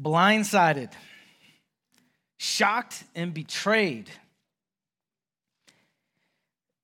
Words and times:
blindsided, 0.00 0.92
shocked, 2.38 3.04
and 3.14 3.32
betrayed. 3.32 4.10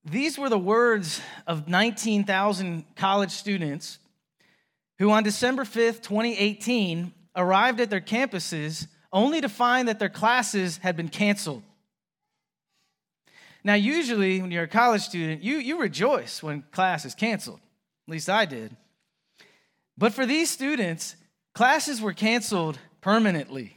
These 0.05 0.39
were 0.39 0.49
the 0.49 0.59
words 0.59 1.21
of 1.47 1.69
19,000 1.69 2.85
college 2.97 3.31
students 3.31 3.99
who, 4.99 5.11
on 5.11 5.23
December 5.23 5.65
5th, 5.65 6.03
2018, 6.03 7.13
arrived 7.37 7.81
at 7.81 7.91
their 7.91 8.01
campuses 8.01 8.89
only 9.13 9.41
to 9.41 9.49
find 9.49 9.89
that 9.89 9.99
their 9.99 10.09
classes 10.09 10.79
had 10.79 10.97
been 10.97 11.09
canceled. 11.09 11.63
Now, 13.65 13.75
usually, 13.75 14.41
when 14.41 14.51
you're 14.51 14.65
a 14.65 14.69
college 14.69 15.03
student, 15.03 15.43
you, 15.43 15.59
you 15.59 15.79
rejoice 15.79 16.43
when 16.43 16.65
class 16.73 17.05
is 17.05 17.15
canceled. 17.15 17.61
At 18.09 18.13
least 18.13 18.29
I 18.29 18.45
did. 18.45 18.77
But 19.97 20.13
for 20.13 20.27
these 20.27 20.51
students, 20.51 21.15
classes 21.55 22.01
were 22.01 22.13
canceled 22.13 22.79
permanently. 23.03 23.77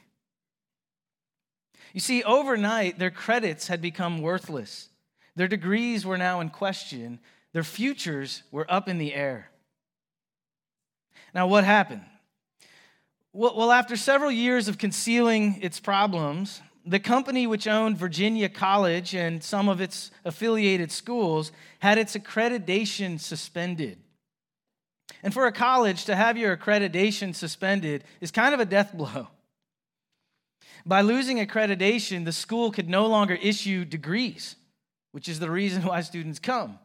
You 1.92 2.00
see, 2.00 2.24
overnight, 2.24 2.98
their 3.00 3.12
credits 3.12 3.68
had 3.68 3.82
become 3.82 4.22
worthless. 4.22 4.90
Their 5.36 5.48
degrees 5.50 6.06
were 6.06 6.18
now 6.18 6.40
in 6.40 6.50
question. 6.50 7.20
Their 7.52 7.64
futures 7.64 8.44
were 8.52 8.66
up 8.70 8.88
in 8.88 8.98
the 8.98 9.14
air. 9.14 9.52
Now, 11.34 11.48
what 11.48 11.66
happened? 11.66 12.06
Well, 13.34 13.72
after 13.72 13.98
several 13.98 14.32
years 14.32 14.70
of 14.70 14.78
concealing 14.78 15.62
its 15.62 15.82
problems, 15.82 16.62
the 16.86 17.00
company 17.00 17.48
which 17.48 17.68
owned 17.68 17.98
Virginia 17.98 18.48
College 18.48 19.14
and 19.14 19.44
some 19.44 19.68
of 19.68 19.82
its 19.82 20.12
affiliated 20.24 20.92
schools 20.92 21.52
had 21.80 21.98
its 21.98 22.16
accreditation 22.16 23.20
suspended. 23.20 23.98
And 25.24 25.34
for 25.34 25.48
a 25.48 25.52
college 25.52 26.06
to 26.06 26.16
have 26.16 26.38
your 26.38 26.56
accreditation 26.56 27.34
suspended 27.34 28.04
is 28.22 28.32
kind 28.32 28.54
of 28.54 28.60
a 28.60 28.66
death 28.66 28.94
blow. 28.94 29.28
By 30.86 31.02
losing 31.02 31.38
accreditation, 31.38 32.26
the 32.26 32.32
school 32.32 32.72
could 32.72 32.90
no 32.90 33.08
longer 33.08 33.34
issue 33.34 33.86
degrees, 33.86 34.56
which 35.12 35.28
is 35.28 35.40
the 35.40 35.50
reason 35.50 35.84
why 35.84 36.02
students 36.02 36.40
come. 36.40 36.80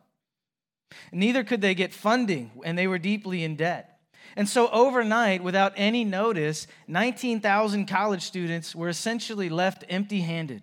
Neither 1.12 1.44
could 1.44 1.60
they 1.60 1.74
get 1.74 1.92
funding, 1.92 2.50
and 2.64 2.76
they 2.76 2.86
were 2.86 2.98
deeply 2.98 3.44
in 3.44 3.56
debt. 3.56 3.98
And 4.36 4.48
so, 4.48 4.68
overnight, 4.70 5.42
without 5.42 5.72
any 5.76 6.04
notice, 6.04 6.66
19,000 6.86 7.86
college 7.86 8.22
students 8.22 8.74
were 8.74 8.88
essentially 8.88 9.48
left 9.48 9.84
empty 9.88 10.20
handed. 10.20 10.62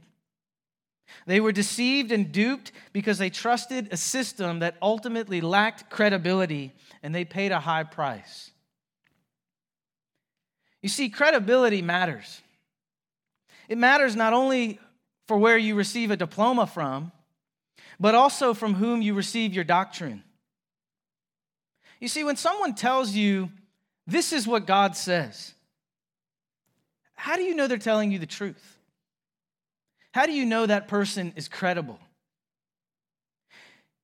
They 1.26 1.40
were 1.40 1.52
deceived 1.52 2.12
and 2.12 2.32
duped 2.32 2.72
because 2.94 3.18
they 3.18 3.30
trusted 3.30 3.90
a 3.92 3.98
system 3.98 4.60
that 4.60 4.76
ultimately 4.82 5.42
lacked 5.42 5.90
credibility, 5.90 6.74
and 7.04 7.14
they 7.14 7.26
paid 7.26 7.52
a 7.52 7.60
high 7.60 7.84
price. 7.84 8.52
You 10.82 10.90
see, 10.90 11.10
credibility 11.10 11.82
matters. 11.82 12.42
It 13.68 13.78
matters 13.78 14.16
not 14.16 14.34
only 14.34 14.80
for 15.28 15.38
where 15.38 15.58
you 15.58 15.76
receive 15.76 16.12
a 16.12 16.18
diploma 16.18 16.68
from, 16.68 17.12
but 18.00 18.16
also 18.16 18.54
from 18.54 18.76
whom 18.76 19.02
you 19.02 19.14
receive 19.14 19.54
your 19.54 19.64
doctrine. 19.64 20.24
You 22.00 22.08
see, 22.08 22.24
when 22.24 22.38
someone 22.38 22.76
tells 22.76 23.12
you, 23.12 23.50
this 24.06 24.32
is 24.32 24.48
what 24.48 24.66
God 24.66 24.96
says, 24.96 25.54
how 27.16 27.36
do 27.36 27.42
you 27.42 27.56
know 27.56 27.68
they're 27.68 27.78
telling 27.78 28.12
you 28.12 28.20
the 28.20 28.26
truth? 28.26 28.77
How 30.18 30.26
do 30.26 30.32
you 30.32 30.48
know 30.48 30.66
that 30.66 30.88
person 30.88 31.32
is 31.36 31.48
credible? 31.48 32.00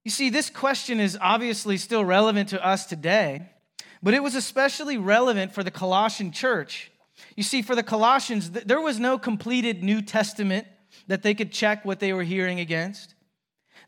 You 0.05 0.11
see, 0.11 0.29
this 0.29 0.51
question 0.51 0.99
is 0.99 1.17
obviously 1.19 1.75
still 1.77 2.05
relevant 2.05 2.49
to 2.49 2.63
us 2.63 2.85
today, 2.85 3.49
but 4.03 4.13
it 4.13 4.21
was 4.21 4.35
especially 4.35 4.95
relevant 4.95 5.55
for 5.55 5.63
the 5.63 5.71
Colossian 5.71 6.31
church. 6.31 6.91
You 7.35 7.41
see, 7.41 7.63
for 7.63 7.73
the 7.73 7.81
Colossians, 7.81 8.51
there 8.51 8.79
was 8.79 8.99
no 8.99 9.17
completed 9.17 9.83
New 9.83 10.03
Testament 10.03 10.67
that 11.07 11.23
they 11.23 11.33
could 11.33 11.51
check 11.51 11.83
what 11.83 11.99
they 11.99 12.13
were 12.13 12.21
hearing 12.21 12.59
against. 12.59 13.15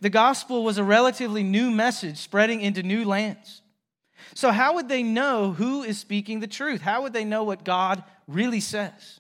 The 0.02 0.10
gospel 0.10 0.64
was 0.64 0.80
a 0.80 0.84
relatively 0.84 1.44
new 1.44 1.70
message 1.70 2.18
spreading 2.18 2.60
into 2.60 2.82
new 2.82 3.06
lands. 3.06 3.62
So, 4.34 4.50
how 4.50 4.74
would 4.74 4.90
they 4.90 5.04
know 5.04 5.52
who 5.52 5.84
is 5.84 6.00
speaking 6.00 6.40
the 6.40 6.48
truth? 6.48 6.82
How 6.82 7.04
would 7.04 7.14
they 7.14 7.24
know 7.24 7.44
what 7.44 7.64
God 7.64 8.04
really 8.28 8.62
says? 8.62 9.20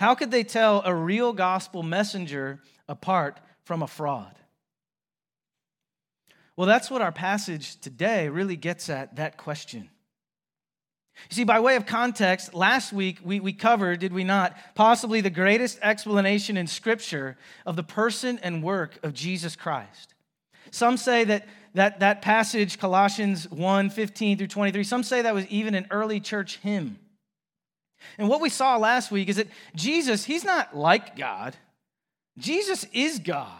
How 0.00 0.14
could 0.14 0.30
they 0.30 0.44
tell 0.44 0.80
a 0.86 0.94
real 0.94 1.34
gospel 1.34 1.82
messenger 1.82 2.62
apart 2.88 3.38
from 3.64 3.82
a 3.82 3.86
fraud? 3.86 4.34
Well, 6.56 6.66
that's 6.66 6.90
what 6.90 7.02
our 7.02 7.12
passage 7.12 7.78
today 7.82 8.30
really 8.30 8.56
gets 8.56 8.88
at 8.88 9.16
that 9.16 9.36
question. 9.36 9.90
You 11.28 11.34
see, 11.34 11.44
by 11.44 11.60
way 11.60 11.76
of 11.76 11.84
context, 11.84 12.54
last 12.54 12.94
week 12.94 13.18
we, 13.22 13.40
we 13.40 13.52
covered, 13.52 14.00
did 14.00 14.14
we 14.14 14.24
not, 14.24 14.56
possibly 14.74 15.20
the 15.20 15.28
greatest 15.28 15.78
explanation 15.82 16.56
in 16.56 16.66
Scripture 16.66 17.36
of 17.66 17.76
the 17.76 17.82
person 17.82 18.40
and 18.42 18.62
work 18.62 18.98
of 19.02 19.12
Jesus 19.12 19.54
Christ. 19.54 20.14
Some 20.70 20.96
say 20.96 21.24
that 21.24 21.46
that, 21.74 22.00
that 22.00 22.22
passage, 22.22 22.78
Colossians 22.78 23.50
1 23.50 23.90
15 23.90 24.38
through 24.38 24.46
23, 24.46 24.82
some 24.82 25.02
say 25.02 25.20
that 25.20 25.34
was 25.34 25.46
even 25.48 25.74
an 25.74 25.86
early 25.90 26.20
church 26.20 26.56
hymn. 26.56 26.98
And 28.18 28.28
what 28.28 28.40
we 28.40 28.48
saw 28.48 28.76
last 28.76 29.10
week 29.10 29.28
is 29.28 29.36
that 29.36 29.48
Jesus, 29.74 30.24
he's 30.24 30.44
not 30.44 30.76
like 30.76 31.16
God, 31.16 31.56
Jesus 32.38 32.86
is 32.92 33.18
God. 33.18 33.56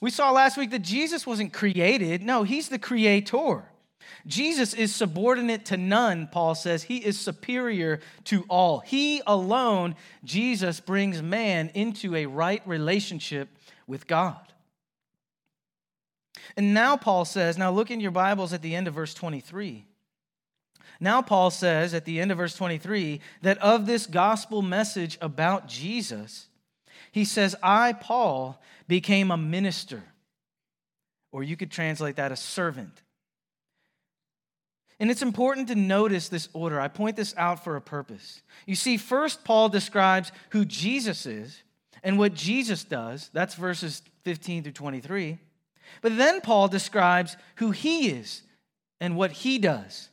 We 0.00 0.10
saw 0.10 0.32
last 0.32 0.56
week 0.56 0.70
that 0.70 0.82
Jesus 0.82 1.26
wasn't 1.26 1.52
created, 1.52 2.22
no, 2.22 2.42
he's 2.42 2.68
the 2.68 2.78
creator. 2.78 3.64
Jesus 4.26 4.74
is 4.74 4.94
subordinate 4.94 5.66
to 5.66 5.76
none, 5.76 6.26
Paul 6.26 6.54
says. 6.54 6.82
He 6.82 6.98
is 6.98 7.18
superior 7.18 8.00
to 8.24 8.44
all. 8.48 8.80
He 8.80 9.22
alone, 9.26 9.94
Jesus, 10.24 10.80
brings 10.80 11.22
man 11.22 11.70
into 11.74 12.14
a 12.14 12.26
right 12.26 12.62
relationship 12.66 13.48
with 13.86 14.06
God. 14.06 14.40
And 16.56 16.74
now 16.74 16.96
Paul 16.96 17.24
says, 17.24 17.56
now 17.56 17.70
look 17.70 17.90
in 17.90 18.00
your 18.00 18.10
Bibles 18.10 18.52
at 18.52 18.62
the 18.62 18.74
end 18.74 18.88
of 18.88 18.94
verse 18.94 19.14
23. 19.14 19.86
Now 21.02 21.20
Paul 21.20 21.50
says 21.50 21.94
at 21.94 22.04
the 22.04 22.20
end 22.20 22.30
of 22.30 22.38
verse 22.38 22.54
23 22.54 23.20
that 23.42 23.58
of 23.58 23.86
this 23.86 24.06
gospel 24.06 24.62
message 24.62 25.18
about 25.20 25.66
Jesus, 25.66 26.46
he 27.10 27.24
says, 27.24 27.56
I, 27.60 27.92
Paul, 27.92 28.62
became 28.86 29.32
a 29.32 29.36
minister. 29.36 30.04
Or 31.32 31.42
you 31.42 31.56
could 31.56 31.72
translate 31.72 32.16
that 32.16 32.30
a 32.30 32.36
servant. 32.36 33.02
And 35.00 35.10
it's 35.10 35.22
important 35.22 35.66
to 35.68 35.74
notice 35.74 36.28
this 36.28 36.48
order. 36.52 36.80
I 36.80 36.86
point 36.86 37.16
this 37.16 37.34
out 37.36 37.64
for 37.64 37.74
a 37.74 37.80
purpose. 37.80 38.40
You 38.64 38.76
see, 38.76 38.96
first, 38.96 39.42
Paul 39.42 39.68
describes 39.70 40.30
who 40.50 40.64
Jesus 40.64 41.26
is 41.26 41.64
and 42.04 42.16
what 42.16 42.32
Jesus 42.32 42.84
does. 42.84 43.28
That's 43.32 43.56
verses 43.56 44.02
15 44.22 44.62
through 44.62 44.72
23. 44.72 45.38
But 46.00 46.16
then 46.16 46.40
Paul 46.40 46.68
describes 46.68 47.36
who 47.56 47.72
he 47.72 48.10
is 48.10 48.42
and 49.00 49.16
what 49.16 49.32
he 49.32 49.58
does. 49.58 50.08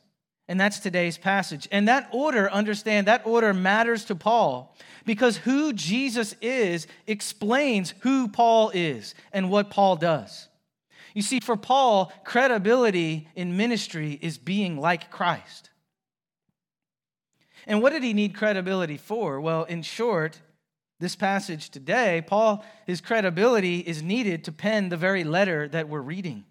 And 0.50 0.58
that's 0.58 0.80
today's 0.80 1.16
passage. 1.16 1.68
And 1.70 1.86
that 1.86 2.08
order, 2.10 2.50
understand, 2.50 3.06
that 3.06 3.24
order 3.24 3.54
matters 3.54 4.06
to 4.06 4.16
Paul 4.16 4.74
because 5.06 5.36
who 5.36 5.72
Jesus 5.72 6.34
is 6.42 6.88
explains 7.06 7.94
who 8.00 8.26
Paul 8.26 8.72
is 8.74 9.14
and 9.32 9.48
what 9.48 9.70
Paul 9.70 9.94
does. 9.94 10.48
You 11.14 11.22
see, 11.22 11.38
for 11.38 11.56
Paul, 11.56 12.12
credibility 12.24 13.28
in 13.36 13.56
ministry 13.56 14.18
is 14.20 14.38
being 14.38 14.76
like 14.76 15.08
Christ. 15.08 15.70
And 17.64 17.80
what 17.80 17.92
did 17.92 18.02
he 18.02 18.12
need 18.12 18.34
credibility 18.34 18.96
for? 18.96 19.40
Well, 19.40 19.62
in 19.62 19.82
short, 19.82 20.40
this 20.98 21.14
passage 21.14 21.70
today, 21.70 22.24
Paul, 22.26 22.64
his 22.88 23.00
credibility 23.00 23.78
is 23.78 24.02
needed 24.02 24.42
to 24.44 24.52
pen 24.52 24.88
the 24.88 24.96
very 24.96 25.22
letter 25.22 25.68
that 25.68 25.88
we're 25.88 26.00
reading. 26.00 26.44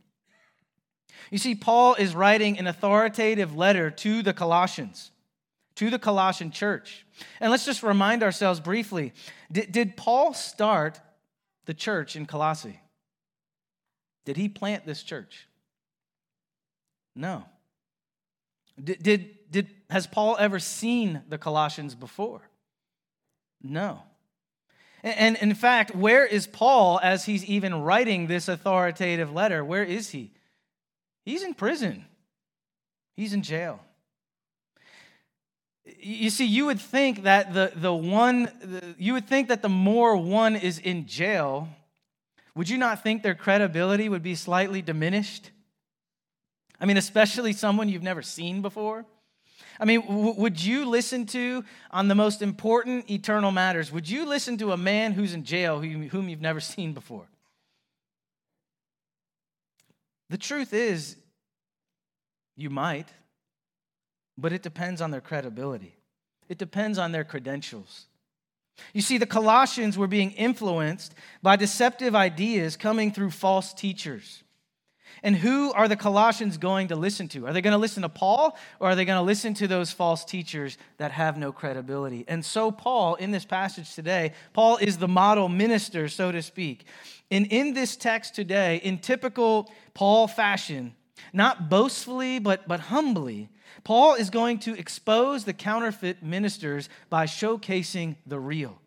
You 1.31 1.37
see, 1.37 1.55
Paul 1.55 1.95
is 1.95 2.15
writing 2.15 2.57
an 2.57 2.67
authoritative 2.67 3.55
letter 3.55 3.91
to 3.91 4.21
the 4.21 4.33
Colossians, 4.33 5.11
to 5.75 5.89
the 5.89 5.99
Colossian 5.99 6.51
church. 6.51 7.05
And 7.39 7.51
let's 7.51 7.65
just 7.65 7.83
remind 7.83 8.23
ourselves 8.23 8.59
briefly 8.59 9.13
did, 9.51 9.71
did 9.71 9.97
Paul 9.97 10.33
start 10.33 10.99
the 11.65 11.73
church 11.73 12.15
in 12.15 12.25
Colossae? 12.25 12.79
Did 14.25 14.37
he 14.37 14.49
plant 14.49 14.85
this 14.85 15.03
church? 15.03 15.47
No. 17.15 17.45
Did, 18.81 19.01
did, 19.01 19.51
did, 19.51 19.69
has 19.89 20.07
Paul 20.07 20.37
ever 20.39 20.59
seen 20.59 21.21
the 21.27 21.37
Colossians 21.37 21.95
before? 21.95 22.41
No. 23.61 24.03
And 25.01 25.37
in 25.37 25.53
fact, 25.53 25.95
where 25.95 26.25
is 26.25 26.45
Paul 26.45 26.99
as 27.01 27.25
he's 27.25 27.45
even 27.45 27.83
writing 27.83 28.27
this 28.27 28.47
authoritative 28.47 29.31
letter? 29.31 29.63
Where 29.63 29.83
is 29.83 30.09
he? 30.09 30.31
He's 31.29 31.43
in 31.43 31.53
prison, 31.53 32.05
he's 33.15 33.33
in 33.33 33.43
jail. 33.43 33.79
You 35.99 36.31
see, 36.31 36.45
you 36.45 36.65
would 36.65 36.79
think 36.79 37.21
that 37.21 37.53
the, 37.53 37.71
the 37.75 37.93
one, 37.93 38.95
you 38.97 39.13
would 39.13 39.27
think 39.27 39.49
that 39.49 39.61
the 39.61 39.69
more 39.69 40.17
one 40.17 40.55
is 40.55 40.79
in 40.79 41.05
jail, 41.05 41.69
would 42.55 42.67
you 42.67 42.79
not 42.79 43.03
think 43.03 43.21
their 43.21 43.35
credibility 43.35 44.09
would 44.09 44.23
be 44.23 44.33
slightly 44.33 44.81
diminished? 44.81 45.51
I 46.81 46.87
mean, 46.87 46.97
especially 46.97 47.53
someone 47.53 47.89
you've 47.89 48.01
never 48.01 48.23
seen 48.23 48.63
before. 48.63 49.05
I 49.79 49.85
mean, 49.85 50.01
w- 50.01 50.33
would 50.35 50.59
you 50.59 50.85
listen 50.85 51.27
to, 51.27 51.63
on 51.91 52.07
the 52.07 52.15
most 52.15 52.41
important 52.41 53.11
eternal 53.11 53.51
matters, 53.51 53.91
would 53.91 54.09
you 54.09 54.25
listen 54.25 54.57
to 54.57 54.71
a 54.71 54.77
man 54.77 55.11
who's 55.11 55.35
in 55.35 55.43
jail 55.43 55.79
whom 55.79 56.27
you've 56.27 56.41
never 56.41 56.59
seen 56.73 56.93
before? 56.93 57.27
The 60.29 60.37
truth 60.37 60.73
is, 60.73 61.15
you 62.55 62.69
might, 62.69 63.07
but 64.37 64.53
it 64.53 64.61
depends 64.61 65.01
on 65.01 65.11
their 65.11 65.21
credibility, 65.21 65.95
it 66.47 66.57
depends 66.57 66.97
on 66.97 67.11
their 67.11 67.23
credentials. 67.23 68.05
You 68.93 69.01
see, 69.01 69.17
the 69.17 69.25
Colossians 69.25 69.97
were 69.97 70.07
being 70.07 70.31
influenced 70.31 71.13
by 71.43 71.57
deceptive 71.57 72.15
ideas 72.15 72.77
coming 72.77 73.11
through 73.11 73.31
false 73.31 73.73
teachers. 73.73 74.43
And 75.21 75.35
who 75.35 75.73
are 75.73 75.87
the 75.87 75.97
Colossians 75.97 76.57
going 76.57 76.89
to 76.89 76.95
listen 76.95 77.27
to? 77.29 77.45
Are 77.45 77.51
they 77.51 77.61
going 77.61 77.73
to 77.73 77.77
listen 77.77 78.03
to 78.03 78.09
Paul 78.09 78.57
or 78.79 78.89
are 78.89 78.95
they 78.95 79.05
going 79.05 79.17
to 79.17 79.23
listen 79.23 79.53
to 79.55 79.67
those 79.67 79.91
false 79.91 80.23
teachers 80.23 80.77
that 80.97 81.11
have 81.11 81.37
no 81.37 81.51
credibility? 81.51 82.23
And 82.27 82.45
so, 82.45 82.71
Paul, 82.71 83.15
in 83.15 83.31
this 83.31 83.43
passage 83.43 83.93
today, 83.93 84.31
Paul 84.53 84.77
is 84.77 84.97
the 84.97 85.07
model 85.07 85.49
minister, 85.49 86.07
so 86.07 86.31
to 86.31 86.41
speak. 86.41 86.85
And 87.31 87.47
in 87.47 87.73
this 87.73 87.95
text 87.95 88.35
today, 88.35 88.77
in 88.77 88.97
typical 88.97 89.71
Paul 89.93 90.27
fashion, 90.27 90.95
not 91.33 91.69
boastfully, 91.69 92.39
but, 92.39 92.67
but 92.67 92.79
humbly, 92.79 93.49
Paul 93.83 94.15
is 94.15 94.29
going 94.29 94.59
to 94.59 94.77
expose 94.77 95.43
the 95.43 95.53
counterfeit 95.53 96.23
ministers 96.23 96.89
by 97.09 97.25
showcasing 97.25 98.15
the 98.25 98.39
real. 98.39 98.79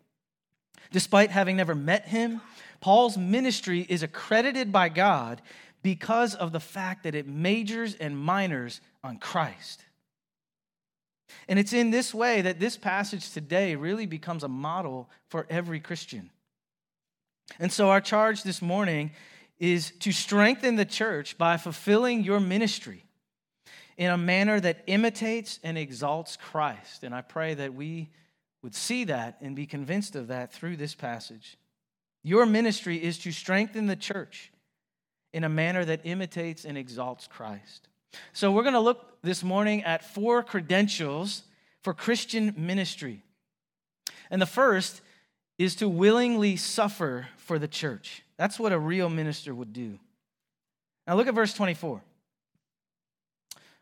Despite 0.91 1.31
having 1.31 1.55
never 1.55 1.73
met 1.73 2.07
him, 2.07 2.41
Paul's 2.81 3.17
ministry 3.17 3.85
is 3.87 4.03
accredited 4.03 4.71
by 4.71 4.89
God 4.89 5.41
because 5.81 6.35
of 6.35 6.51
the 6.51 6.59
fact 6.59 7.03
that 7.03 7.15
it 7.15 7.27
majors 7.27 7.95
and 7.95 8.17
minors 8.17 8.81
on 9.03 9.17
Christ. 9.17 9.85
And 11.47 11.57
it's 11.57 11.73
in 11.73 11.91
this 11.91 12.13
way 12.13 12.41
that 12.41 12.59
this 12.59 12.77
passage 12.77 13.31
today 13.31 13.75
really 13.75 14.05
becomes 14.05 14.43
a 14.43 14.47
model 14.47 15.09
for 15.29 15.47
every 15.49 15.79
Christian. 15.79 16.29
And 17.59 17.71
so, 17.71 17.89
our 17.89 18.01
charge 18.01 18.43
this 18.43 18.61
morning 18.61 19.11
is 19.59 19.91
to 19.99 20.11
strengthen 20.11 20.75
the 20.75 20.85
church 20.85 21.37
by 21.37 21.57
fulfilling 21.57 22.23
your 22.23 22.39
ministry 22.39 23.05
in 23.97 24.09
a 24.09 24.17
manner 24.17 24.59
that 24.59 24.83
imitates 24.87 25.59
and 25.63 25.77
exalts 25.77 26.37
Christ. 26.37 27.03
And 27.03 27.13
I 27.13 27.21
pray 27.21 27.53
that 27.53 27.73
we 27.73 28.09
would 28.61 28.75
see 28.75 29.03
that 29.05 29.37
and 29.41 29.55
be 29.55 29.65
convinced 29.65 30.15
of 30.15 30.27
that 30.27 30.51
through 30.51 30.77
this 30.77 30.95
passage. 30.95 31.57
Your 32.23 32.45
ministry 32.45 33.01
is 33.01 33.19
to 33.19 33.31
strengthen 33.31 33.85
the 33.85 33.95
church 33.95 34.51
in 35.33 35.43
a 35.43 35.49
manner 35.49 35.83
that 35.85 36.01
imitates 36.05 36.65
and 36.65 36.77
exalts 36.77 37.27
Christ. 37.27 37.87
So, 38.31 38.51
we're 38.51 38.63
going 38.63 38.73
to 38.73 38.79
look 38.79 39.21
this 39.21 39.43
morning 39.43 39.83
at 39.83 40.03
four 40.03 40.43
credentials 40.43 41.43
for 41.81 41.93
Christian 41.93 42.53
ministry. 42.57 43.23
And 44.29 44.41
the 44.41 44.47
first 44.47 45.01
is 45.57 45.75
to 45.75 45.87
willingly 45.87 46.55
suffer 46.55 47.27
for 47.37 47.59
the 47.59 47.67
church. 47.67 48.23
That's 48.37 48.59
what 48.59 48.73
a 48.73 48.79
real 48.79 49.09
minister 49.09 49.53
would 49.53 49.73
do. 49.73 49.99
Now, 51.05 51.15
look 51.15 51.27
at 51.27 51.35
verse 51.35 51.53
24. 51.53 52.01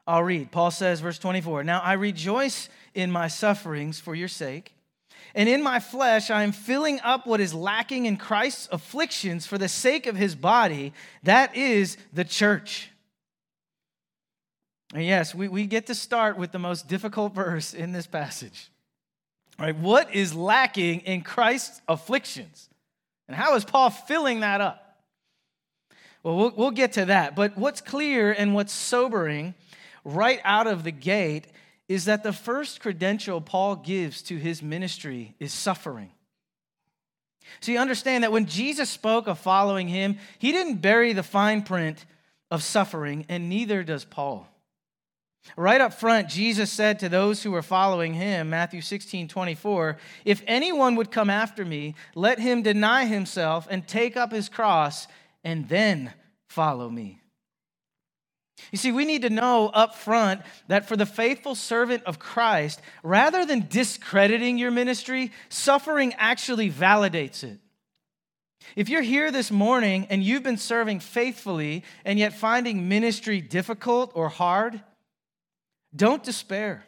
I'll 0.07 0.23
read. 0.23 0.51
Paul 0.51 0.71
says, 0.71 0.99
verse 0.99 1.19
24 1.19 1.63
Now 1.63 1.79
I 1.79 1.93
rejoice 1.93 2.69
in 2.93 3.11
my 3.11 3.27
sufferings 3.27 3.99
for 3.99 4.15
your 4.15 4.27
sake 4.27 4.73
and 5.33 5.47
in 5.47 5.63
my 5.63 5.79
flesh, 5.79 6.29
I 6.29 6.43
am 6.43 6.51
filling 6.51 6.99
up 7.01 7.25
what 7.25 7.39
is 7.39 7.53
lacking 7.53 8.05
in 8.05 8.17
Christ's 8.17 8.67
afflictions 8.71 9.45
for 9.45 9.57
the 9.57 9.69
sake 9.69 10.07
of 10.07 10.15
his 10.15 10.35
body, 10.35 10.93
that 11.23 11.55
is 11.55 11.97
the 12.13 12.25
church. 12.25 12.89
And 14.93 15.05
yes, 15.05 15.33
we, 15.33 15.47
we 15.47 15.67
get 15.67 15.87
to 15.87 15.95
start 15.95 16.37
with 16.37 16.51
the 16.51 16.59
most 16.59 16.87
difficult 16.87 17.33
verse 17.33 17.73
in 17.73 17.93
this 17.93 18.07
passage. 18.07 18.70
Right, 19.61 19.77
what 19.77 20.15
is 20.15 20.33
lacking 20.33 21.01
in 21.01 21.21
Christ's 21.21 21.81
afflictions? 21.87 22.67
And 23.27 23.37
how 23.37 23.55
is 23.55 23.63
Paul 23.63 23.91
filling 23.91 24.39
that 24.39 24.59
up? 24.59 25.03
Well, 26.23 26.35
well, 26.35 26.53
we'll 26.55 26.71
get 26.71 26.93
to 26.93 27.05
that. 27.05 27.35
But 27.35 27.55
what's 27.59 27.79
clear 27.79 28.31
and 28.31 28.55
what's 28.55 28.73
sobering 28.73 29.53
right 30.03 30.39
out 30.43 30.65
of 30.65 30.83
the 30.83 30.91
gate 30.91 31.45
is 31.87 32.05
that 32.05 32.23
the 32.23 32.33
first 32.33 32.81
credential 32.81 33.39
Paul 33.39 33.75
gives 33.75 34.23
to 34.23 34.37
his 34.37 34.63
ministry 34.63 35.35
is 35.39 35.53
suffering. 35.53 36.09
So 37.59 37.71
you 37.71 37.77
understand 37.77 38.23
that 38.23 38.31
when 38.31 38.47
Jesus 38.47 38.89
spoke 38.89 39.27
of 39.27 39.37
following 39.37 39.87
him, 39.87 40.17
he 40.39 40.51
didn't 40.51 40.77
bury 40.77 41.13
the 41.13 41.21
fine 41.21 41.61
print 41.61 42.03
of 42.49 42.63
suffering, 42.63 43.27
and 43.29 43.47
neither 43.47 43.83
does 43.83 44.05
Paul. 44.05 44.50
Right 45.57 45.81
up 45.81 45.93
front, 45.93 46.29
Jesus 46.29 46.71
said 46.71 46.99
to 46.99 47.09
those 47.09 47.43
who 47.43 47.51
were 47.51 47.61
following 47.61 48.13
him, 48.13 48.49
Matthew 48.49 48.81
16, 48.81 49.27
24, 49.27 49.97
If 50.23 50.43
anyone 50.47 50.95
would 50.95 51.11
come 51.11 51.29
after 51.29 51.65
me, 51.65 51.95
let 52.15 52.39
him 52.39 52.61
deny 52.61 53.05
himself 53.05 53.67
and 53.69 53.87
take 53.87 54.15
up 54.15 54.31
his 54.31 54.49
cross 54.49 55.07
and 55.43 55.67
then 55.67 56.13
follow 56.49 56.89
me. 56.89 57.21
You 58.71 58.77
see, 58.77 58.91
we 58.91 59.05
need 59.05 59.23
to 59.23 59.31
know 59.31 59.69
up 59.73 59.95
front 59.95 60.41
that 60.67 60.87
for 60.87 60.95
the 60.95 61.07
faithful 61.07 61.55
servant 61.55 62.03
of 62.03 62.19
Christ, 62.19 62.79
rather 63.01 63.43
than 63.43 63.67
discrediting 63.67 64.59
your 64.59 64.71
ministry, 64.71 65.31
suffering 65.49 66.13
actually 66.17 66.69
validates 66.69 67.43
it. 67.43 67.59
If 68.75 68.89
you're 68.89 69.01
here 69.01 69.31
this 69.31 69.49
morning 69.49 70.05
and 70.11 70.23
you've 70.23 70.43
been 70.43 70.57
serving 70.57 70.99
faithfully 70.99 71.83
and 72.05 72.19
yet 72.19 72.33
finding 72.33 72.87
ministry 72.87 73.41
difficult 73.41 74.11
or 74.13 74.29
hard, 74.29 74.81
don't 75.95 76.23
despair. 76.23 76.85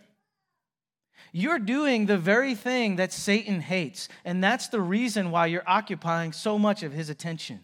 You're 1.32 1.60
doing 1.60 2.06
the 2.06 2.18
very 2.18 2.54
thing 2.54 2.98
that 2.98 3.12
Satan 3.12 3.60
hates, 3.60 4.08
and 4.24 4.44
that's 4.44 4.68
the 4.68 4.82
reason 4.82 5.32
why 5.32 5.48
you're 5.48 5.68
occupying 5.68 6.32
so 6.32 6.60
much 6.60 6.84
of 6.84 6.94
his 6.94 7.10
attention. 7.10 7.62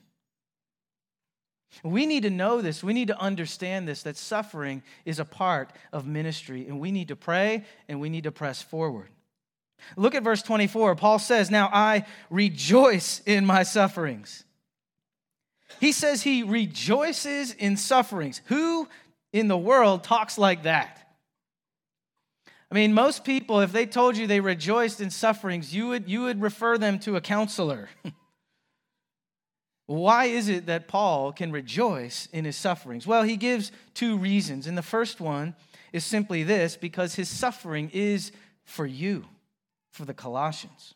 We 1.83 2.05
need 2.05 2.23
to 2.23 2.29
know 2.29 2.61
this. 2.61 2.83
We 2.83 2.93
need 2.93 3.09
to 3.09 3.19
understand 3.19 3.87
this 3.87 4.03
that 4.03 4.17
suffering 4.17 4.81
is 5.05 5.19
a 5.19 5.25
part 5.25 5.71
of 5.93 6.07
ministry, 6.07 6.67
and 6.67 6.79
we 6.79 6.91
need 6.91 7.09
to 7.09 7.15
pray 7.15 7.63
and 7.87 8.01
we 8.01 8.09
need 8.09 8.23
to 8.23 8.31
press 8.31 8.61
forward. 8.61 9.09
Look 9.95 10.15
at 10.15 10.23
verse 10.23 10.41
24. 10.41 10.95
Paul 10.95 11.19
says, 11.19 11.49
Now 11.51 11.69
I 11.71 12.05
rejoice 12.29 13.21
in 13.25 13.45
my 13.45 13.63
sufferings. 13.63 14.43
He 15.79 15.91
says 15.91 16.21
he 16.21 16.43
rejoices 16.43 17.53
in 17.53 17.77
sufferings. 17.77 18.41
Who 18.45 18.87
in 19.31 19.47
the 19.47 19.57
world 19.57 20.03
talks 20.03 20.37
like 20.37 20.63
that? 20.63 21.08
I 22.71 22.75
mean, 22.75 22.93
most 22.93 23.23
people, 23.23 23.61
if 23.61 23.71
they 23.71 23.85
told 23.85 24.15
you 24.15 24.27
they 24.27 24.41
rejoiced 24.41 25.01
in 25.01 25.09
sufferings, 25.09 25.73
you 25.73 25.87
would, 25.87 26.07
you 26.07 26.21
would 26.21 26.41
refer 26.41 26.77
them 26.77 26.99
to 26.99 27.15
a 27.15 27.21
counselor. 27.21 27.89
Why 29.87 30.25
is 30.25 30.49
it 30.49 30.67
that 30.67 30.87
Paul 30.87 31.31
can 31.31 31.51
rejoice 31.51 32.27
in 32.31 32.45
his 32.45 32.55
sufferings? 32.55 33.07
Well, 33.07 33.23
he 33.23 33.37
gives 33.37 33.71
two 33.95 34.19
reasons. 34.19 34.67
And 34.67 34.77
the 34.77 34.83
first 34.83 35.19
one 35.19 35.55
is 35.91 36.05
simply 36.05 36.43
this 36.43 36.77
because 36.77 37.15
his 37.15 37.27
suffering 37.27 37.89
is 37.91 38.31
for 38.65 38.85
you, 38.85 39.25
for 39.91 40.05
the 40.05 40.13
Colossians. 40.13 40.93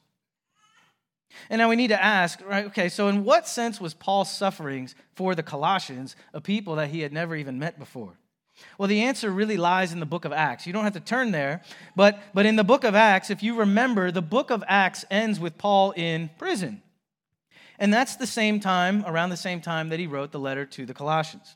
And 1.50 1.58
now 1.58 1.70
we 1.70 1.76
need 1.76 1.88
to 1.88 2.04
ask, 2.04 2.40
right? 2.46 2.66
Okay, 2.66 2.90
so 2.90 3.08
in 3.08 3.24
what 3.24 3.48
sense 3.48 3.82
was 3.82 3.96
Paul's 3.96 4.32
sufferings 4.32 4.94
for 5.16 5.34
the 5.34 5.42
Colossians, 5.42 6.16
a 6.32 6.40
people 6.40 6.76
that 6.76 6.90
he 6.90 7.00
had 7.00 7.12
never 7.12 7.36
even 7.36 7.58
met 7.58 7.80
before? 7.80 8.14
Well, 8.78 8.88
the 8.88 9.04
answer 9.04 9.30
really 9.30 9.58
lies 9.58 9.94
in 9.94 10.00
the 10.00 10.06
book 10.06 10.26
of 10.26 10.32
Acts. 10.32 10.66
You 10.66 10.74
don't 10.74 10.84
have 10.84 10.94
to 10.94 11.00
turn 11.00 11.32
there, 11.32 11.62
but, 11.96 12.22
but 12.34 12.46
in 12.46 12.56
the 12.56 12.64
book 12.64 12.84
of 12.84 12.96
Acts, 12.96 13.30
if 13.30 13.44
you 13.44 13.56
remember, 13.56 14.12
the 14.12 14.22
book 14.22 14.50
of 14.50 14.64
Acts 14.68 15.06
ends 15.12 15.40
with 15.40 15.58
Paul 15.58 15.92
in 15.92 16.30
prison. 16.38 16.82
And 17.80 17.94
that's 17.94 18.16
the 18.16 18.28
same 18.28 18.60
time, 18.60 19.04
around 19.06 19.30
the 19.30 19.38
same 19.38 19.62
time 19.62 19.90
that 19.90 20.00
he 20.00 20.08
wrote 20.08 20.32
the 20.32 20.40
letter 20.40 20.66
to 20.66 20.86
the 20.86 20.94
Colossians. 20.94 21.56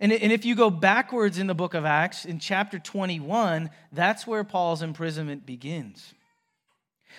And, 0.00 0.12
and 0.12 0.32
if 0.32 0.44
you 0.44 0.54
go 0.54 0.70
backwards 0.70 1.38
in 1.38 1.46
the 1.46 1.54
book 1.54 1.74
of 1.74 1.84
Acts, 1.84 2.24
in 2.24 2.38
chapter 2.38 2.78
21, 2.78 3.70
that's 3.92 4.26
where 4.26 4.44
Paul's 4.44 4.82
imprisonment 4.82 5.46
begins. 5.46 6.14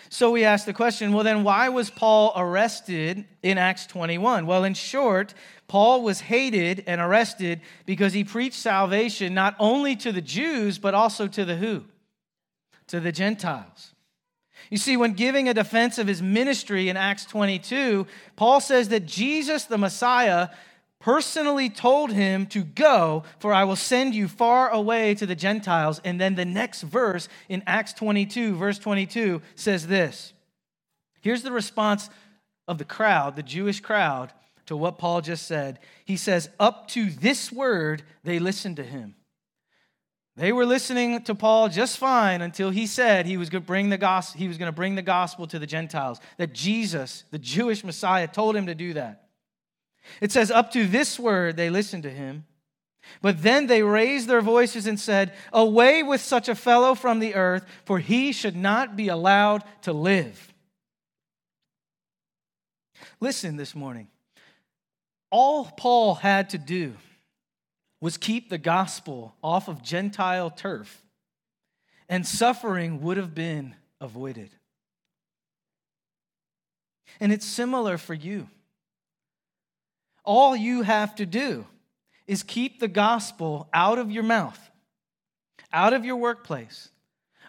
So 0.10 0.32
we 0.32 0.44
ask 0.44 0.66
the 0.66 0.74
question 0.74 1.14
well, 1.14 1.24
then 1.24 1.44
why 1.44 1.70
was 1.70 1.90
Paul 1.90 2.34
arrested 2.36 3.26
in 3.42 3.58
Acts 3.58 3.86
21? 3.88 4.46
Well, 4.46 4.64
in 4.64 4.74
short, 4.74 5.34
Paul 5.68 6.04
was 6.04 6.22
hated 6.22 6.84
and 6.86 7.02
arrested 7.02 7.62
because 7.86 8.14
he 8.14 8.24
preached 8.24 8.58
salvation 8.58 9.34
not 9.34 9.56
only 9.60 9.96
to 9.98 10.12
the 10.12 10.22
Jews, 10.22 10.78
but 10.78 10.94
also 10.94 11.28
to 11.28 11.46
the 11.46 11.56
who? 11.56 11.84
To 12.88 13.00
the 13.00 13.12
Gentiles. 13.12 13.94
You 14.70 14.78
see, 14.78 14.98
when 14.98 15.14
giving 15.14 15.48
a 15.48 15.54
defense 15.54 15.98
of 15.98 16.08
his 16.08 16.22
ministry 16.22 16.90
in 16.90 16.98
Acts 16.98 17.26
22, 17.26 18.08
Paul 18.36 18.62
says 18.62 18.90
that 18.90 19.06
Jesus, 19.06 19.66
the 19.66 19.78
Messiah, 19.78 20.50
personally 21.00 21.70
told 21.70 22.12
him 22.12 22.48
to 22.48 22.64
go, 22.64 23.24
for 23.40 23.54
I 23.54 23.64
will 23.64 23.76
send 23.76 24.16
you 24.16 24.28
far 24.28 24.70
away 24.70 25.14
to 25.16 25.26
the 25.26 25.36
Gentiles. 25.36 26.02
And 26.04 26.20
then 26.20 26.36
the 26.36 26.46
next 26.46 26.82
verse 26.82 27.28
in 27.48 27.64
Acts 27.68 27.94
22, 27.94 28.56
verse 28.56 28.80
22, 28.80 29.42
says 29.56 29.88
this. 29.88 30.34
Here's 31.22 31.44
the 31.44 31.52
response 31.52 32.10
of 32.68 32.78
the 32.78 32.86
crowd, 32.86 33.36
the 33.36 33.44
Jewish 33.44 33.82
crowd, 33.82 34.34
to 34.66 34.76
what 34.76 34.98
Paul 34.98 35.22
just 35.22 35.48
said. 35.48 35.80
He 36.06 36.18
says, 36.18 36.50
Up 36.60 36.88
to 36.90 37.10
this 37.10 37.52
word, 37.52 38.04
they 38.24 38.40
listened 38.40 38.78
to 38.78 38.84
him. 38.84 39.16
They 40.38 40.52
were 40.52 40.66
listening 40.66 41.22
to 41.24 41.36
Paul 41.36 41.70
just 41.70 41.98
fine 41.98 42.42
until 42.42 42.70
he 42.70 42.88
said 42.88 43.26
he 43.26 43.38
was 43.38 43.50
going 43.50 43.62
to 43.62 43.68
bring 43.68 43.90
the 43.90 43.98
gospel, 43.98 44.38
he 44.38 44.50
was 44.50 44.58
going 44.58 44.68
to 44.68 44.76
bring 44.76 44.96
the 44.96 45.02
gospel 45.02 45.48
to 45.48 45.60
the 45.60 45.68
Gentiles, 45.68 46.20
that 46.38 46.54
Jesus, 46.54 47.24
the 47.32 47.40
Jewish 47.40 47.84
Messiah, 47.84 48.28
told 48.28 48.56
him 48.56 48.66
to 48.66 48.76
do 48.76 48.94
that. 48.94 49.28
It 50.20 50.32
says, 50.32 50.52
Up 50.52 50.72
to 50.72 50.88
this 50.88 51.18
word 51.18 51.56
they 51.56 51.70
listened 51.70 52.04
to 52.04 52.10
him. 52.10 52.46
But 53.22 53.44
then 53.44 53.68
they 53.68 53.84
raised 53.84 54.28
their 54.28 54.42
voices 54.42 54.88
and 54.88 55.00
said, 55.00 55.34
Away 55.54 56.04
with 56.04 56.22
such 56.22 56.50
a 56.50 56.56
fellow 56.56 56.96
from 56.96 57.20
the 57.20 57.36
earth, 57.36 57.66
for 57.86 58.00
he 58.00 58.32
should 58.32 58.56
not 58.56 58.96
be 58.96 59.08
allowed 59.08 59.64
to 59.84 59.94
live. 59.94 60.54
Listen 63.20 63.56
this 63.56 63.76
morning. 63.76 64.08
All 65.38 65.66
Paul 65.66 66.16
had 66.16 66.52
to 66.52 66.58
do 66.58 66.94
was 68.00 68.16
keep 68.16 68.50
the 68.50 68.58
gospel 68.58 69.36
off 69.44 69.68
of 69.68 69.84
Gentile 69.84 70.50
turf, 70.50 71.04
and 72.08 72.26
suffering 72.26 73.02
would 73.02 73.18
have 73.18 73.36
been 73.36 73.76
avoided. 74.00 74.52
And 77.20 77.34
it's 77.34 77.46
similar 77.46 77.98
for 77.98 78.14
you. 78.14 78.48
All 80.24 80.56
you 80.56 80.84
have 80.84 81.16
to 81.16 81.26
do 81.26 81.66
is 82.28 82.42
keep 82.42 82.80
the 82.80 82.88
gospel 82.88 83.68
out 83.74 84.00
of 84.00 84.10
your 84.10 84.24
mouth, 84.24 84.72
out 85.74 85.92
of 85.92 86.06
your 86.06 86.16
workplace, 86.16 86.92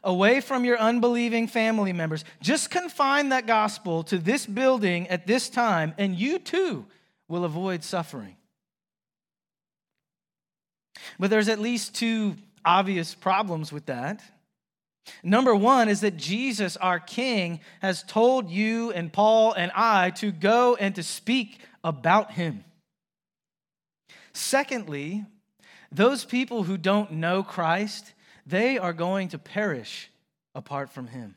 away 0.03 0.41
from 0.41 0.65
your 0.65 0.77
unbelieving 0.77 1.47
family 1.47 1.93
members. 1.93 2.25
Just 2.43 2.69
confine 2.69 3.29
that 3.29 3.47
gospel 3.47 4.03
to 4.03 4.19
this 4.19 4.45
building 4.45 5.07
at 5.07 5.29
this 5.29 5.49
time, 5.49 5.95
and 5.99 6.17
you 6.17 6.41
too 6.41 6.85
will 7.29 7.45
avoid 7.45 7.83
suffering. 7.83 8.37
But 11.19 11.31
there's 11.31 11.49
at 11.49 11.59
least 11.59 11.95
two 11.95 12.37
obvious 12.65 13.15
problems 13.15 13.73
with 13.73 13.87
that. 13.87 14.23
Number 15.23 15.55
one 15.55 15.89
is 15.89 16.01
that 16.01 16.17
Jesus, 16.17 16.77
our 16.77 16.99
King, 16.99 17.61
has 17.81 18.03
told 18.03 18.51
you 18.51 18.91
and 18.93 19.13
Paul 19.13 19.53
and 19.53 19.71
I 19.75 20.11
to 20.11 20.33
go 20.33 20.75
and 20.75 20.95
to 20.97 21.03
speak 21.03 21.61
about 21.85 22.33
him. 22.33 22.65
Secondly, 24.33 25.25
those 25.93 26.25
people 26.25 26.65
who 26.65 26.77
don't 26.77 27.13
know 27.13 27.43
Christ, 27.43 28.13
they 28.45 28.79
are 28.79 28.93
going 28.93 29.29
to 29.29 29.39
perish 29.39 30.11
apart 30.55 30.91
from 30.91 31.07
him. 31.07 31.37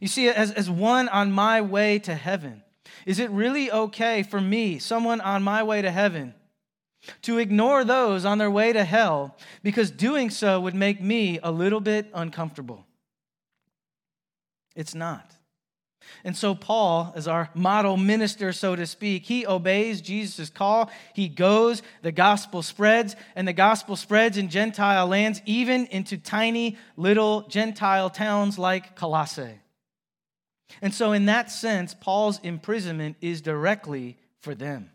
You 0.00 0.08
see, 0.08 0.28
as, 0.28 0.52
as 0.52 0.68
one 0.68 1.08
on 1.08 1.32
my 1.32 1.62
way 1.62 1.98
to 2.00 2.14
heaven, 2.14 2.62
is 3.04 3.18
it 3.18 3.30
really 3.30 3.70
okay 3.70 4.22
for 4.22 4.40
me, 4.40 4.78
someone 4.78 5.20
on 5.20 5.42
my 5.42 5.62
way 5.62 5.82
to 5.82 5.90
heaven, 5.90 6.34
to 7.22 7.38
ignore 7.38 7.84
those 7.84 8.24
on 8.24 8.38
their 8.38 8.50
way 8.50 8.72
to 8.72 8.84
hell 8.84 9.36
because 9.62 9.90
doing 9.90 10.30
so 10.30 10.60
would 10.60 10.74
make 10.74 11.00
me 11.00 11.38
a 11.42 11.50
little 11.50 11.80
bit 11.80 12.10
uncomfortable? 12.14 12.84
It's 14.74 14.94
not. 14.94 15.32
And 16.24 16.36
so, 16.36 16.54
Paul, 16.54 17.12
as 17.16 17.26
our 17.28 17.50
model 17.54 17.96
minister, 17.96 18.52
so 18.52 18.76
to 18.76 18.86
speak, 18.86 19.24
he 19.24 19.46
obeys 19.46 20.00
Jesus' 20.00 20.50
call. 20.50 20.90
He 21.14 21.28
goes, 21.28 21.82
the 22.02 22.12
gospel 22.12 22.62
spreads, 22.62 23.16
and 23.34 23.46
the 23.46 23.52
gospel 23.52 23.96
spreads 23.96 24.36
in 24.36 24.48
Gentile 24.48 25.06
lands, 25.06 25.40
even 25.46 25.86
into 25.86 26.16
tiny 26.16 26.76
little 26.96 27.42
Gentile 27.48 28.10
towns 28.10 28.58
like 28.58 28.96
Colossae. 28.96 29.60
And 30.82 30.94
so, 30.94 31.12
in 31.12 31.26
that 31.26 31.50
sense, 31.50 31.94
Paul's 31.94 32.40
imprisonment 32.42 33.16
is 33.20 33.40
directly 33.40 34.16
for 34.40 34.54
them. 34.54 34.90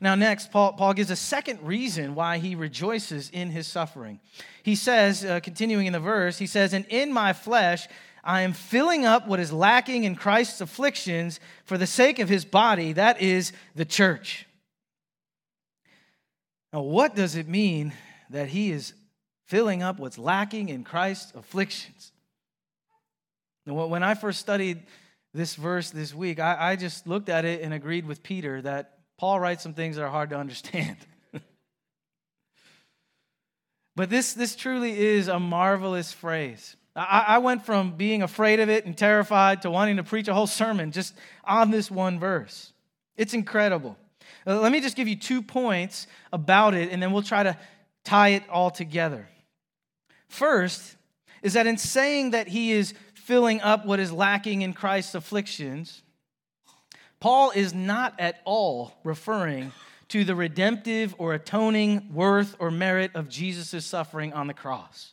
Now, 0.00 0.14
next, 0.14 0.50
Paul, 0.50 0.72
Paul 0.72 0.94
gives 0.94 1.10
a 1.10 1.16
second 1.16 1.60
reason 1.62 2.14
why 2.14 2.38
he 2.38 2.54
rejoices 2.54 3.30
in 3.30 3.50
his 3.50 3.66
suffering. 3.66 4.20
He 4.62 4.74
says, 4.74 5.24
uh, 5.24 5.40
continuing 5.40 5.86
in 5.86 5.92
the 5.92 6.00
verse, 6.00 6.38
he 6.38 6.46
says, 6.46 6.72
And 6.72 6.86
in 6.88 7.12
my 7.12 7.32
flesh 7.32 7.86
I 8.26 8.40
am 8.40 8.52
filling 8.52 9.06
up 9.06 9.28
what 9.28 9.38
is 9.38 9.52
lacking 9.52 10.02
in 10.02 10.16
Christ's 10.16 10.60
afflictions 10.60 11.38
for 11.64 11.78
the 11.78 11.86
sake 11.86 12.18
of 12.18 12.28
his 12.28 12.44
body, 12.44 12.92
that 12.94 13.22
is 13.22 13.52
the 13.76 13.84
church. 13.84 14.46
Now, 16.72 16.82
what 16.82 17.14
does 17.14 17.36
it 17.36 17.46
mean 17.46 17.92
that 18.30 18.48
he 18.48 18.72
is 18.72 18.94
filling 19.44 19.82
up 19.82 20.00
what's 20.00 20.18
lacking 20.18 20.70
in 20.70 20.82
Christ's 20.82 21.32
afflictions? 21.36 22.10
When 23.66 24.04
I 24.04 24.14
first 24.14 24.38
studied 24.38 24.82
this 25.34 25.56
verse 25.56 25.90
this 25.90 26.14
week, 26.14 26.38
I, 26.38 26.72
I 26.72 26.76
just 26.76 27.06
looked 27.06 27.28
at 27.28 27.44
it 27.44 27.62
and 27.62 27.74
agreed 27.74 28.06
with 28.06 28.22
Peter 28.22 28.62
that 28.62 28.98
Paul 29.18 29.40
writes 29.40 29.62
some 29.62 29.74
things 29.74 29.96
that 29.96 30.02
are 30.02 30.10
hard 30.10 30.30
to 30.30 30.38
understand. 30.38 30.96
but 33.96 34.08
this, 34.08 34.34
this 34.34 34.54
truly 34.54 34.96
is 34.96 35.26
a 35.26 35.40
marvelous 35.40 36.12
phrase. 36.12 36.76
I, 36.94 37.24
I 37.26 37.38
went 37.38 37.66
from 37.66 37.96
being 37.96 38.22
afraid 38.22 38.60
of 38.60 38.70
it 38.70 38.86
and 38.86 38.96
terrified 38.96 39.62
to 39.62 39.70
wanting 39.70 39.96
to 39.96 40.04
preach 40.04 40.28
a 40.28 40.34
whole 40.34 40.46
sermon 40.46 40.92
just 40.92 41.14
on 41.44 41.72
this 41.72 41.90
one 41.90 42.20
verse. 42.20 42.72
It's 43.16 43.34
incredible. 43.34 43.96
Uh, 44.46 44.60
let 44.60 44.70
me 44.70 44.80
just 44.80 44.96
give 44.96 45.08
you 45.08 45.16
two 45.16 45.42
points 45.42 46.06
about 46.32 46.74
it, 46.74 46.92
and 46.92 47.02
then 47.02 47.10
we'll 47.10 47.22
try 47.22 47.42
to 47.42 47.58
tie 48.04 48.28
it 48.28 48.44
all 48.48 48.70
together. 48.70 49.28
First, 50.28 50.96
is 51.42 51.54
that 51.54 51.66
in 51.66 51.78
saying 51.78 52.30
that 52.30 52.48
he 52.48 52.72
is 52.72 52.94
filling 53.26 53.60
up 53.60 53.84
what 53.84 53.98
is 53.98 54.12
lacking 54.12 54.62
in 54.62 54.72
Christ's 54.72 55.16
afflictions, 55.16 56.02
Paul 57.18 57.50
is 57.50 57.74
not 57.74 58.14
at 58.20 58.40
all 58.44 58.92
referring 59.02 59.72
to 60.10 60.22
the 60.22 60.36
redemptive 60.36 61.12
or 61.18 61.34
atoning 61.34 62.14
worth 62.14 62.54
or 62.60 62.70
merit 62.70 63.10
of 63.14 63.28
Jesus' 63.28 63.84
suffering 63.84 64.32
on 64.32 64.46
the 64.46 64.54
cross. 64.54 65.12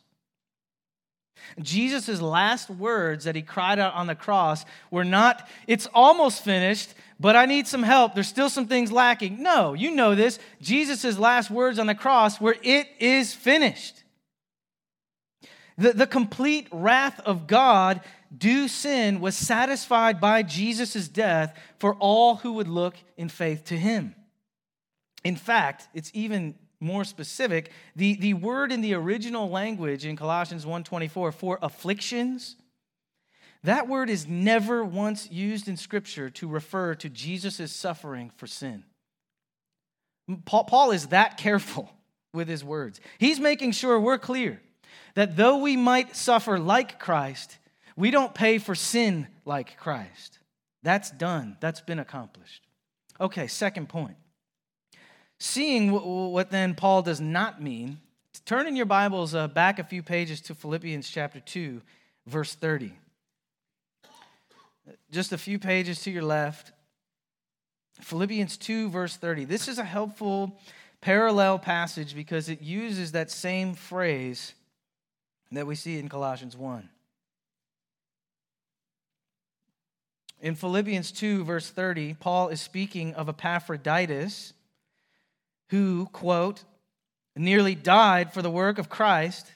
Jesus' 1.60 2.20
last 2.20 2.70
words 2.70 3.24
that 3.24 3.34
he 3.34 3.42
cried 3.42 3.80
out 3.80 3.94
on 3.94 4.06
the 4.06 4.14
cross 4.14 4.64
were 4.92 5.04
not, 5.04 5.48
it's 5.66 5.88
almost 5.92 6.44
finished, 6.44 6.94
but 7.18 7.34
I 7.34 7.46
need 7.46 7.66
some 7.66 7.82
help. 7.82 8.14
There's 8.14 8.28
still 8.28 8.48
some 8.48 8.68
things 8.68 8.92
lacking. 8.92 9.42
No, 9.42 9.74
you 9.74 9.90
know 9.90 10.14
this. 10.14 10.38
Jesus' 10.62 11.18
last 11.18 11.50
words 11.50 11.80
on 11.80 11.88
the 11.88 11.96
cross 11.96 12.40
were, 12.40 12.56
it 12.62 12.86
is 13.00 13.34
finished. 13.34 14.03
The, 15.76 15.92
the 15.92 16.06
complete 16.06 16.68
wrath 16.70 17.20
of 17.20 17.46
God 17.46 18.00
due 18.36 18.68
sin 18.68 19.20
was 19.20 19.36
satisfied 19.36 20.20
by 20.20 20.42
Jesus' 20.42 21.08
death 21.08 21.58
for 21.78 21.94
all 21.94 22.36
who 22.36 22.54
would 22.54 22.68
look 22.68 22.96
in 23.16 23.28
faith 23.28 23.64
to 23.66 23.76
him. 23.76 24.14
In 25.24 25.36
fact, 25.36 25.88
it's 25.94 26.10
even 26.14 26.54
more 26.80 27.04
specific. 27.04 27.70
The, 27.96 28.14
the 28.14 28.34
word 28.34 28.70
in 28.70 28.82
the 28.82 28.94
original 28.94 29.48
language 29.48 30.04
in 30.04 30.16
Colossians 30.16 30.64
1.24 30.64 31.34
for 31.34 31.58
afflictions, 31.62 32.56
that 33.64 33.88
word 33.88 34.10
is 34.10 34.28
never 34.28 34.84
once 34.84 35.30
used 35.30 35.66
in 35.66 35.76
Scripture 35.76 36.28
to 36.30 36.46
refer 36.46 36.94
to 36.96 37.08
Jesus' 37.08 37.72
suffering 37.72 38.30
for 38.36 38.46
sin. 38.46 38.84
Paul, 40.44 40.64
Paul 40.64 40.90
is 40.90 41.08
that 41.08 41.36
careful 41.36 41.90
with 42.32 42.48
his 42.48 42.62
words. 42.62 43.00
He's 43.18 43.40
making 43.40 43.72
sure 43.72 43.98
we're 43.98 44.18
clear 44.18 44.60
that 45.14 45.36
though 45.36 45.58
we 45.58 45.76
might 45.76 46.16
suffer 46.16 46.58
like 46.58 46.98
Christ, 46.98 47.58
we 47.96 48.10
don't 48.10 48.34
pay 48.34 48.58
for 48.58 48.74
sin 48.74 49.28
like 49.44 49.76
Christ. 49.76 50.38
That's 50.82 51.10
done, 51.10 51.56
that's 51.60 51.80
been 51.80 51.98
accomplished. 51.98 52.62
Okay, 53.20 53.46
second 53.46 53.88
point. 53.88 54.16
Seeing 55.38 55.92
what 55.92 56.50
then 56.50 56.74
Paul 56.74 57.02
does 57.02 57.20
not 57.20 57.62
mean, 57.62 57.98
turn 58.44 58.66
in 58.66 58.76
your 58.76 58.86
Bibles 58.86 59.34
uh, 59.34 59.48
back 59.48 59.78
a 59.78 59.84
few 59.84 60.02
pages 60.02 60.40
to 60.42 60.54
Philippians 60.54 61.08
chapter 61.08 61.40
2, 61.40 61.80
verse 62.26 62.54
30. 62.54 62.92
Just 65.10 65.32
a 65.32 65.38
few 65.38 65.58
pages 65.58 66.00
to 66.02 66.10
your 66.10 66.22
left. 66.22 66.72
Philippians 68.00 68.56
2, 68.56 68.90
verse 68.90 69.16
30. 69.16 69.44
This 69.44 69.68
is 69.68 69.78
a 69.78 69.84
helpful 69.84 70.58
parallel 71.00 71.58
passage 71.58 72.14
because 72.14 72.48
it 72.48 72.60
uses 72.60 73.12
that 73.12 73.30
same 73.30 73.74
phrase 73.74 74.54
that 75.54 75.66
we 75.66 75.74
see 75.74 75.98
in 75.98 76.08
Colossians 76.08 76.56
1. 76.56 76.88
In 80.40 80.54
Philippians 80.54 81.10
2, 81.12 81.44
verse 81.44 81.70
30, 81.70 82.14
Paul 82.14 82.48
is 82.48 82.60
speaking 82.60 83.14
of 83.14 83.28
Epaphroditus, 83.28 84.52
who, 85.70 86.06
quote, 86.12 86.64
nearly 87.34 87.74
died 87.74 88.32
for 88.32 88.42
the 88.42 88.50
work 88.50 88.78
of 88.78 88.88
Christ, 88.88 89.50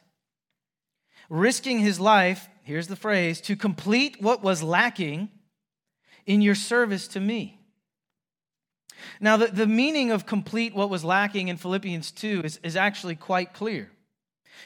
risking 1.28 1.80
his 1.80 2.00
life, 2.00 2.48
here's 2.62 2.88
the 2.88 2.96
phrase, 2.96 3.40
to 3.42 3.54
complete 3.54 4.20
what 4.20 4.42
was 4.42 4.62
lacking 4.62 5.28
in 6.26 6.40
your 6.40 6.54
service 6.54 7.06
to 7.08 7.20
me. 7.20 7.60
Now, 9.20 9.36
the, 9.36 9.46
the 9.48 9.66
meaning 9.66 10.10
of 10.10 10.26
complete 10.26 10.74
what 10.74 10.90
was 10.90 11.04
lacking 11.04 11.48
in 11.48 11.56
Philippians 11.56 12.10
2 12.10 12.42
is, 12.44 12.60
is 12.62 12.76
actually 12.76 13.14
quite 13.14 13.52
clear. 13.52 13.90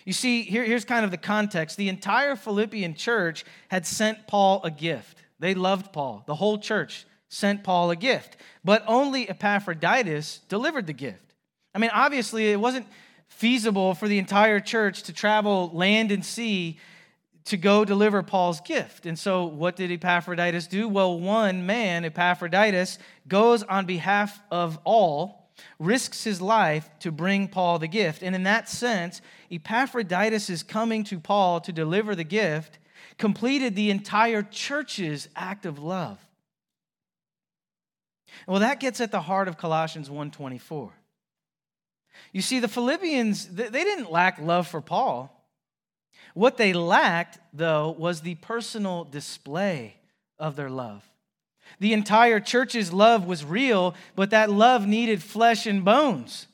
You 0.05 0.13
see, 0.13 0.43
here, 0.43 0.65
here's 0.65 0.85
kind 0.85 1.05
of 1.05 1.11
the 1.11 1.17
context. 1.17 1.77
The 1.77 1.89
entire 1.89 2.37
Philippian 2.37 2.95
church 2.95 3.45
had 3.69 3.87
sent 3.87 4.27
Paul 4.27 4.61
a 4.65 4.71
gift. 4.71 5.19
They 5.39 5.55
loved 5.55 5.93
Paul. 5.93 6.25
The 6.27 6.35
whole 6.35 6.59
church 6.59 7.07
sent 7.29 7.65
Paul 7.65 7.91
a 7.91 7.97
gift, 7.97 8.37
but 8.63 8.85
only 8.87 9.29
Epaphroditus 9.29 10.41
delivered 10.49 10.87
the 10.87 10.93
gift. 10.93 11.35
I 11.75 11.79
mean, 11.79 11.91
obviously, 11.93 12.53
it 12.53 12.61
wasn't 12.61 12.87
feasible 13.29 13.95
for 13.95 14.07
the 14.07 14.19
entire 14.19 14.61
church 14.61 15.05
to 15.05 15.13
travel 15.13 15.71
land 15.73 16.13
and 16.13 16.25
sea 16.25 16.79
to 17.47 17.57
go 17.57 17.85
deliver 17.85 18.23
Paul's 18.23 18.61
gift. 18.61 19.07
And 19.07 19.19
so, 19.19 19.47
what 19.47 19.77
did 19.77 19.91
Epaphroditus 19.91 20.67
do? 20.67 20.89
Well, 20.89 21.19
one 21.19 21.67
man, 21.67 22.05
Epaphroditus, 22.05 22.99
goes 23.27 23.63
on 23.63 23.87
behalf 23.87 24.41
of 24.51 24.79
all, 24.85 25.42
risks 25.79 26.25
his 26.25 26.41
life 26.41 26.89
to 27.01 27.13
bring 27.13 27.49
Paul 27.49 27.79
the 27.79 27.89
gift. 27.89 28.23
And 28.23 28.35
in 28.35 28.43
that 28.45 28.69
sense, 28.69 29.21
Epaphroditus 29.51 30.63
coming 30.63 31.05
to 31.05 31.21
Paul 31.21 31.61
to 31.61 31.73
deliver 31.73 32.15
the 32.15 32.25
gift, 32.25 32.79
completed 33.19 33.75
the 33.75 33.91
entire 33.91 34.43
church's 34.43 35.29
act 35.37 35.67
of 35.67 35.79
love. 35.79 36.19
Well, 38.47 38.61
that 38.61 38.81
gets 38.81 39.01
at 39.01 39.11
the 39.11 39.21
heart 39.21 39.49
of 39.49 39.59
Colossians 39.59 40.09
1:24. 40.09 40.93
You 42.33 42.43
see, 42.43 42.61
the 42.61 42.69
Philippians, 42.69 43.49
they 43.49 43.69
didn't 43.71 44.11
lack 44.11 44.39
love 44.39 44.67
for 44.67 44.81
Paul. 44.81 45.39
What 46.35 46.57
they 46.57 46.73
lacked, 46.73 47.39
though, 47.53 47.91
was 47.91 48.23
the 48.23 48.37
personal 48.37 49.05
display 49.05 49.99
of 50.39 50.57
their 50.57 50.71
love. 50.71 51.09
The 51.81 51.93
entire 51.93 52.41
church's 52.41 52.93
love 52.93 53.27
was 53.27 53.45
real, 53.45 53.95
but 54.15 54.31
that 54.31 54.51
love 54.51 54.87
needed 54.87 55.23
flesh 55.23 55.67
and 55.67 55.85
bones. 55.85 56.47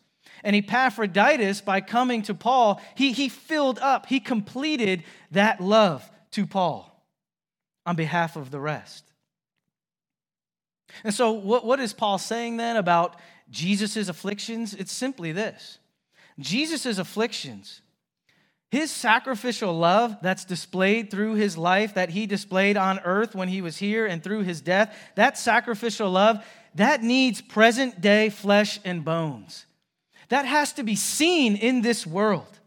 And 0.45 0.55
Epaphroditus, 0.55 1.61
by 1.61 1.81
coming 1.81 2.23
to 2.23 2.35
Paul, 2.35 2.81
he, 2.95 3.13
he 3.13 3.29
filled 3.29 3.79
up, 3.79 4.07
he 4.07 4.21
completed 4.21 5.03
that 5.33 5.61
love 5.61 6.09
to 6.33 6.47
Paul 6.47 7.05
on 7.85 7.97
behalf 7.97 8.37
of 8.37 8.51
the 8.51 8.61
rest. 8.61 9.05
And 11.05 11.13
so, 11.13 11.33
what, 11.33 11.65
what 11.65 11.81
is 11.81 11.93
Paul 11.93 12.19
saying 12.19 12.57
then 12.57 12.77
about 12.77 13.17
Jesus' 13.51 14.09
afflictions? 14.09 14.75
It's 14.75 14.93
simply 14.93 15.33
this 15.33 15.79
Jesus' 16.39 16.99
afflictions, 16.99 17.83
his 18.71 18.91
sacrificial 18.91 19.73
love 19.73 20.17
that's 20.21 20.45
displayed 20.45 21.11
through 21.11 21.35
his 21.35 21.57
life, 21.57 21.95
that 21.95 22.11
he 22.11 22.27
displayed 22.27 22.77
on 22.77 22.99
earth 23.01 23.35
when 23.35 23.49
he 23.49 23.63
was 23.63 23.79
here 23.79 24.07
and 24.07 24.23
through 24.23 24.43
his 24.43 24.61
death, 24.61 24.95
that 25.15 25.39
sacrificial 25.39 26.11
love, 26.11 26.45
that 26.75 27.03
needs 27.03 27.41
present 27.41 28.01
day 28.01 28.29
flesh 28.29 28.79
and 28.85 29.05
bones. 29.05 29.65
That 30.29 30.45
has 30.45 30.75
to 30.75 30.83
be 30.83 30.97
seen 30.97 31.57
in 31.57 31.81
this 31.81 32.07
world. 32.07 32.59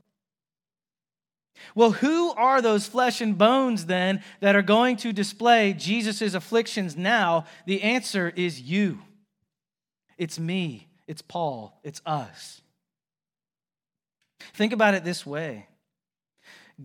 Well, 1.75 1.91
who 1.91 2.31
are 2.31 2.61
those 2.61 2.87
flesh 2.87 3.21
and 3.21 3.37
bones 3.37 3.85
then 3.85 4.23
that 4.39 4.55
are 4.55 4.63
going 4.63 4.97
to 4.97 5.13
display 5.13 5.73
Jesus' 5.73 6.33
afflictions 6.33 6.97
now? 6.97 7.45
The 7.67 7.83
answer 7.83 8.33
is 8.35 8.59
you. 8.59 8.99
It's 10.17 10.39
me, 10.39 10.87
it's 11.07 11.21
Paul, 11.21 11.79
it's 11.83 12.01
us. 12.05 12.61
Think 14.53 14.73
about 14.73 14.95
it 14.95 15.03
this 15.03 15.25
way 15.25 15.67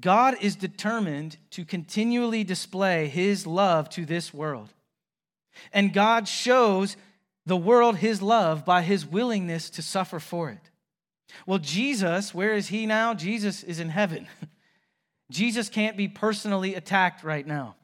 God 0.01 0.37
is 0.41 0.57
determined 0.57 1.37
to 1.51 1.65
continually 1.65 2.45
display 2.45 3.09
his 3.09 3.47
love 3.47 3.89
to 3.91 4.05
this 4.05 4.35
world. 4.35 4.73
And 5.73 5.93
God 5.93 6.29
shows 6.29 6.97
the 7.47 7.57
world 7.57 7.97
his 7.97 8.21
love 8.21 8.65
by 8.65 8.83
his 8.83 9.07
willingness 9.07 9.71
to 9.71 9.83
suffer 9.83 10.19
for 10.19 10.51
it. 10.51 10.71
Well, 11.47 11.59
Jesus, 11.59 12.35
where 12.35 12.55
is 12.55 12.69
he 12.69 12.87
now? 12.87 13.15
Jesus 13.15 13.63
is 13.63 13.81
in 13.81 13.91
heaven. 13.91 14.27
Jesus 15.31 15.69
can't 15.69 15.97
be 15.97 16.09
personally 16.09 16.75
attacked 16.75 17.23
right 17.23 17.47
now. 17.47 17.77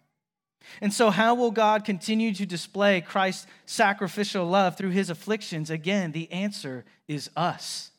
And 0.81 0.93
so, 0.93 1.11
how 1.11 1.35
will 1.35 1.51
God 1.51 1.85
continue 1.85 2.33
to 2.35 2.47
display 2.47 3.01
Christ's 3.01 3.47
sacrificial 3.67 4.47
love 4.47 4.77
through 4.77 4.91
his 4.91 5.11
afflictions? 5.11 5.71
Again, 5.71 6.13
the 6.13 6.31
answer 6.31 6.85
is 7.09 7.31
us. 7.37 7.92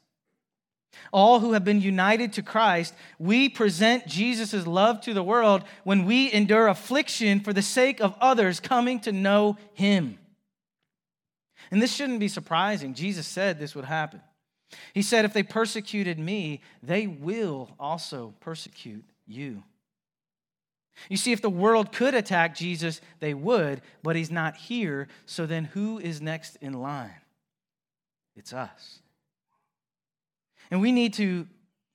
All 1.11 1.39
who 1.39 1.53
have 1.53 1.63
been 1.63 1.81
united 1.81 2.33
to 2.33 2.41
Christ, 2.41 2.93
we 3.19 3.49
present 3.49 4.07
Jesus' 4.07 4.67
love 4.67 5.01
to 5.01 5.13
the 5.13 5.23
world 5.23 5.63
when 5.83 6.05
we 6.05 6.31
endure 6.31 6.67
affliction 6.67 7.39
for 7.39 7.53
the 7.53 7.61
sake 7.61 8.01
of 8.01 8.15
others 8.19 8.59
coming 8.59 8.99
to 9.01 9.11
know 9.11 9.57
him. 9.73 10.17
And 11.71 11.81
this 11.81 11.93
shouldn't 11.93 12.19
be 12.19 12.27
surprising. 12.27 12.93
Jesus 12.93 13.27
said 13.27 13.59
this 13.59 13.75
would 13.75 13.85
happen. 13.85 14.21
He 14.93 15.01
said, 15.01 15.25
If 15.25 15.33
they 15.33 15.43
persecuted 15.43 16.19
me, 16.19 16.61
they 16.81 17.07
will 17.07 17.69
also 17.79 18.33
persecute 18.39 19.05
you. 19.27 19.63
You 21.09 21.17
see, 21.17 21.31
if 21.31 21.41
the 21.41 21.49
world 21.49 21.91
could 21.91 22.13
attack 22.13 22.55
Jesus, 22.55 23.01
they 23.19 23.33
would, 23.33 23.81
but 24.03 24.15
he's 24.15 24.31
not 24.31 24.55
here. 24.55 25.07
So 25.25 25.45
then 25.45 25.65
who 25.65 25.99
is 25.99 26.21
next 26.21 26.57
in 26.57 26.73
line? 26.73 27.15
It's 28.35 28.53
us. 28.53 28.99
And 30.71 30.81
we 30.81 30.91
need 30.91 31.13
to 31.15 31.47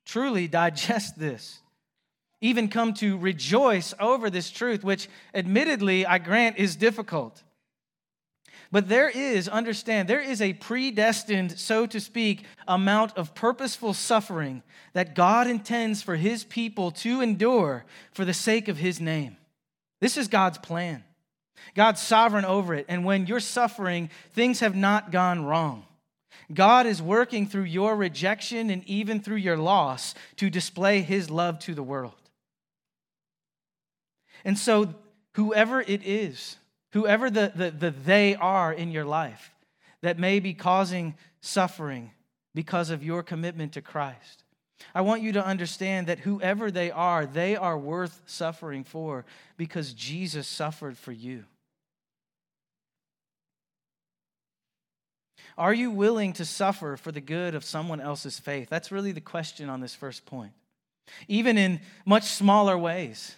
truly 0.07 0.49
digest 0.49 1.19
this, 1.19 1.61
even 2.41 2.69
come 2.69 2.95
to 2.95 3.19
rejoice 3.19 3.95
over 4.01 4.31
this 4.31 4.51
truth, 4.51 4.85
which 4.85 5.09
admittedly, 5.35 6.07
I 6.07 6.19
grant, 6.19 6.57
is 6.57 6.77
difficult. 6.77 7.43
But 8.71 8.89
there 8.89 9.09
is, 9.09 9.49
understand, 9.49 10.09
there 10.09 10.21
is 10.21 10.43
a 10.43 10.53
predestined, 10.53 11.59
so 11.59 11.87
to 11.87 12.01
speak, 12.01 12.45
amount 12.67 13.17
of 13.17 13.35
purposeful 13.35 13.95
suffering 13.95 14.63
that 14.93 15.15
God 15.15 15.47
intends 15.47 16.03
for 16.03 16.17
his 16.17 16.45
people 16.45 16.91
to 16.93 17.23
endure 17.23 17.87
for 18.13 18.25
the 18.25 18.35
sake 18.35 18.69
of 18.69 18.77
his 18.77 19.01
name. 19.01 19.39
This 20.01 20.17
is 20.17 20.29
God's 20.29 20.59
plan. 20.59 21.03
God's 21.75 22.03
sovereign 22.03 22.45
over 22.45 22.75
it. 22.75 22.87
And 22.89 23.05
when 23.05 23.27
you're 23.27 23.41
suffering, 23.41 24.11
things 24.33 24.61
have 24.61 24.77
not 24.77 25.13
gone 25.13 25.45
wrong. 25.45 25.85
God 26.53 26.87
is 26.87 27.03
working 27.03 27.47
through 27.47 27.65
your 27.65 27.95
rejection 27.95 28.71
and 28.71 28.83
even 28.85 29.21
through 29.21 29.37
your 29.37 29.57
loss 29.57 30.15
to 30.37 30.49
display 30.49 31.03
his 31.03 31.31
love 31.31 31.59
to 31.61 31.75
the 31.75 31.83
world. 31.83 32.15
And 34.45 34.59
so, 34.59 34.95
whoever 35.35 35.81
it 35.81 36.03
is, 36.05 36.57
whoever 36.93 37.31
the, 37.31 37.53
the, 37.55 37.71
the 37.71 37.91
they 37.91 38.35
are 38.35 38.73
in 38.73 38.91
your 38.91 39.05
life 39.05 39.51
that 40.01 40.19
may 40.19 40.41
be 40.41 40.55
causing 40.55 41.15
suffering 41.41 42.13
because 42.55 42.91
of 42.91 43.05
your 43.05 43.23
commitment 43.23 43.73
to 43.73 43.83
Christ. 43.83 44.45
I 44.95 45.01
want 45.03 45.23
you 45.23 45.33
to 45.33 45.45
understand 45.45 46.07
that 46.07 46.21
whoever 46.21 46.71
they 46.71 46.91
are, 46.91 47.27
they 47.27 47.57
are 47.57 47.79
worth 47.79 48.23
suffering 48.27 48.85
for 48.85 49.25
because 49.57 49.93
Jesus 49.93 50.47
suffered 50.47 50.97
for 50.97 51.13
you. 51.13 51.45
Are 55.59 55.75
you 55.75 55.91
willing 55.91 56.35
to 56.35 56.45
suffer 56.45 56.97
for 56.97 57.11
the 57.11 57.21
good 57.21 57.57
of 57.57 57.65
someone 57.65 58.01
else's 58.01 58.39
faith? 58.39 58.69
That's 58.71 58.93
really 58.93 59.11
the 59.11 59.21
question 59.21 59.69
on 59.69 59.81
this 59.81 59.93
first 59.93 60.25
point. 60.25 60.53
Even 61.27 61.59
in 61.59 61.81
much 62.07 62.25
smaller 62.25 62.79
ways. 62.79 63.35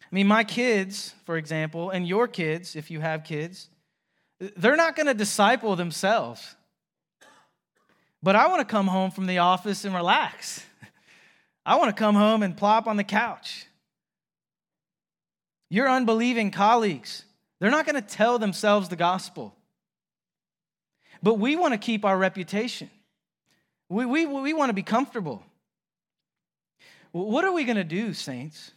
I 0.00 0.14
mean, 0.14 0.28
my 0.28 0.44
kids, 0.44 1.12
for 1.24 1.36
example, 1.36 1.90
and 1.90 2.06
your 2.06 2.28
kids, 2.28 2.76
if 2.76 2.88
you 2.88 3.00
have 3.00 3.24
kids, 3.24 3.68
they're 4.56 4.76
not 4.76 4.94
going 4.94 5.08
to 5.08 5.14
disciple 5.14 5.74
themselves. 5.74 6.54
But 8.22 8.36
I 8.36 8.46
want 8.46 8.60
to 8.60 8.64
come 8.64 8.86
home 8.86 9.10
from 9.10 9.26
the 9.26 9.38
office 9.38 9.84
and 9.84 9.92
relax. 9.92 10.64
I 11.66 11.76
want 11.76 11.94
to 11.94 12.00
come 12.00 12.14
home 12.14 12.44
and 12.44 12.56
plop 12.56 12.86
on 12.86 12.96
the 12.96 13.04
couch. 13.04 13.66
Your 15.68 15.90
unbelieving 15.90 16.52
colleagues, 16.52 17.24
they're 17.58 17.72
not 17.72 17.86
going 17.86 18.00
to 18.00 18.08
tell 18.08 18.38
themselves 18.38 18.88
the 18.88 18.96
gospel. 18.96 19.56
But 21.24 21.38
we 21.38 21.56
want 21.56 21.72
to 21.72 21.78
keep 21.78 22.04
our 22.04 22.18
reputation. 22.18 22.90
We, 23.88 24.04
we, 24.04 24.26
we 24.26 24.52
want 24.52 24.68
to 24.68 24.74
be 24.74 24.82
comfortable. 24.82 25.42
What 27.12 27.46
are 27.46 27.52
we 27.52 27.64
going 27.64 27.78
to 27.78 27.84
do, 27.84 28.12
saints? 28.12 28.72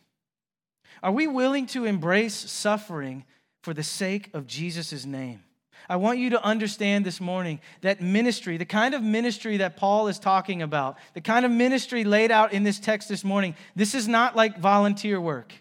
Are 1.04 1.12
we 1.12 1.28
willing 1.28 1.66
to 1.68 1.84
embrace 1.84 2.34
suffering 2.34 3.26
for 3.64 3.74
the 3.74 3.84
sake 3.84 4.30
of 4.34 4.48
Jesus' 4.48 5.06
name? 5.06 5.44
I 5.90 5.98
want 5.98 6.20
you 6.20 6.30
to 6.32 6.44
understand 6.44 7.06
this 7.06 7.20
morning 7.20 7.60
that 7.82 8.00
ministry, 8.00 8.56
the 8.56 8.66
kind 8.66 8.94
of 8.94 9.04
ministry 9.04 9.58
that 9.58 9.76
Paul 9.76 10.08
is 10.08 10.18
talking 10.18 10.62
about, 10.62 10.98
the 11.16 11.22
kind 11.22 11.46
of 11.46 11.52
ministry 11.52 12.06
laid 12.06 12.32
out 12.32 12.54
in 12.54 12.64
this 12.64 12.80
text 12.80 13.10
this 13.10 13.26
morning, 13.26 13.56
this 13.76 13.94
is 13.94 14.08
not 14.08 14.38
like 14.38 14.58
volunteer 14.58 15.20
work. 15.20 15.54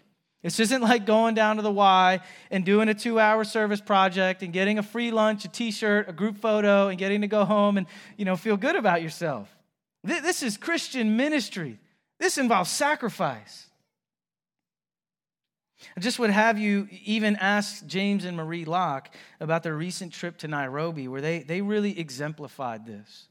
This 0.47 0.61
isn't 0.61 0.81
like 0.81 1.05
going 1.05 1.35
down 1.35 1.57
to 1.57 1.61
the 1.61 1.69
Y 1.69 2.21
and 2.51 2.63
doing 2.63 2.87
a 2.87 2.93
two 2.93 3.19
hour 3.19 3.43
service 3.43 3.81
project 3.81 4.43
and 4.43 4.53
getting 4.53 4.79
a 4.79 4.81
free 4.81 5.11
lunch, 5.11 5.43
a 5.43 5.49
t 5.49 5.71
shirt, 5.71 6.07
a 6.07 6.13
group 6.13 6.37
photo, 6.37 6.87
and 6.87 6.97
getting 6.97 7.19
to 7.19 7.27
go 7.27 7.43
home 7.43 7.75
and 7.75 7.85
you 8.15 8.23
know, 8.23 8.37
feel 8.37 8.55
good 8.55 8.77
about 8.77 9.01
yourself. 9.01 9.53
This 10.05 10.43
is 10.43 10.55
Christian 10.55 11.17
ministry. 11.17 11.79
This 12.17 12.37
involves 12.37 12.69
sacrifice. 12.69 13.67
I 15.97 15.99
just 15.99 16.17
would 16.17 16.29
have 16.29 16.57
you 16.57 16.87
even 17.03 17.35
ask 17.35 17.85
James 17.85 18.23
and 18.23 18.37
Marie 18.37 18.63
Locke 18.63 19.13
about 19.41 19.63
their 19.63 19.75
recent 19.75 20.13
trip 20.13 20.37
to 20.37 20.47
Nairobi, 20.47 21.09
where 21.09 21.19
they, 21.19 21.39
they 21.39 21.59
really 21.59 21.99
exemplified 21.99 22.85
this. 22.85 23.27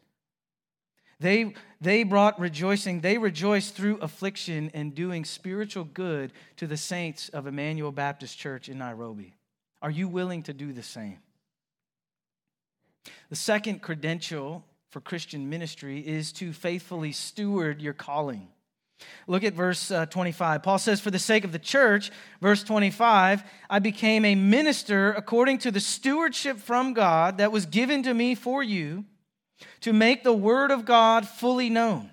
They, 1.19 1.55
they 1.81 2.03
brought 2.03 2.39
rejoicing, 2.39 3.01
they 3.01 3.17
rejoiced 3.17 3.75
through 3.75 3.99
affliction 3.99 4.71
and 4.75 4.95
doing 4.95 5.25
spiritual 5.25 5.85
good 5.85 6.33
to 6.57 6.67
the 6.67 6.77
saints 6.77 7.31
of 7.31 7.47
Emmanuel 7.47 7.93
Baptist 7.93 8.39
Church 8.39 8.69
in 8.69 8.79
Nairobi. 8.79 9.35
Are 9.81 9.91
you 9.91 10.09
willing 10.09 10.43
to 10.45 10.53
do 10.53 10.73
the 10.73 10.83
same? 10.83 11.19
The 13.31 13.37
second 13.37 13.83
credential 13.83 14.65
for 14.91 15.01
Christian 15.01 15.49
ministry 15.49 16.01
is 16.01 16.33
to 16.33 16.53
faithfully 16.53 17.13
steward 17.13 17.81
your 17.81 17.95
calling. 17.95 18.49
Look 19.27 19.45
at 19.45 19.55
verse 19.55 19.91
uh, 19.91 20.07
25. 20.07 20.63
Paul 20.63 20.79
says, 20.79 21.01
For 21.01 21.11
the 21.11 21.19
sake 21.19 21.45
of 21.45 21.53
the 21.53 21.59
church, 21.59 22.11
verse 22.41 22.63
25, 22.63 23.45
I 23.69 23.79
became 23.79 24.25
a 24.25 24.35
minister 24.35 25.13
according 25.13 25.59
to 25.59 25.71
the 25.71 25.81
stewardship 25.81 26.59
from 26.59 26.95
God 26.95 27.39
that 27.39 27.53
was 27.53 27.67
given 27.67 28.03
to 28.05 28.15
me 28.15 28.35
for 28.35 28.63
you 28.63 29.05
to 29.81 29.93
make 29.93 30.23
the 30.23 30.33
word 30.33 30.71
of 30.71 30.85
God 30.85 31.27
fully 31.27 31.71
known. 31.71 32.11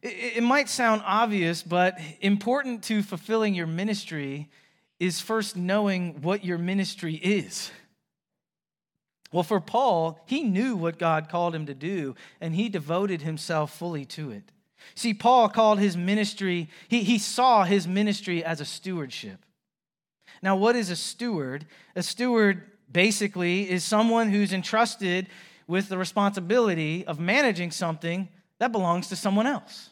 It, 0.00 0.42
might 0.42 0.68
sound 0.68 1.02
obvious, 1.04 1.62
but 1.62 1.98
important 2.20 2.84
to 2.84 3.02
fulfilling 3.02 3.54
your 3.54 3.66
ministry 3.66 4.48
is 5.00 5.20
first 5.20 5.56
knowing 5.56 6.22
what 6.22 6.44
your 6.44 6.58
ministry 6.58 7.14
is. 7.14 7.72
Well, 9.32 9.42
for 9.42 9.60
Paul, 9.60 10.20
he 10.26 10.42
knew 10.44 10.76
what 10.76 10.98
God 10.98 11.28
called 11.28 11.54
him 11.54 11.66
to 11.66 11.74
do, 11.74 12.14
and 12.40 12.54
he 12.54 12.68
devoted 12.68 13.22
himself 13.22 13.76
fully 13.76 14.04
to 14.06 14.30
it. 14.30 14.44
See, 14.94 15.12
Paul 15.12 15.48
called 15.48 15.80
his 15.80 15.96
ministry, 15.96 16.68
he, 16.88 17.02
he 17.02 17.18
saw 17.18 17.64
his 17.64 17.86
ministry 17.86 18.44
as 18.44 18.60
a 18.60 18.64
stewardship. 18.64 19.44
Now, 20.40 20.56
what 20.56 20.76
is 20.76 20.90
a 20.90 20.96
steward? 20.96 21.66
A 21.96 22.02
steward 22.02 22.62
basically 22.90 23.70
is 23.70 23.84
someone 23.84 24.30
who's 24.30 24.52
entrusted 24.52 25.28
with 25.66 25.88
the 25.88 25.98
responsibility 25.98 27.06
of 27.06 27.20
managing 27.20 27.70
something 27.70 28.28
that 28.58 28.72
belongs 28.72 29.08
to 29.08 29.16
someone 29.16 29.46
else. 29.46 29.90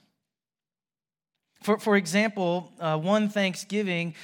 For, 1.62 1.78
for 1.78 1.96
example, 1.96 2.72
uh, 2.80 2.98
one 2.98 3.28
Thanksgiving, 3.28 4.14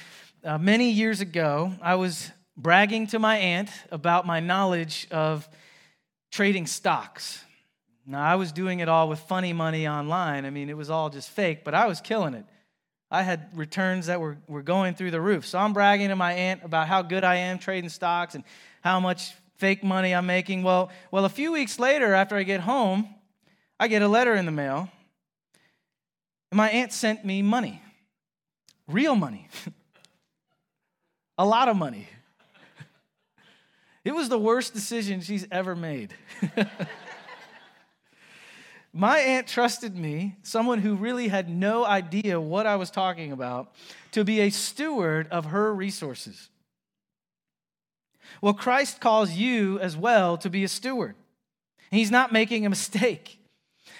uh, 0.43 0.57
many 0.57 0.89
years 0.89 1.21
ago, 1.21 1.73
I 1.81 1.95
was 1.95 2.31
bragging 2.57 3.07
to 3.07 3.19
my 3.19 3.37
aunt 3.37 3.69
about 3.91 4.25
my 4.25 4.39
knowledge 4.39 5.07
of 5.11 5.47
trading 6.31 6.67
stocks. 6.67 7.43
Now, 8.05 8.21
I 8.21 8.35
was 8.35 8.51
doing 8.51 8.79
it 8.79 8.89
all 8.89 9.07
with 9.07 9.19
funny 9.19 9.53
money 9.53 9.87
online. 9.87 10.45
I 10.45 10.49
mean, 10.49 10.69
it 10.69 10.75
was 10.75 10.89
all 10.89 11.09
just 11.09 11.29
fake, 11.29 11.63
but 11.63 11.73
I 11.73 11.87
was 11.87 12.01
killing 12.01 12.33
it. 12.33 12.45
I 13.13 13.21
had 13.21 13.47
returns 13.53 14.07
that 14.07 14.19
were, 14.19 14.37
were 14.47 14.63
going 14.63 14.95
through 14.95 15.11
the 15.11 15.21
roof. 15.21 15.45
So 15.45 15.59
I'm 15.59 15.71
bragging 15.71 16.09
to 16.09 16.15
my 16.15 16.33
aunt 16.33 16.61
about 16.63 16.87
how 16.87 17.03
good 17.03 17.23
I 17.23 17.35
am 17.35 17.59
trading 17.59 17.91
stocks 17.91 18.33
and 18.33 18.43
how 18.81 18.99
much 18.99 19.35
fake 19.57 19.83
money 19.83 20.15
I'm 20.15 20.25
making. 20.25 20.63
Well, 20.63 20.89
well, 21.11 21.23
a 21.23 21.29
few 21.29 21.51
weeks 21.51 21.77
later, 21.77 22.15
after 22.15 22.35
I 22.35 22.41
get 22.41 22.61
home, 22.61 23.07
I 23.79 23.87
get 23.87 24.01
a 24.01 24.07
letter 24.07 24.33
in 24.33 24.47
the 24.47 24.51
mail. 24.51 24.89
And 26.51 26.57
my 26.57 26.71
aunt 26.71 26.91
sent 26.91 27.23
me 27.23 27.43
money, 27.43 27.83
real 28.87 29.13
money, 29.13 29.47
a 31.37 31.45
lot 31.45 31.69
of 31.69 31.77
money. 31.77 32.07
It 34.05 34.13
was 34.13 34.27
the 34.27 34.37
worst 34.37 34.73
decision 34.73 35.21
she's 35.21 35.47
ever 35.49 35.77
made. 35.77 36.13
My 38.93 39.19
aunt 39.19 39.47
trusted 39.47 39.97
me, 39.97 40.35
someone 40.43 40.79
who 40.79 40.95
really 40.95 41.27
had 41.27 41.49
no 41.49 41.83
idea 41.83 42.39
what 42.39 42.67
I 42.67 42.75
was 42.75 42.91
talking 42.91 43.31
about, 43.31 43.73
to 44.11 44.23
be 44.23 44.39
a 44.41 44.51
steward 44.51 45.27
of 45.31 45.45
her 45.45 45.73
resources. 45.73 46.49
Well, 48.39 48.53
Christ 48.53 48.99
calls 48.99 49.31
you 49.31 49.79
as 49.79 49.97
well 49.97 50.37
to 50.37 50.49
be 50.49 50.63
a 50.63 50.67
steward. 50.67 51.15
He's 51.89 52.11
not 52.11 52.31
making 52.31 52.65
a 52.65 52.69
mistake. 52.69 53.39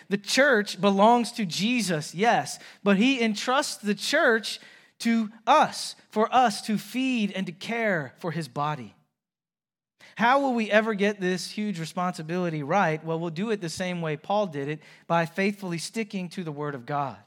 The 0.09 0.17
church 0.17 0.79
belongs 0.79 1.31
to 1.33 1.45
Jesus, 1.45 2.13
yes, 2.13 2.59
but 2.83 2.97
he 2.97 3.19
entrusts 3.19 3.77
the 3.77 3.95
church 3.95 4.59
to 4.99 5.29
us, 5.47 5.95
for 6.11 6.33
us 6.33 6.61
to 6.63 6.77
feed 6.77 7.31
and 7.31 7.47
to 7.47 7.51
care 7.51 8.13
for 8.19 8.31
his 8.31 8.47
body. 8.47 8.93
How 10.15 10.39
will 10.39 10.53
we 10.53 10.69
ever 10.69 10.93
get 10.93 11.19
this 11.19 11.49
huge 11.49 11.79
responsibility 11.79 12.63
right? 12.63 13.03
Well, 13.03 13.19
we'll 13.19 13.29
do 13.29 13.51
it 13.51 13.61
the 13.61 13.69
same 13.69 14.01
way 14.01 14.17
Paul 14.17 14.47
did 14.47 14.67
it 14.67 14.81
by 15.07 15.25
faithfully 15.25 15.77
sticking 15.77 16.29
to 16.29 16.43
the 16.43 16.51
Word 16.51 16.75
of 16.75 16.85
God. 16.85 17.17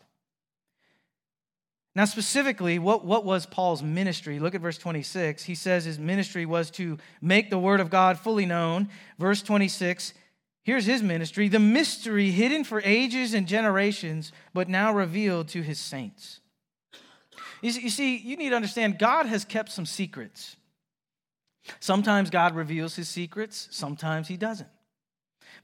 Now, 1.96 2.04
specifically, 2.04 2.78
what, 2.78 3.06
what 3.06 3.24
was 3.24 3.46
Paul's 3.46 3.82
ministry? 3.82 4.38
Look 4.38 4.54
at 4.54 4.60
verse 4.60 4.76
26. 4.76 5.44
He 5.44 5.54
says 5.54 5.86
his 5.86 5.98
ministry 5.98 6.44
was 6.44 6.70
to 6.72 6.98
make 7.22 7.48
the 7.48 7.58
Word 7.58 7.80
of 7.80 7.88
God 7.88 8.18
fully 8.18 8.44
known. 8.44 8.90
Verse 9.18 9.40
26, 9.40 10.12
here's 10.62 10.84
his 10.84 11.02
ministry 11.02 11.48
the 11.48 11.58
mystery 11.58 12.30
hidden 12.30 12.64
for 12.64 12.82
ages 12.84 13.32
and 13.32 13.48
generations, 13.48 14.30
but 14.52 14.68
now 14.68 14.92
revealed 14.92 15.48
to 15.48 15.62
his 15.62 15.78
saints. 15.78 16.40
You 17.62 17.88
see, 17.88 18.18
you 18.18 18.36
need 18.36 18.50
to 18.50 18.56
understand 18.56 18.98
God 18.98 19.24
has 19.26 19.46
kept 19.46 19.72
some 19.72 19.86
secrets. 19.86 20.56
Sometimes 21.80 22.30
God 22.30 22.54
reveals 22.54 22.96
his 22.96 23.08
secrets, 23.08 23.68
sometimes 23.70 24.28
he 24.28 24.36
doesn't. 24.36 24.68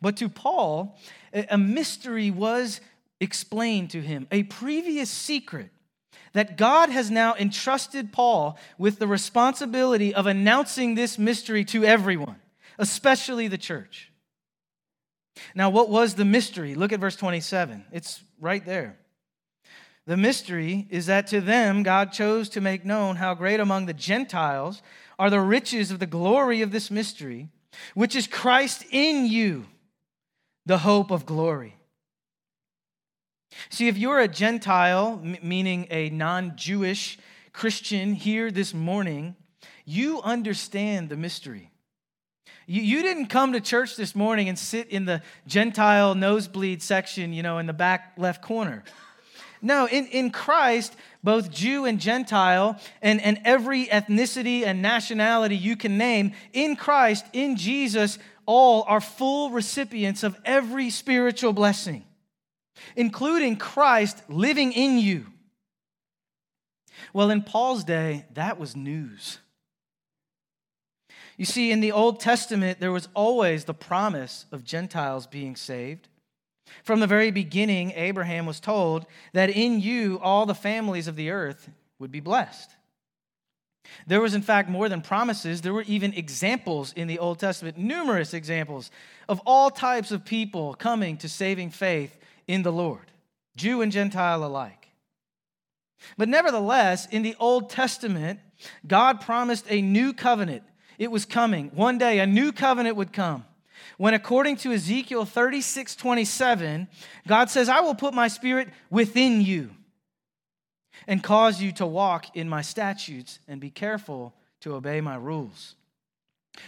But 0.01 0.17
to 0.19 0.29
Paul, 0.29 0.99
a 1.33 1.59
mystery 1.59 2.31
was 2.31 2.81
explained 3.21 3.91
to 3.91 4.01
him, 4.01 4.27
a 4.31 4.43
previous 4.45 5.11
secret 5.11 5.71
that 6.33 6.57
God 6.57 6.88
has 6.88 7.11
now 7.11 7.35
entrusted 7.35 8.12
Paul 8.12 8.59
with 8.79 8.99
the 8.99 9.07
responsibility 9.07 10.15
of 10.15 10.27
announcing 10.27 10.95
this 10.95 11.19
mystery 11.19 11.65
to 11.67 11.85
everyone, 11.85 12.41
especially 12.79 13.49
the 13.49 13.59
church. 13.59 14.11
Now, 15.55 15.71
what 15.71 15.88
was 15.88 16.15
the 16.15 16.25
mystery? 16.25 16.75
Look 16.75 16.93
at 16.93 17.01
verse 17.01 17.17
27. 17.17 17.85
It's 17.93 18.23
right 18.41 18.65
there. 18.65 18.99
The 20.07 20.17
mystery 20.17 20.88
is 20.91 21.07
that 21.07 21.29
to 21.29 21.41
them 21.41 21.85
God 21.85 22.12
chose 22.12 22.49
to 22.51 22.61
make 22.61 22.85
known 22.85 23.17
how 23.17 23.35
great 23.35 23.61
among 23.61 23.87
the 23.87 23.95
Gentiles 23.95 24.83
are 25.18 25.31
the 25.31 25.40
riches 25.40 25.90
of 25.90 25.98
the 25.98 26.07
glory 26.07 26.62
of 26.62 26.72
this 26.72 26.90
mystery, 26.90 27.48
which 27.94 28.16
is 28.16 28.27
Christ 28.27 28.85
in 28.90 29.27
you, 29.27 29.66
the 30.66 30.79
hope 30.79 31.11
of 31.11 31.27
glory. 31.27 31.77
See, 33.70 33.88
if 33.88 33.98
you're 33.98 34.20
a 34.20 34.29
Gentile, 34.29 35.20
meaning 35.42 35.87
a 35.90 36.11
non 36.11 36.57
Jewish 36.57 37.18
Christian 37.53 38.14
here 38.14 38.51
this 38.51 38.72
morning, 38.72 39.37
you 39.85 40.22
understand 40.22 41.09
the 41.09 41.16
mystery. 41.16 41.70
You, 42.66 42.83
you 42.83 43.03
didn't 43.03 43.27
come 43.27 43.53
to 43.53 43.61
church 43.61 43.96
this 43.96 44.14
morning 44.14 44.48
and 44.48 44.59
sit 44.59 44.88
in 44.88 45.05
the 45.05 45.22
Gentile 45.46 46.14
nosebleed 46.14 46.83
section, 46.83 47.33
you 47.33 47.42
know, 47.42 47.59
in 47.59 47.66
the 47.66 47.72
back 47.72 48.14
left 48.16 48.42
corner. 48.42 48.85
No, 49.62 49.87
in, 49.87 50.07
in 50.09 50.31
Christ, 50.31 50.96
both 51.22 51.51
Jew 51.51 51.85
and 51.85 52.01
Gentile, 52.01 52.81
and, 53.01 53.20
and 53.22 53.40
every 53.44 53.87
ethnicity 53.87 54.64
and 54.64 54.83
nationality 54.83 55.57
you 55.57 55.77
can 55.77 55.96
name, 55.96 56.33
in 56.53 56.75
Christ, 56.75 57.25
in 57.33 57.57
Jesus, 57.57 58.18
all 58.44 58.85
are 58.88 59.01
full 59.01 59.51
recipients 59.51 60.25
of 60.25 60.37
every 60.44 60.90
spiritual 60.90 61.53
blessing, 61.53 62.05
including 62.96 63.57
Christ 63.57 64.20
living 64.29 64.72
in 64.72 64.98
you. 64.98 65.27
Well, 67.12 67.31
in 67.31 67.42
Paul's 67.42 67.85
day, 67.85 68.27
that 68.35 68.59
was 68.59 68.75
news. 68.75 69.38
You 71.37 71.44
see, 71.44 71.70
in 71.70 71.81
the 71.81 71.92
Old 71.92 72.20
Testament, 72.20 72.81
there 72.81 72.92
was 72.92 73.09
always 73.14 73.64
the 73.64 73.75
promise 73.75 74.46
of 74.51 74.64
Gentiles 74.64 75.27
being 75.27 75.57
saved. 75.57 76.09
From 76.85 77.01
the 77.01 77.07
very 77.07 77.31
beginning, 77.31 77.93
Abraham 77.93 78.47
was 78.47 78.61
told 78.61 79.07
that 79.33 79.51
in 79.51 79.81
you 79.81 80.19
all 80.23 80.47
the 80.47 80.55
families 80.55 81.09
of 81.09 81.17
the 81.17 81.31
earth 81.31 81.71
would 81.99 82.11
be 82.11 82.21
blessed. 82.21 82.71
There 84.07 84.21
was, 84.21 84.35
in 84.35 84.43
fact, 84.43 84.69
more 84.69 84.89
than 84.89 85.03
promises. 85.03 85.61
There 85.61 85.73
were 85.73 85.83
even 85.83 86.15
examples 86.15 86.93
in 86.95 87.09
the 87.09 87.19
Old 87.19 87.39
Testament, 87.39 87.77
numerous 87.77 88.35
examples 88.35 88.91
of 89.29 89.41
all 89.45 89.71
types 89.71 90.13
of 90.13 90.25
people 90.25 90.75
coming 90.75 91.17
to 91.19 91.29
saving 91.29 91.71
faith 91.71 92.17
in 92.47 92.63
the 92.63 92.73
Lord, 92.73 93.11
Jew 93.57 93.83
and 93.83 93.93
Gentile 93.93 94.45
alike. 94.45 94.89
But 96.17 96.29
nevertheless, 96.29 97.07
in 97.07 97.23
the 97.23 97.37
Old 97.39 97.71
Testament, 97.71 98.41
God 98.87 99.21
promised 99.21 99.67
a 99.69 99.83
new 99.83 100.13
covenant. 100.13 100.63
It 100.99 101.11
was 101.11 101.25
coming. 101.25 101.71
One 101.75 101.99
day, 101.99 102.19
a 102.19 102.27
new 102.27 102.53
covenant 102.53 102.97
would 102.97 103.13
come 103.13 103.45
when 104.03 104.15
according 104.15 104.57
to 104.57 104.73
Ezekiel 104.73 105.25
36 105.25 105.95
27, 105.95 106.88
God 107.29 107.49
says, 107.51 107.69
I 107.69 107.83
will 107.83 107.95
put 107.95 108.12
my 108.12 108.27
spirit 108.27 108.69
within 108.91 109.41
you 109.41 109.71
and 111.07 111.23
cause 111.23 111.62
you 111.62 111.71
to 111.71 111.87
walk 111.87 112.37
in 112.37 112.49
my 112.49 112.62
statutes 112.62 113.38
and 113.47 113.61
be 113.61 113.71
careful 113.71 114.35
to 114.62 114.75
obey 114.75 115.01
my 115.01 115.15
rules. 115.15 115.77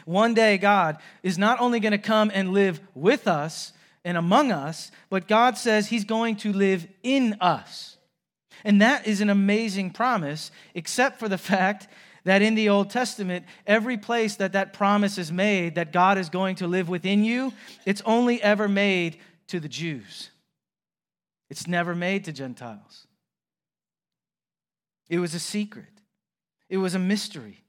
One 0.04 0.32
day, 0.32 0.58
God 0.58 0.98
is 1.24 1.36
not 1.36 1.60
only 1.60 1.80
going 1.80 1.90
to 1.90 1.98
come 1.98 2.30
and 2.32 2.52
live 2.52 2.78
with 2.94 3.26
us 3.26 3.72
and 4.04 4.16
among 4.16 4.52
us, 4.52 4.92
but 5.10 5.26
God 5.26 5.58
says 5.58 5.88
He's 5.88 6.04
going 6.04 6.36
to 6.36 6.52
live 6.52 6.86
in 7.02 7.36
us. 7.40 7.96
And 8.62 8.80
that 8.80 9.08
is 9.08 9.20
an 9.20 9.28
amazing 9.28 9.90
promise, 9.90 10.52
except 10.72 11.18
for 11.18 11.28
the 11.28 11.36
fact 11.52 11.88
that 12.24 12.42
in 12.42 12.54
the 12.54 12.68
Old 12.68 12.90
Testament, 12.90 13.44
every 13.66 13.96
place 13.96 14.36
that 14.36 14.52
that 14.52 14.72
promise 14.72 15.18
is 15.18 15.30
made 15.30 15.74
that 15.74 15.92
God 15.92 16.18
is 16.18 16.28
going 16.28 16.56
to 16.56 16.66
live 16.66 16.88
within 16.88 17.24
you, 17.24 17.52
it's 17.86 18.02
only 18.04 18.42
ever 18.42 18.68
made 18.68 19.18
to 19.48 19.60
the 19.60 19.68
Jews. 19.68 20.30
It's 21.50 21.66
never 21.66 21.94
made 21.94 22.24
to 22.24 22.32
Gentiles. 22.32 23.06
It 25.08 25.18
was 25.18 25.34
a 25.34 25.40
secret, 25.40 26.00
it 26.68 26.78
was 26.78 26.94
a 26.94 26.98
mystery. 26.98 27.60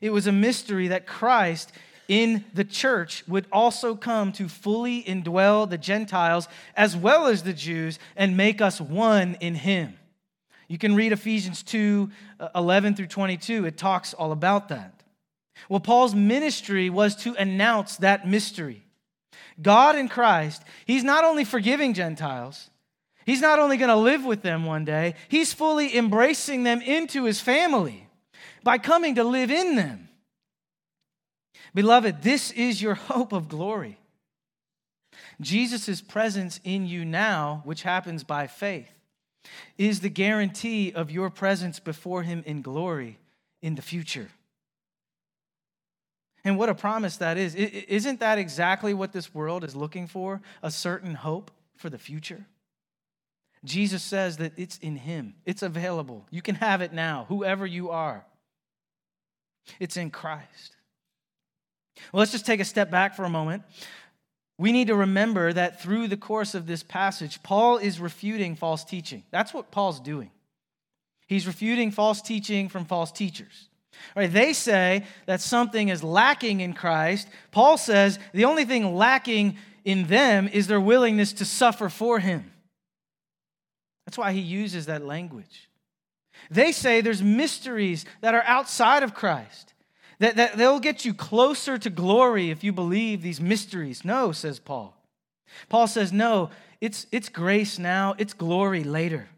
It 0.00 0.14
was 0.14 0.26
a 0.26 0.32
mystery 0.32 0.88
that 0.88 1.06
Christ 1.06 1.72
in 2.08 2.44
the 2.54 2.64
church 2.64 3.22
would 3.28 3.46
also 3.52 3.94
come 3.94 4.32
to 4.32 4.48
fully 4.48 5.02
indwell 5.04 5.68
the 5.68 5.78
Gentiles 5.78 6.48
as 6.74 6.96
well 6.96 7.26
as 7.26 7.42
the 7.42 7.52
Jews 7.52 7.98
and 8.16 8.36
make 8.36 8.60
us 8.60 8.80
one 8.80 9.36
in 9.40 9.54
him. 9.54 9.96
You 10.70 10.78
can 10.78 10.94
read 10.94 11.10
Ephesians 11.10 11.64
2 11.64 12.08
uh, 12.38 12.48
11 12.54 12.94
through 12.94 13.08
22. 13.08 13.66
It 13.66 13.76
talks 13.76 14.14
all 14.14 14.30
about 14.30 14.68
that. 14.68 15.02
Well, 15.68 15.80
Paul's 15.80 16.14
ministry 16.14 16.88
was 16.88 17.16
to 17.24 17.34
announce 17.34 17.96
that 17.96 18.28
mystery. 18.28 18.84
God 19.60 19.96
in 19.96 20.08
Christ, 20.08 20.62
He's 20.86 21.02
not 21.02 21.24
only 21.24 21.44
forgiving 21.44 21.92
Gentiles, 21.92 22.70
He's 23.26 23.40
not 23.40 23.58
only 23.58 23.78
going 23.78 23.88
to 23.88 23.96
live 23.96 24.24
with 24.24 24.42
them 24.42 24.64
one 24.64 24.84
day, 24.84 25.16
He's 25.26 25.52
fully 25.52 25.96
embracing 25.96 26.62
them 26.62 26.80
into 26.82 27.24
His 27.24 27.40
family 27.40 28.06
by 28.62 28.78
coming 28.78 29.16
to 29.16 29.24
live 29.24 29.50
in 29.50 29.74
them. 29.74 30.08
Beloved, 31.74 32.22
this 32.22 32.52
is 32.52 32.80
your 32.80 32.94
hope 33.10 33.32
of 33.32 33.48
glory. 33.48 33.98
Jesus' 35.40 36.00
presence 36.00 36.60
in 36.62 36.86
you 36.86 37.04
now, 37.04 37.62
which 37.64 37.82
happens 37.82 38.22
by 38.22 38.46
faith, 38.46 38.99
is 39.78 40.00
the 40.00 40.08
guarantee 40.08 40.92
of 40.92 41.10
your 41.10 41.30
presence 41.30 41.80
before 41.80 42.22
Him 42.22 42.42
in 42.46 42.62
glory 42.62 43.18
in 43.62 43.74
the 43.74 43.82
future. 43.82 44.28
And 46.44 46.56
what 46.56 46.68
a 46.68 46.74
promise 46.74 47.18
that 47.18 47.36
is. 47.36 47.54
Isn't 47.54 48.20
that 48.20 48.38
exactly 48.38 48.94
what 48.94 49.12
this 49.12 49.34
world 49.34 49.62
is 49.62 49.76
looking 49.76 50.06
for? 50.06 50.40
A 50.62 50.70
certain 50.70 51.14
hope 51.14 51.50
for 51.76 51.90
the 51.90 51.98
future? 51.98 52.46
Jesus 53.64 54.02
says 54.02 54.38
that 54.38 54.52
it's 54.56 54.78
in 54.78 54.96
Him, 54.96 55.34
it's 55.44 55.62
available. 55.62 56.26
You 56.30 56.42
can 56.42 56.54
have 56.56 56.80
it 56.80 56.92
now, 56.92 57.26
whoever 57.28 57.66
you 57.66 57.90
are. 57.90 58.24
It's 59.78 59.96
in 59.96 60.10
Christ. 60.10 60.76
Well, 62.12 62.20
let's 62.20 62.32
just 62.32 62.46
take 62.46 62.60
a 62.60 62.64
step 62.64 62.90
back 62.90 63.14
for 63.14 63.24
a 63.24 63.30
moment. 63.30 63.62
We 64.60 64.72
need 64.72 64.88
to 64.88 64.94
remember 64.94 65.54
that 65.54 65.80
through 65.80 66.08
the 66.08 66.18
course 66.18 66.54
of 66.54 66.66
this 66.66 66.82
passage, 66.82 67.42
Paul 67.42 67.78
is 67.78 67.98
refuting 67.98 68.56
false 68.56 68.84
teaching. 68.84 69.22
That's 69.30 69.54
what 69.54 69.70
Paul's 69.70 70.00
doing. 70.00 70.30
He's 71.26 71.46
refuting 71.46 71.90
false 71.90 72.20
teaching 72.20 72.68
from 72.68 72.84
false 72.84 73.10
teachers. 73.10 73.70
Right, 74.14 74.30
they 74.30 74.52
say 74.52 75.06
that 75.24 75.40
something 75.40 75.88
is 75.88 76.04
lacking 76.04 76.60
in 76.60 76.74
Christ. 76.74 77.26
Paul 77.52 77.78
says 77.78 78.18
the 78.34 78.44
only 78.44 78.66
thing 78.66 78.94
lacking 78.94 79.56
in 79.86 80.08
them 80.08 80.46
is 80.46 80.66
their 80.66 80.78
willingness 80.78 81.32
to 81.34 81.46
suffer 81.46 81.88
for 81.88 82.18
him. 82.18 82.52
That's 84.04 84.18
why 84.18 84.32
he 84.32 84.40
uses 84.40 84.84
that 84.86 85.06
language. 85.06 85.70
They 86.50 86.72
say 86.72 87.00
there's 87.00 87.22
mysteries 87.22 88.04
that 88.20 88.34
are 88.34 88.44
outside 88.44 89.04
of 89.04 89.14
Christ, 89.14 89.72
that, 90.20 90.36
that 90.36 90.56
they'll 90.56 90.80
get 90.80 91.04
you 91.04 91.12
closer 91.12 91.76
to 91.78 91.90
glory 91.90 92.50
if 92.50 92.62
you 92.62 92.72
believe 92.72 93.22
these 93.22 93.40
mysteries. 93.40 94.04
No, 94.04 94.32
says 94.32 94.58
Paul. 94.60 94.96
Paul 95.68 95.86
says, 95.86 96.12
no, 96.12 96.50
it's, 96.80 97.06
it's 97.10 97.28
grace 97.28 97.78
now, 97.78 98.14
it's 98.18 98.34
glory 98.34 98.84
later. 98.84 99.28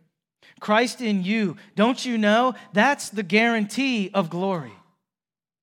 Christ 0.60 1.00
in 1.00 1.24
you, 1.24 1.56
don't 1.74 2.04
you 2.04 2.18
know? 2.18 2.54
That's 2.72 3.08
the 3.08 3.22
guarantee 3.22 4.10
of 4.12 4.30
glory. 4.30 4.72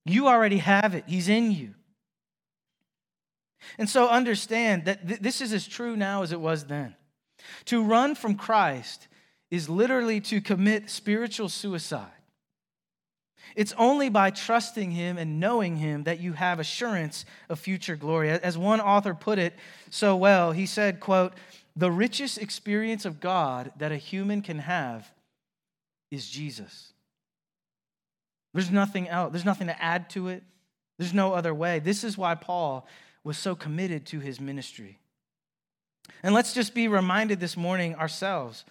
You 0.05 0.27
already 0.27 0.58
have 0.58 0.95
it, 0.95 1.03
He's 1.08 1.29
in 1.29 1.51
you. 1.51 1.75
And 3.77 3.89
so 3.89 4.08
understand 4.10 4.86
that 4.86 5.08
th- 5.08 5.19
this 5.19 5.41
is 5.41 5.53
as 5.53 5.67
true 5.67 5.95
now 5.95 6.23
as 6.23 6.32
it 6.32 6.39
was 6.39 6.65
then. 6.65 6.95
To 7.65 7.84
run 7.84 8.15
from 8.15 8.36
Christ 8.36 9.08
is 9.51 9.69
literally 9.69 10.21
to 10.21 10.41
commit 10.41 10.89
spiritual 10.89 11.49
suicide. 11.49 12.08
It's 13.60 13.74
only 13.78 14.08
by 14.08 14.30
trusting 14.30 14.91
him 14.91 15.17
and 15.17 15.41
knowing 15.41 15.76
him 15.76 16.06
that 16.06 16.22
you 16.22 16.32
have 16.32 16.62
assurance 16.62 17.26
of 17.50 17.60
future 17.60 17.98
glory. 17.98 18.30
As 18.30 18.58
one 18.58 18.80
author 18.80 19.13
put 19.13 19.38
it 19.38 19.54
so 19.89 20.15
well, 20.15 20.54
he 20.54 20.65
said, 20.65 21.02
quote, 21.02 21.34
the 21.76 21.91
richest 21.91 22.38
experience 22.38 23.04
of 23.04 23.19
God 23.19 23.74
that 23.78 23.91
a 23.91 23.98
human 23.98 24.41
can 24.41 24.60
have 24.60 25.12
is 26.10 26.30
Jesus. 26.30 26.93
There's 28.54 28.72
nothing 28.72 29.10
else, 29.10 29.34
there's 29.34 29.43
nothing 29.43 29.67
to 29.67 29.84
add 29.84 30.10
to 30.12 30.30
it. 30.30 30.41
There's 30.98 31.13
no 31.13 31.34
other 31.34 31.54
way. 31.54 31.80
This 31.80 32.06
is 32.06 32.17
why 32.17 32.36
Paul 32.36 32.88
was 33.26 33.38
so 33.38 33.56
committed 33.56 34.06
to 34.06 34.22
his 34.22 34.39
ministry. 34.39 35.00
And 36.24 36.34
let's 36.34 36.54
just 36.54 36.74
be 36.74 36.88
reminded 36.88 37.41
this 37.41 37.58
morning 37.58 37.93
ourselves 37.95 38.63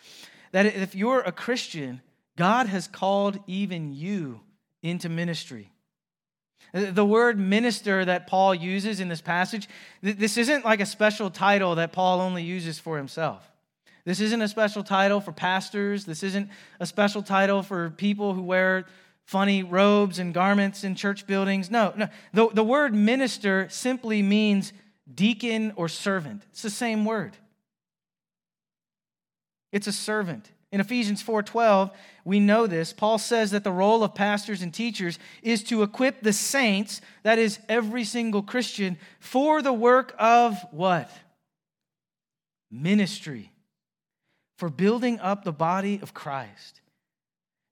that 0.52 0.64
if 0.64 0.94
you're 0.94 1.20
a 1.20 1.30
Christian, 1.30 2.00
God 2.38 2.68
has 2.68 2.88
called 2.88 3.38
even 3.46 3.92
you 3.92 4.40
into 4.82 5.08
ministry. 5.08 5.70
The 6.72 7.04
word 7.04 7.38
minister 7.38 8.04
that 8.04 8.26
Paul 8.26 8.54
uses 8.54 9.00
in 9.00 9.08
this 9.08 9.22
passage, 9.22 9.68
this 10.02 10.36
isn't 10.36 10.64
like 10.64 10.80
a 10.80 10.86
special 10.86 11.30
title 11.30 11.76
that 11.76 11.92
Paul 11.92 12.20
only 12.20 12.42
uses 12.42 12.78
for 12.78 12.98
himself. 12.98 13.50
This 14.04 14.20
isn't 14.20 14.40
a 14.40 14.48
special 14.48 14.82
title 14.82 15.20
for 15.20 15.32
pastors. 15.32 16.04
This 16.04 16.22
isn't 16.22 16.50
a 16.80 16.86
special 16.86 17.22
title 17.22 17.62
for 17.62 17.90
people 17.90 18.34
who 18.34 18.42
wear 18.42 18.86
funny 19.24 19.62
robes 19.62 20.18
and 20.18 20.32
garments 20.32 20.84
in 20.84 20.94
church 20.94 21.26
buildings. 21.26 21.70
No, 21.70 21.92
no. 21.96 22.08
The, 22.32 22.48
the 22.48 22.64
word 22.64 22.94
minister 22.94 23.68
simply 23.68 24.22
means 24.22 24.72
deacon 25.14 25.72
or 25.76 25.88
servant. 25.88 26.42
It's 26.50 26.62
the 26.62 26.70
same 26.70 27.04
word. 27.04 27.36
It's 29.72 29.86
a 29.86 29.92
servant. 29.92 30.50
In 30.70 30.80
Ephesians 30.80 31.22
4:12, 31.22 31.90
we 32.24 32.40
know 32.40 32.66
this. 32.66 32.92
Paul 32.92 33.18
says 33.18 33.52
that 33.52 33.64
the 33.64 33.72
role 33.72 34.04
of 34.04 34.14
pastors 34.14 34.60
and 34.60 34.72
teachers 34.72 35.18
is 35.42 35.64
to 35.64 35.82
equip 35.82 36.20
the 36.20 36.32
saints, 36.32 37.00
that 37.22 37.38
is 37.38 37.58
every 37.68 38.04
single 38.04 38.42
Christian, 38.42 38.98
for 39.18 39.62
the 39.62 39.72
work 39.72 40.14
of 40.18 40.58
what? 40.70 41.10
Ministry. 42.70 43.50
For 44.58 44.68
building 44.68 45.20
up 45.20 45.44
the 45.44 45.52
body 45.52 46.00
of 46.02 46.12
Christ. 46.12 46.80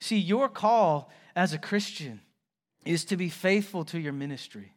See, 0.01 0.19
your 0.19 0.49
call 0.49 1.11
as 1.35 1.53
a 1.53 1.59
Christian 1.59 2.21
is 2.85 3.05
to 3.07 3.17
be 3.17 3.29
faithful 3.29 3.85
to 3.87 3.99
your 3.99 4.13
ministry. 4.13 4.73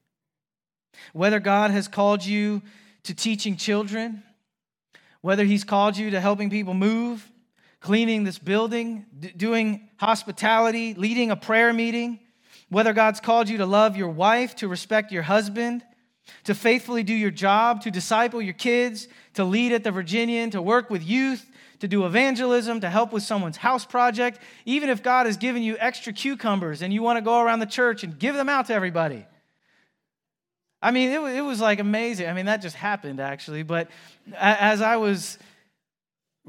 Whether 1.13 1.39
God 1.39 1.71
has 1.71 1.87
called 1.87 2.25
you 2.25 2.63
to 3.03 3.13
teaching 3.13 3.55
children, 3.55 4.23
whether 5.21 5.45
he's 5.45 5.63
called 5.63 5.95
you 5.97 6.09
to 6.09 6.19
helping 6.19 6.49
people 6.49 6.73
move, 6.73 7.31
cleaning 7.79 8.23
this 8.23 8.37
building, 8.37 9.05
d- 9.19 9.31
doing 9.35 9.89
hospitality, 9.97 10.93
leading 10.93 11.31
a 11.31 11.35
prayer 11.35 11.73
meeting, 11.73 12.19
whether 12.69 12.93
God's 12.93 13.19
called 13.19 13.49
you 13.49 13.57
to 13.57 13.65
love 13.65 13.97
your 13.97 14.09
wife, 14.09 14.55
to 14.57 14.67
respect 14.67 15.11
your 15.11 15.23
husband, 15.23 15.83
to 16.43 16.53
faithfully 16.53 17.03
do 17.03 17.13
your 17.13 17.31
job, 17.31 17.81
to 17.81 17.91
disciple 17.91 18.41
your 18.41 18.53
kids, 18.53 19.07
to 19.33 19.43
lead 19.43 19.71
at 19.71 19.83
the 19.83 19.91
Virginian, 19.91 20.51
to 20.51 20.61
work 20.61 20.89
with 20.89 21.03
youth, 21.03 21.49
to 21.79 21.87
do 21.87 22.05
evangelism, 22.05 22.81
to 22.81 22.89
help 22.89 23.13
with 23.13 23.23
someone's 23.23 23.57
house 23.57 23.85
project, 23.85 24.39
even 24.65 24.89
if 24.89 25.01
God 25.01 25.25
has 25.25 25.37
given 25.37 25.63
you 25.63 25.77
extra 25.79 26.13
cucumbers 26.13 26.81
and 26.81 26.93
you 26.93 27.01
want 27.01 27.17
to 27.17 27.21
go 27.21 27.39
around 27.39 27.59
the 27.59 27.65
church 27.65 28.03
and 28.03 28.19
give 28.19 28.35
them 28.35 28.49
out 28.49 28.67
to 28.67 28.73
everybody. 28.73 29.25
I 30.81 30.91
mean, 30.91 31.11
it, 31.11 31.37
it 31.37 31.41
was 31.41 31.59
like 31.59 31.79
amazing. 31.79 32.27
I 32.27 32.33
mean, 32.33 32.45
that 32.45 32.61
just 32.61 32.75
happened 32.75 33.19
actually. 33.19 33.63
But 33.63 33.89
as 34.35 34.81
I 34.81 34.97
was 34.97 35.37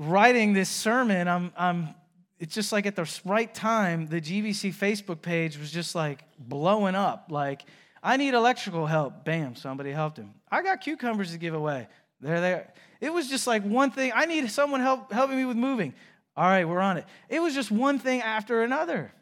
writing 0.00 0.54
this 0.54 0.70
sermon, 0.70 1.28
I'm, 1.28 1.52
I'm, 1.56 1.94
it's 2.38 2.54
just 2.54 2.72
like 2.72 2.86
at 2.86 2.96
the 2.96 3.08
right 3.26 3.52
time, 3.54 4.06
the 4.06 4.20
GBC 4.20 4.74
Facebook 4.74 5.20
page 5.20 5.58
was 5.58 5.70
just 5.70 5.94
like 5.94 6.24
blowing 6.38 6.94
up. 6.94 7.26
Like, 7.28 7.62
I 8.02 8.16
need 8.16 8.32
electrical 8.32 8.86
help. 8.86 9.24
Bam, 9.24 9.54
somebody 9.54 9.92
helped 9.92 10.16
him. 10.16 10.32
I 10.50 10.62
got 10.62 10.80
cucumbers 10.80 11.32
to 11.32 11.38
give 11.38 11.52
away. 11.52 11.86
There 12.20 12.40
they 12.40 12.52
are. 12.54 12.66
It 13.00 13.12
was 13.12 13.28
just 13.28 13.46
like 13.46 13.62
one 13.62 13.90
thing. 13.90 14.12
I 14.14 14.24
need 14.24 14.50
someone 14.50 14.80
help 14.80 15.12
helping 15.12 15.36
me 15.36 15.44
with 15.44 15.56
moving. 15.56 15.94
All 16.36 16.44
right, 16.44 16.66
we're 16.66 16.80
on 16.80 16.96
it. 16.96 17.04
It 17.28 17.40
was 17.40 17.54
just 17.54 17.70
one 17.70 17.98
thing 17.98 18.22
after 18.22 18.62
another. 18.62 19.12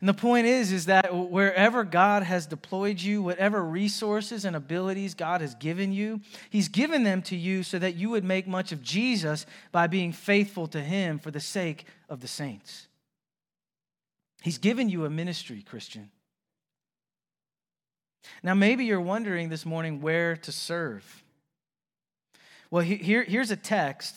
And 0.00 0.08
the 0.08 0.14
point 0.14 0.46
is, 0.46 0.72
is 0.72 0.86
that 0.86 1.14
wherever 1.14 1.82
God 1.84 2.22
has 2.22 2.46
deployed 2.46 3.00
you, 3.00 3.22
whatever 3.22 3.62
resources 3.64 4.44
and 4.44 4.54
abilities 4.54 5.14
God 5.14 5.40
has 5.40 5.54
given 5.54 5.92
you, 5.92 6.20
He's 6.50 6.68
given 6.68 7.02
them 7.02 7.22
to 7.22 7.36
you 7.36 7.62
so 7.62 7.78
that 7.78 7.94
you 7.94 8.10
would 8.10 8.24
make 8.24 8.46
much 8.46 8.72
of 8.72 8.82
Jesus 8.82 9.46
by 9.72 9.86
being 9.86 10.12
faithful 10.12 10.66
to 10.68 10.80
Him 10.80 11.18
for 11.18 11.30
the 11.30 11.40
sake 11.40 11.86
of 12.08 12.20
the 12.20 12.28
saints. 12.28 12.88
He's 14.42 14.58
given 14.58 14.88
you 14.88 15.06
a 15.06 15.10
ministry, 15.10 15.64
Christian. 15.68 16.10
Now, 18.42 18.54
maybe 18.54 18.84
you're 18.84 19.00
wondering 19.00 19.48
this 19.48 19.64
morning 19.64 20.00
where 20.00 20.36
to 20.36 20.52
serve. 20.52 21.24
Well, 22.70 22.82
here, 22.82 23.22
here's 23.22 23.50
a 23.50 23.56
text, 23.56 24.14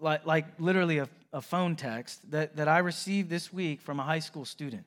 like, 0.00 0.26
like 0.26 0.46
literally 0.58 0.98
a, 0.98 1.08
a 1.32 1.40
phone 1.40 1.76
text, 1.76 2.30
that, 2.30 2.56
that 2.56 2.68
I 2.68 2.78
received 2.78 3.30
this 3.30 3.52
week 3.52 3.80
from 3.80 4.00
a 4.00 4.02
high 4.02 4.18
school 4.18 4.44
student. 4.44 4.84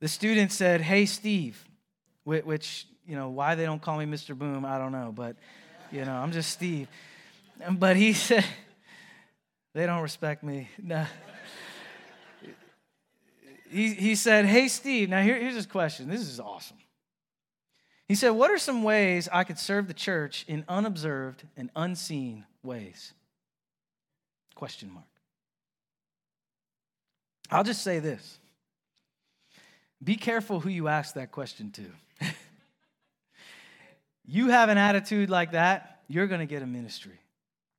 The 0.00 0.08
student 0.08 0.52
said, 0.52 0.80
Hey, 0.80 1.06
Steve, 1.06 1.64
which, 2.24 2.86
you 3.06 3.16
know, 3.16 3.30
why 3.30 3.54
they 3.54 3.64
don't 3.64 3.80
call 3.80 3.98
me 3.98 4.04
Mr. 4.06 4.36
Boom, 4.36 4.64
I 4.64 4.78
don't 4.78 4.92
know, 4.92 5.12
but, 5.14 5.36
you 5.90 6.04
know, 6.04 6.14
I'm 6.14 6.32
just 6.32 6.50
Steve. 6.50 6.88
But 7.70 7.96
he 7.96 8.12
said, 8.14 8.44
They 9.74 9.86
don't 9.86 10.02
respect 10.02 10.42
me. 10.42 10.68
No. 10.82 11.06
He, 13.70 13.94
he 13.94 14.14
said, 14.14 14.46
Hey, 14.46 14.68
Steve, 14.68 15.08
now 15.08 15.22
here, 15.22 15.38
here's 15.38 15.54
his 15.54 15.66
question. 15.66 16.08
This 16.08 16.20
is 16.20 16.38
awesome. 16.38 16.76
He 18.06 18.14
said, 18.14 18.30
What 18.30 18.50
are 18.50 18.58
some 18.58 18.82
ways 18.82 19.28
I 19.32 19.44
could 19.44 19.58
serve 19.58 19.88
the 19.88 19.94
church 19.94 20.44
in 20.46 20.64
unobserved 20.68 21.44
and 21.56 21.70
unseen 21.74 22.44
ways? 22.62 23.12
Question 24.54 24.92
mark. 24.92 25.06
I'll 27.50 27.64
just 27.64 27.82
say 27.82 27.98
this 27.98 28.38
be 30.04 30.16
careful 30.16 30.60
who 30.60 30.68
you 30.68 30.88
ask 30.88 31.14
that 31.14 31.32
question 31.32 31.70
to. 31.72 32.26
you 34.26 34.48
have 34.48 34.68
an 34.68 34.78
attitude 34.78 35.30
like 35.30 35.52
that, 35.52 36.02
you're 36.08 36.26
going 36.26 36.40
to 36.40 36.46
get 36.46 36.62
a 36.62 36.66
ministry. 36.66 37.18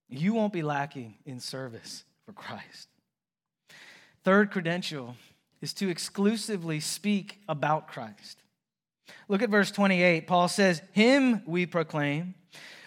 You 0.09 0.33
won't 0.33 0.53
be 0.53 0.63
lacking 0.63 1.15
in 1.25 1.39
service 1.39 2.03
for 2.25 2.33
Christ. 2.33 2.89
Third 4.23 4.51
credential 4.51 5.15
is 5.61 5.73
to 5.75 5.89
exclusively 5.89 6.79
speak 6.79 7.41
about 7.47 7.87
Christ. 7.87 8.41
Look 9.27 9.41
at 9.41 9.49
verse 9.49 9.71
28. 9.71 10.27
Paul 10.27 10.47
says, 10.47 10.81
Him 10.91 11.43
we 11.45 11.65
proclaim, 11.65 12.35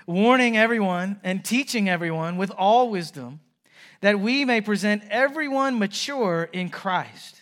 warning 0.07 0.57
everyone 0.57 1.21
and 1.23 1.45
teaching 1.45 1.89
everyone 1.89 2.37
with 2.39 2.51
all 2.51 2.91
wisdom, 2.91 3.41
that 4.01 4.21
we 4.21 4.45
may 4.45 4.61
present 4.61 5.03
everyone 5.11 5.79
mature 5.79 6.49
in 6.53 6.71
Christ. 6.71 7.38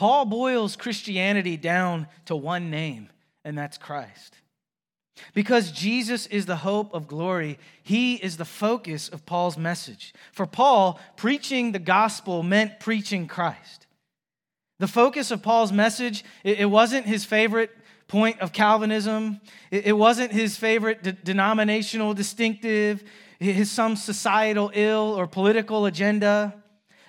Paul 0.00 0.24
boils 0.24 0.76
Christianity 0.76 1.58
down 1.58 2.06
to 2.24 2.34
one 2.34 2.70
name, 2.70 3.10
and 3.44 3.58
that's 3.58 3.76
Christ. 3.76 4.34
Because 5.34 5.72
Jesus 5.72 6.26
is 6.28 6.46
the 6.46 6.56
hope 6.56 6.94
of 6.94 7.06
glory, 7.06 7.58
he 7.82 8.14
is 8.14 8.38
the 8.38 8.46
focus 8.46 9.10
of 9.10 9.26
Paul's 9.26 9.58
message. 9.58 10.14
For 10.32 10.46
Paul, 10.46 10.98
preaching 11.18 11.72
the 11.72 11.78
gospel 11.78 12.42
meant 12.42 12.80
preaching 12.80 13.26
Christ. 13.26 13.86
The 14.78 14.88
focus 14.88 15.30
of 15.30 15.42
Paul's 15.42 15.70
message, 15.70 16.24
it 16.44 16.70
wasn't 16.70 17.04
his 17.04 17.26
favorite 17.26 17.70
point 18.08 18.40
of 18.40 18.54
Calvinism, 18.54 19.38
it 19.70 19.98
wasn't 19.98 20.32
his 20.32 20.56
favorite 20.56 21.02
de- 21.02 21.12
denominational 21.12 22.14
distinctive, 22.14 23.04
his 23.38 23.70
some 23.70 23.96
societal 23.96 24.70
ill 24.72 25.14
or 25.14 25.26
political 25.26 25.84
agenda. 25.84 26.54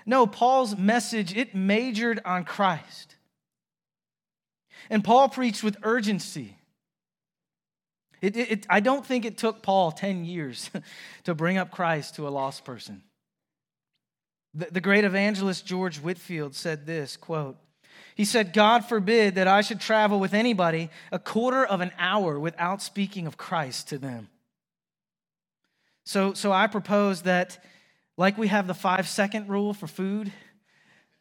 No, 0.05 0.25
Paul's 0.25 0.77
message, 0.77 1.35
it 1.35 1.55
majored 1.55 2.19
on 2.25 2.43
Christ. 2.43 3.15
And 4.89 5.03
Paul 5.03 5.29
preached 5.29 5.63
with 5.63 5.77
urgency. 5.83 6.57
It, 8.21 8.35
it, 8.35 8.51
it, 8.51 8.67
I 8.69 8.79
don't 8.79 9.05
think 9.05 9.25
it 9.25 9.37
took 9.37 9.61
Paul 9.61 9.91
10 9.91 10.25
years 10.25 10.69
to 11.23 11.33
bring 11.33 11.57
up 11.57 11.71
Christ 11.71 12.15
to 12.15 12.27
a 12.27 12.29
lost 12.29 12.65
person. 12.65 13.03
The, 14.53 14.67
the 14.71 14.81
great 14.81 15.03
evangelist 15.03 15.65
George 15.65 15.97
Whitefield 15.97 16.55
said 16.55 16.85
this 16.85 17.17
quote, 17.17 17.57
he 18.15 18.25
said, 18.25 18.53
God 18.53 18.85
forbid 18.85 19.35
that 19.35 19.47
I 19.47 19.61
should 19.61 19.79
travel 19.79 20.19
with 20.19 20.33
anybody 20.33 20.89
a 21.11 21.19
quarter 21.19 21.65
of 21.65 21.81
an 21.81 21.91
hour 21.97 22.39
without 22.39 22.81
speaking 22.81 23.25
of 23.25 23.37
Christ 23.37 23.89
to 23.89 23.97
them. 23.97 24.29
So, 26.05 26.33
so 26.33 26.51
I 26.51 26.67
propose 26.67 27.21
that, 27.23 27.63
like 28.21 28.38
we 28.38 28.47
have 28.47 28.67
the 28.67 28.73
five 28.73 29.07
second 29.07 29.49
rule 29.49 29.73
for 29.73 29.88
food, 29.88 30.31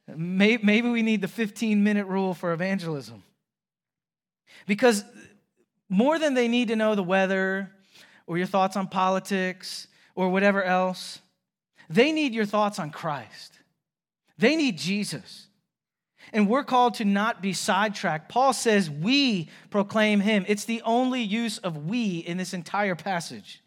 maybe 0.07 0.89
we 0.89 1.03
need 1.03 1.23
the 1.23 1.29
15 1.29 1.83
minute 1.83 2.07
rule 2.07 2.35
for 2.35 2.53
evangelism. 2.53 3.23
Because 4.67 5.03
more 5.89 6.19
than 6.19 6.35
they 6.35 6.47
need 6.47 6.69
to 6.69 6.77
know 6.77 6.95
the 6.95 7.03
weather 7.03 7.71
or 8.27 8.37
your 8.37 8.47
thoughts 8.47 8.77
on 8.77 8.87
politics 8.87 9.89
or 10.15 10.29
whatever 10.29 10.63
else, 10.63 11.21
they 11.89 12.13
need 12.13 12.35
your 12.35 12.45
thoughts 12.45 12.79
on 12.79 12.91
Christ. 12.91 13.55
They 14.39 14.55
need 14.55 14.77
Jesus. 14.77 15.47
And 16.33 16.49
we're 16.49 16.65
called 16.65 16.95
to 16.95 17.05
not 17.05 17.41
be 17.41 17.55
sidetracked. 17.55 18.29
Paul 18.29 18.53
says 18.53 18.91
we 18.91 19.49
proclaim 19.71 20.21
him. 20.21 20.45
It's 20.47 20.67
the 20.67 20.83
only 20.83 21.23
use 21.23 21.59
of 21.59 21.89
we 21.89 22.19
in 22.19 22.37
this 22.37 22.53
entire 22.53 22.95
passage. 22.95 23.60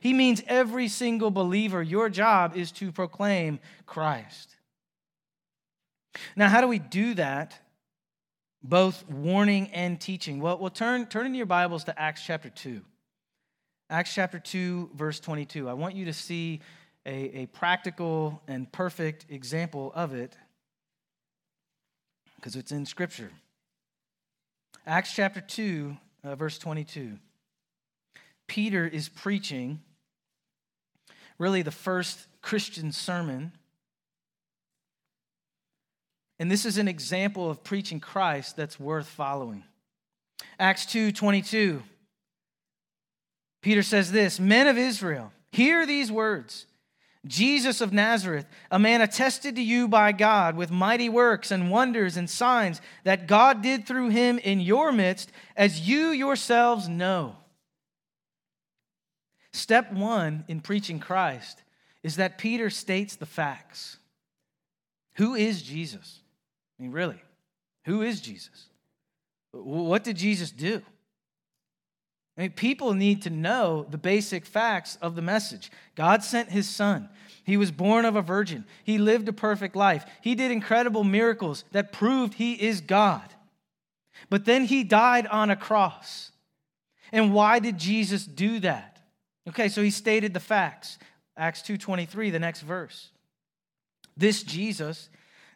He 0.00 0.12
means 0.12 0.42
every 0.46 0.88
single 0.88 1.30
believer, 1.30 1.82
your 1.82 2.08
job 2.08 2.56
is 2.56 2.72
to 2.72 2.92
proclaim 2.92 3.58
Christ. 3.86 4.56
Now, 6.36 6.48
how 6.48 6.60
do 6.60 6.68
we 6.68 6.78
do 6.78 7.14
that? 7.14 7.60
both 8.64 9.06
warning 9.10 9.68
and 9.74 10.00
teaching. 10.00 10.40
Well, 10.40 10.58
well 10.58 10.70
turn, 10.70 11.06
turn 11.06 11.26
in 11.26 11.34
your 11.34 11.46
Bibles 11.46 11.84
to 11.84 12.00
Acts 12.00 12.24
chapter 12.24 12.48
2. 12.48 12.80
Acts 13.90 14.14
chapter 14.14 14.38
2, 14.38 14.90
verse 14.94 15.20
22. 15.20 15.68
I 15.68 15.74
want 15.74 15.94
you 15.94 16.06
to 16.06 16.14
see 16.14 16.60
a, 17.04 17.42
a 17.42 17.46
practical 17.46 18.42
and 18.48 18.72
perfect 18.72 19.26
example 19.28 19.92
of 19.94 20.14
it 20.14 20.34
because 22.36 22.56
it's 22.56 22.72
in 22.72 22.86
Scripture. 22.86 23.30
Acts 24.86 25.14
chapter 25.14 25.42
2, 25.42 25.96
uh, 26.24 26.34
verse 26.34 26.56
22. 26.58 27.18
Peter 28.46 28.86
is 28.86 29.08
preaching 29.08 29.80
really 31.38 31.62
the 31.62 31.70
first 31.70 32.26
Christian 32.40 32.92
sermon 32.92 33.52
and 36.38 36.50
this 36.50 36.64
is 36.64 36.78
an 36.78 36.88
example 36.88 37.50
of 37.50 37.62
preaching 37.62 38.00
Christ 38.00 38.56
that's 38.56 38.80
worth 38.80 39.06
following. 39.06 39.64
Acts 40.58 40.86
2 40.86 41.12
22. 41.12 41.82
Peter 43.62 43.82
says 43.82 44.12
this 44.12 44.40
Men 44.40 44.66
of 44.66 44.76
Israel, 44.76 45.32
hear 45.52 45.86
these 45.86 46.10
words 46.10 46.66
Jesus 47.26 47.80
of 47.80 47.92
Nazareth, 47.92 48.46
a 48.70 48.78
man 48.78 49.00
attested 49.00 49.56
to 49.56 49.62
you 49.62 49.88
by 49.88 50.12
God 50.12 50.56
with 50.56 50.70
mighty 50.70 51.08
works 51.08 51.50
and 51.50 51.70
wonders 51.70 52.16
and 52.16 52.28
signs 52.28 52.80
that 53.04 53.26
God 53.26 53.62
did 53.62 53.86
through 53.86 54.10
him 54.10 54.38
in 54.38 54.60
your 54.60 54.92
midst, 54.92 55.32
as 55.56 55.88
you 55.88 56.08
yourselves 56.08 56.88
know. 56.88 57.36
Step 59.54 59.92
one 59.92 60.44
in 60.48 60.60
preaching 60.60 60.98
Christ 60.98 61.62
is 62.02 62.16
that 62.16 62.38
Peter 62.38 62.70
states 62.70 63.14
the 63.14 63.24
facts. 63.24 63.98
Who 65.14 65.36
is 65.36 65.62
Jesus? 65.62 66.22
I 66.76 66.82
mean, 66.82 66.90
really, 66.90 67.22
who 67.84 68.02
is 68.02 68.20
Jesus? 68.20 68.66
What 69.52 70.02
did 70.02 70.16
Jesus 70.16 70.50
do? 70.50 70.82
I 72.36 72.40
mean, 72.40 72.50
people 72.50 72.94
need 72.94 73.22
to 73.22 73.30
know 73.30 73.86
the 73.88 73.96
basic 73.96 74.44
facts 74.44 74.98
of 75.00 75.14
the 75.14 75.22
message. 75.22 75.70
God 75.94 76.24
sent 76.24 76.50
his 76.50 76.68
son. 76.68 77.08
He 77.44 77.56
was 77.56 77.70
born 77.70 78.04
of 78.04 78.16
a 78.16 78.22
virgin. 78.22 78.64
He 78.82 78.98
lived 78.98 79.28
a 79.28 79.32
perfect 79.32 79.76
life. 79.76 80.04
He 80.20 80.34
did 80.34 80.50
incredible 80.50 81.04
miracles 81.04 81.64
that 81.70 81.92
proved 81.92 82.34
he 82.34 82.54
is 82.54 82.80
God. 82.80 83.32
But 84.28 84.46
then 84.46 84.64
he 84.64 84.82
died 84.82 85.28
on 85.28 85.48
a 85.48 85.56
cross. 85.56 86.32
And 87.12 87.32
why 87.32 87.60
did 87.60 87.78
Jesus 87.78 88.24
do 88.24 88.58
that? 88.60 88.93
Okay, 89.48 89.68
so 89.68 89.82
he 89.82 89.90
stated 89.90 90.34
the 90.34 90.40
facts. 90.40 90.98
Acts 91.36 91.62
2:23, 91.62 92.30
the 92.30 92.38
next 92.38 92.60
verse. 92.60 93.10
This 94.16 94.42
Jesus 94.42 95.08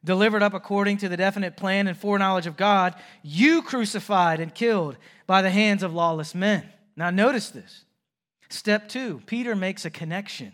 delivered 0.04 0.42
up 0.42 0.54
according 0.54 0.96
to 0.98 1.08
the 1.08 1.16
definite 1.16 1.56
plan 1.56 1.86
and 1.86 1.96
foreknowledge 1.96 2.46
of 2.46 2.56
God, 2.56 2.94
you 3.22 3.62
crucified 3.62 4.40
and 4.40 4.54
killed 4.54 4.96
by 5.26 5.42
the 5.42 5.50
hands 5.50 5.82
of 5.82 5.94
lawless 5.94 6.34
men. 6.34 6.68
Now, 6.96 7.10
notice 7.10 7.50
this. 7.50 7.84
Step 8.48 8.88
two 8.88 9.22
Peter 9.26 9.54
makes 9.54 9.84
a 9.84 9.90
connection. 9.90 10.52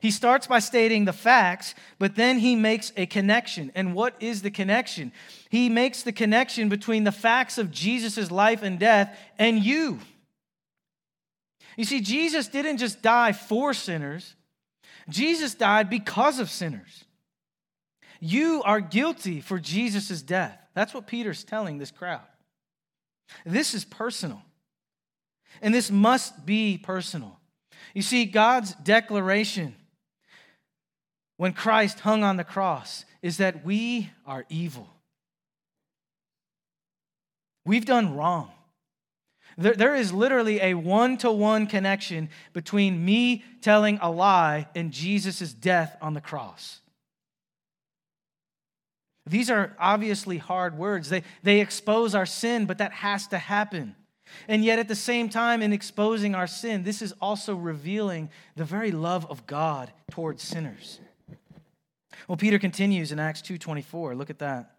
He 0.00 0.10
starts 0.10 0.46
by 0.46 0.60
stating 0.60 1.04
the 1.04 1.12
facts, 1.12 1.74
but 1.98 2.16
then 2.16 2.38
he 2.38 2.56
makes 2.56 2.90
a 2.96 3.04
connection. 3.04 3.70
And 3.74 3.94
what 3.94 4.14
is 4.18 4.40
the 4.40 4.50
connection? 4.50 5.12
He 5.50 5.68
makes 5.68 6.02
the 6.02 6.12
connection 6.12 6.70
between 6.70 7.04
the 7.04 7.12
facts 7.12 7.58
of 7.58 7.70
Jesus' 7.70 8.30
life 8.30 8.62
and 8.62 8.78
death 8.78 9.16
and 9.38 9.62
you. 9.62 10.00
You 11.80 11.86
see, 11.86 12.02
Jesus 12.02 12.46
didn't 12.46 12.76
just 12.76 13.00
die 13.00 13.32
for 13.32 13.72
sinners, 13.72 14.34
Jesus 15.08 15.54
died 15.54 15.88
because 15.88 16.38
of 16.38 16.50
sinners. 16.50 17.06
You 18.20 18.62
are 18.66 18.82
guilty 18.82 19.40
for 19.40 19.58
Jesus' 19.58 20.20
death. 20.20 20.60
That's 20.74 20.92
what 20.92 21.06
Peter's 21.06 21.42
telling 21.42 21.78
this 21.78 21.90
crowd. 21.90 22.20
This 23.46 23.72
is 23.72 23.86
personal. 23.86 24.42
And 25.62 25.72
this 25.72 25.90
must 25.90 26.44
be 26.44 26.76
personal. 26.76 27.40
You 27.94 28.02
see, 28.02 28.26
God's 28.26 28.74
declaration 28.74 29.74
when 31.38 31.54
Christ 31.54 32.00
hung 32.00 32.22
on 32.22 32.36
the 32.36 32.44
cross 32.44 33.06
is 33.22 33.38
that 33.38 33.64
we 33.64 34.10
are 34.26 34.44
evil. 34.50 34.86
We've 37.64 37.86
done 37.86 38.14
wrong. 38.14 38.50
There, 39.58 39.74
there 39.74 39.94
is 39.94 40.12
literally 40.12 40.60
a 40.60 40.74
one 40.74 41.16
to 41.18 41.30
one 41.30 41.66
connection 41.66 42.28
between 42.52 43.04
me 43.04 43.44
telling 43.60 43.98
a 44.00 44.10
lie 44.10 44.68
and 44.74 44.92
Jesus' 44.92 45.52
death 45.52 45.96
on 46.00 46.14
the 46.14 46.20
cross. 46.20 46.80
These 49.26 49.50
are 49.50 49.76
obviously 49.78 50.38
hard 50.38 50.76
words. 50.76 51.08
They, 51.08 51.22
they 51.42 51.60
expose 51.60 52.14
our 52.14 52.26
sin, 52.26 52.66
but 52.66 52.78
that 52.78 52.92
has 52.92 53.26
to 53.28 53.38
happen. 53.38 53.94
And 54.48 54.64
yet, 54.64 54.78
at 54.78 54.88
the 54.88 54.94
same 54.94 55.28
time, 55.28 55.62
in 55.62 55.72
exposing 55.72 56.34
our 56.34 56.46
sin, 56.46 56.84
this 56.84 57.02
is 57.02 57.12
also 57.20 57.54
revealing 57.54 58.30
the 58.56 58.64
very 58.64 58.92
love 58.92 59.26
of 59.30 59.46
God 59.46 59.92
towards 60.10 60.42
sinners. 60.42 61.00
Well, 62.28 62.36
Peter 62.36 62.58
continues 62.58 63.12
in 63.12 63.18
Acts 63.18 63.42
2:24. 63.42 64.16
Look 64.16 64.30
at 64.30 64.38
that. 64.38 64.76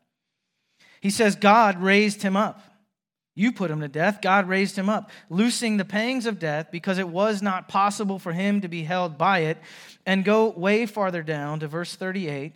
He 1.01 1.09
says, 1.09 1.35
God 1.35 1.81
raised 1.81 2.21
him 2.21 2.37
up. 2.37 2.61
You 3.33 3.51
put 3.51 3.71
him 3.71 3.79
to 3.81 3.87
death. 3.87 4.19
God 4.21 4.47
raised 4.49 4.75
him 4.75 4.89
up, 4.89 5.09
loosing 5.29 5.77
the 5.77 5.85
pangs 5.85 6.25
of 6.25 6.39
death 6.39 6.67
because 6.71 6.97
it 6.97 7.07
was 7.07 7.41
not 7.41 7.69
possible 7.69 8.19
for 8.19 8.33
him 8.33 8.61
to 8.61 8.67
be 8.67 8.83
held 8.83 9.17
by 9.17 9.39
it. 9.39 9.57
And 10.05 10.25
go 10.25 10.49
way 10.49 10.85
farther 10.85 11.23
down 11.23 11.59
to 11.61 11.67
verse 11.67 11.95
38. 11.95 12.53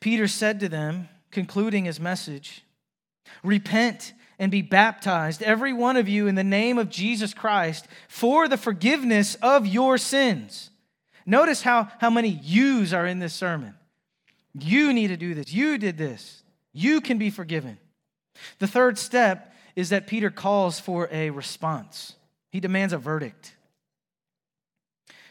Peter 0.00 0.28
said 0.28 0.60
to 0.60 0.68
them, 0.68 1.08
concluding 1.30 1.84
his 1.84 2.00
message, 2.00 2.64
Repent 3.42 4.12
and 4.38 4.50
be 4.50 4.62
baptized, 4.62 5.42
every 5.42 5.72
one 5.72 5.96
of 5.96 6.08
you, 6.08 6.26
in 6.26 6.34
the 6.34 6.44
name 6.44 6.78
of 6.78 6.90
Jesus 6.90 7.32
Christ 7.32 7.86
for 8.08 8.48
the 8.48 8.56
forgiveness 8.56 9.34
of 9.36 9.66
your 9.66 9.98
sins. 9.98 10.70
Notice 11.24 11.62
how, 11.62 11.88
how 11.98 12.10
many 12.10 12.28
yous 12.28 12.92
are 12.92 13.06
in 13.06 13.18
this 13.18 13.34
sermon. 13.34 13.74
You 14.54 14.92
need 14.92 15.08
to 15.08 15.16
do 15.16 15.34
this. 15.34 15.52
You 15.52 15.78
did 15.78 15.98
this. 15.98 16.42
You 16.72 17.00
can 17.00 17.18
be 17.18 17.30
forgiven. 17.30 17.78
The 18.58 18.66
third 18.66 18.98
step 18.98 19.54
is 19.74 19.90
that 19.90 20.06
Peter 20.06 20.30
calls 20.30 20.80
for 20.80 21.08
a 21.12 21.30
response, 21.30 22.14
he 22.50 22.60
demands 22.60 22.92
a 22.92 22.98
verdict. 22.98 23.52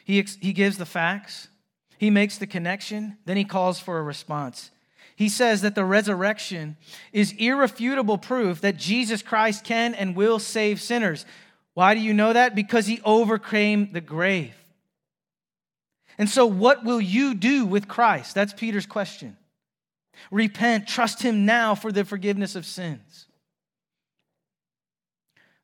He, 0.03 0.23
he 0.39 0.53
gives 0.53 0.77
the 0.77 0.85
facts, 0.85 1.47
he 1.97 2.11
makes 2.11 2.37
the 2.37 2.45
connection, 2.45 3.17
then 3.25 3.37
he 3.37 3.43
calls 3.43 3.79
for 3.79 3.97
a 3.97 4.03
response. 4.03 4.69
He 5.15 5.29
says 5.29 5.61
that 5.61 5.75
the 5.75 5.85
resurrection 5.85 6.75
is 7.13 7.33
irrefutable 7.39 8.17
proof 8.17 8.61
that 8.61 8.77
Jesus 8.77 9.21
Christ 9.21 9.63
can 9.63 9.95
and 9.95 10.15
will 10.15 10.39
save 10.39 10.81
sinners. 10.81 11.25
Why 11.73 11.93
do 11.95 12.01
you 12.01 12.13
know 12.13 12.33
that? 12.33 12.53
Because 12.53 12.85
he 12.85 13.01
overcame 13.03 13.93
the 13.93 14.01
grave. 14.01 14.53
And 16.17 16.29
so, 16.29 16.45
what 16.45 16.83
will 16.83 17.01
you 17.01 17.33
do 17.33 17.65
with 17.65 17.87
Christ? 17.87 18.35
That's 18.35 18.53
Peter's 18.53 18.85
question. 18.85 19.37
Repent, 20.31 20.87
trust 20.87 21.21
him 21.21 21.45
now 21.45 21.75
for 21.75 21.91
the 21.91 22.05
forgiveness 22.05 22.55
of 22.55 22.65
sins. 22.65 23.27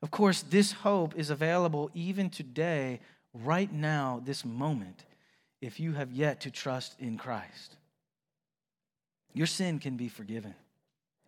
Of 0.02 0.12
course, 0.12 0.42
this 0.42 0.72
hope 0.72 1.16
is 1.16 1.30
available 1.30 1.92
even 1.94 2.30
today, 2.30 3.00
right 3.34 3.72
now, 3.72 4.22
this 4.24 4.44
moment, 4.44 5.06
if 5.62 5.80
you 5.80 5.94
have 5.94 6.12
yet 6.12 6.42
to 6.42 6.52
trust 6.52 6.96
in 7.00 7.18
Christ. 7.18 7.76
Your 9.34 9.48
sin 9.48 9.80
can 9.80 9.98
be 9.98 10.10
forgiven. 10.10 10.56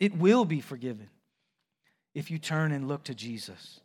It 0.00 0.16
will 0.16 0.44
be 0.44 0.60
forgiven 0.60 1.08
if 2.14 2.30
you 2.30 2.38
turn 2.38 2.72
and 2.72 2.88
look 2.88 3.04
to 3.04 3.14
Jesus. 3.14 3.80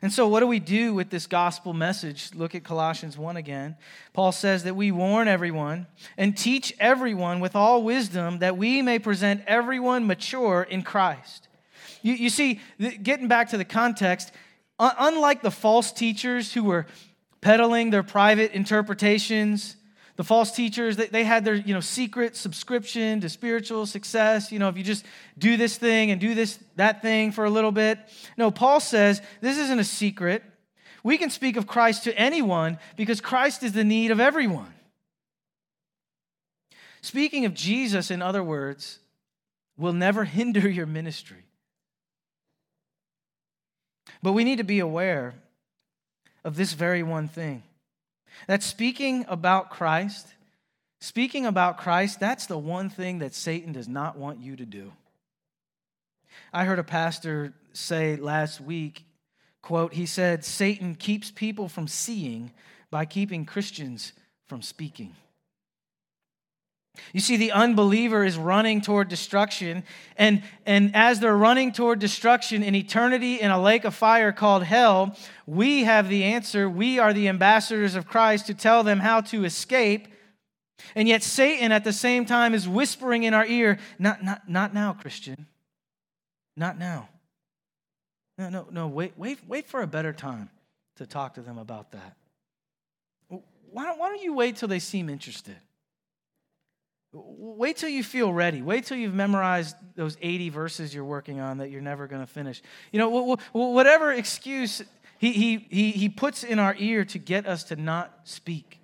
And 0.00 0.12
so, 0.12 0.26
what 0.26 0.40
do 0.40 0.46
we 0.46 0.58
do 0.58 0.94
with 0.94 1.10
this 1.10 1.26
gospel 1.26 1.72
message? 1.72 2.30
Look 2.34 2.54
at 2.54 2.64
Colossians 2.64 3.18
1 3.18 3.36
again. 3.36 3.76
Paul 4.12 4.32
says 4.32 4.64
that 4.64 4.74
we 4.74 4.90
warn 4.90 5.28
everyone 5.28 5.86
and 6.16 6.36
teach 6.36 6.72
everyone 6.80 7.40
with 7.40 7.54
all 7.54 7.82
wisdom 7.82 8.38
that 8.38 8.56
we 8.56 8.82
may 8.82 8.98
present 8.98 9.42
everyone 9.46 10.06
mature 10.06 10.62
in 10.62 10.82
Christ. 10.82 11.48
You, 12.02 12.14
you 12.14 12.30
see, 12.30 12.60
getting 13.02 13.28
back 13.28 13.50
to 13.50 13.58
the 13.58 13.64
context, 13.64 14.32
unlike 14.78 15.42
the 15.42 15.50
false 15.50 15.92
teachers 15.92 16.52
who 16.52 16.64
were 16.64 16.86
peddling 17.40 17.90
their 17.90 18.02
private 18.02 18.52
interpretations, 18.52 19.76
the 20.16 20.24
false 20.24 20.52
teachers, 20.52 20.96
they, 20.96 21.06
they 21.06 21.24
had 21.24 21.44
their 21.44 21.54
you 21.54 21.72
know, 21.72 21.80
secret 21.80 22.36
subscription 22.36 23.20
to 23.20 23.28
spiritual 23.28 23.86
success. 23.86 24.52
You 24.52 24.58
know, 24.58 24.68
if 24.68 24.76
you 24.76 24.84
just 24.84 25.04
do 25.38 25.56
this 25.56 25.78
thing 25.78 26.10
and 26.10 26.20
do 26.20 26.34
this, 26.34 26.58
that 26.76 27.02
thing 27.02 27.32
for 27.32 27.44
a 27.44 27.50
little 27.50 27.72
bit. 27.72 27.98
No, 28.36 28.50
Paul 28.50 28.80
says 28.80 29.22
this 29.40 29.58
isn't 29.58 29.78
a 29.78 29.84
secret. 29.84 30.42
We 31.02 31.18
can 31.18 31.30
speak 31.30 31.56
of 31.56 31.66
Christ 31.66 32.04
to 32.04 32.16
anyone 32.16 32.78
because 32.96 33.20
Christ 33.20 33.62
is 33.62 33.72
the 33.72 33.84
need 33.84 34.10
of 34.10 34.20
everyone. 34.20 34.72
Speaking 37.00 37.46
of 37.46 37.54
Jesus, 37.54 38.10
in 38.10 38.22
other 38.22 38.42
words, 38.44 38.98
will 39.76 39.92
never 39.92 40.24
hinder 40.38 40.68
your 40.68 40.86
ministry. 40.86 41.44
But 44.22 44.32
we 44.32 44.44
need 44.44 44.58
to 44.58 44.64
be 44.64 44.78
aware 44.78 45.34
of 46.44 46.54
this 46.56 46.74
very 46.74 47.02
one 47.02 47.28
thing 47.28 47.62
that 48.46 48.62
speaking 48.62 49.24
about 49.28 49.70
Christ, 49.70 50.26
speaking 51.00 51.46
about 51.46 51.78
Christ, 51.78 52.20
that's 52.20 52.46
the 52.46 52.58
one 52.58 52.90
thing 52.90 53.18
that 53.20 53.34
Satan 53.34 53.72
does 53.72 53.88
not 53.88 54.16
want 54.16 54.40
you 54.40 54.56
to 54.56 54.64
do. 54.66 54.92
I 56.52 56.64
heard 56.64 56.78
a 56.78 56.84
pastor 56.84 57.52
say 57.72 58.16
last 58.16 58.60
week, 58.60 59.04
quote, 59.60 59.94
he 59.94 60.06
said, 60.06 60.44
Satan 60.44 60.94
keeps 60.94 61.30
people 61.30 61.68
from 61.68 61.88
seeing 61.88 62.52
by 62.90 63.04
keeping 63.04 63.44
Christians 63.44 64.12
from 64.46 64.62
speaking. 64.62 65.14
You 67.12 67.20
see, 67.20 67.36
the 67.36 67.52
unbeliever 67.52 68.24
is 68.24 68.36
running 68.36 68.80
toward 68.80 69.08
destruction, 69.08 69.82
and, 70.16 70.42
and 70.66 70.94
as 70.94 71.20
they're 71.20 71.36
running 71.36 71.72
toward 71.72 71.98
destruction 71.98 72.62
in 72.62 72.74
eternity 72.74 73.40
in 73.40 73.50
a 73.50 73.60
lake 73.60 73.84
of 73.84 73.94
fire 73.94 74.30
called 74.30 74.64
hell, 74.64 75.16
we 75.46 75.84
have 75.84 76.08
the 76.08 76.24
answer. 76.24 76.68
We 76.68 76.98
are 76.98 77.12
the 77.12 77.28
ambassadors 77.28 77.94
of 77.94 78.06
Christ 78.06 78.46
to 78.46 78.54
tell 78.54 78.82
them 78.82 79.00
how 79.00 79.22
to 79.22 79.44
escape. 79.44 80.08
And 80.94 81.08
yet, 81.08 81.22
Satan 81.22 81.72
at 81.72 81.84
the 81.84 81.92
same 81.92 82.26
time 82.26 82.54
is 82.54 82.68
whispering 82.68 83.22
in 83.22 83.34
our 83.34 83.46
ear, 83.46 83.78
Not, 83.98 84.22
not, 84.22 84.48
not 84.48 84.74
now, 84.74 84.92
Christian. 84.92 85.46
Not 86.56 86.78
now. 86.78 87.08
No, 88.36 88.48
no, 88.48 88.66
no, 88.70 88.86
wait, 88.88 89.14
wait, 89.16 89.38
wait 89.46 89.66
for 89.66 89.82
a 89.82 89.86
better 89.86 90.12
time 90.12 90.50
to 90.96 91.06
talk 91.06 91.34
to 91.34 91.40
them 91.40 91.58
about 91.58 91.92
that. 91.92 92.16
Why 93.28 93.86
don't, 93.86 93.98
why 93.98 94.08
don't 94.08 94.22
you 94.22 94.34
wait 94.34 94.56
till 94.56 94.68
they 94.68 94.78
seem 94.78 95.08
interested? 95.08 95.56
Wait 97.12 97.76
till 97.76 97.90
you 97.90 98.02
feel 98.02 98.32
ready. 98.32 98.62
Wait 98.62 98.86
till 98.86 98.96
you've 98.96 99.14
memorized 99.14 99.76
those 99.96 100.16
80 100.22 100.48
verses 100.48 100.94
you're 100.94 101.04
working 101.04 101.40
on 101.40 101.58
that 101.58 101.70
you're 101.70 101.82
never 101.82 102.06
going 102.06 102.22
to 102.22 102.26
finish. 102.26 102.62
You 102.90 102.98
know, 102.98 103.36
whatever 103.52 104.12
excuse 104.12 104.82
he, 105.22 105.32
he, 105.70 105.92
he, 105.92 106.08
puts 106.08 106.42
in 106.42 106.58
our 106.58 106.74
ear 106.78 107.04
to 107.04 107.18
get 107.18 107.46
us 107.46 107.62
to 107.64 107.76
not 107.76 108.12
speak. 108.24 108.80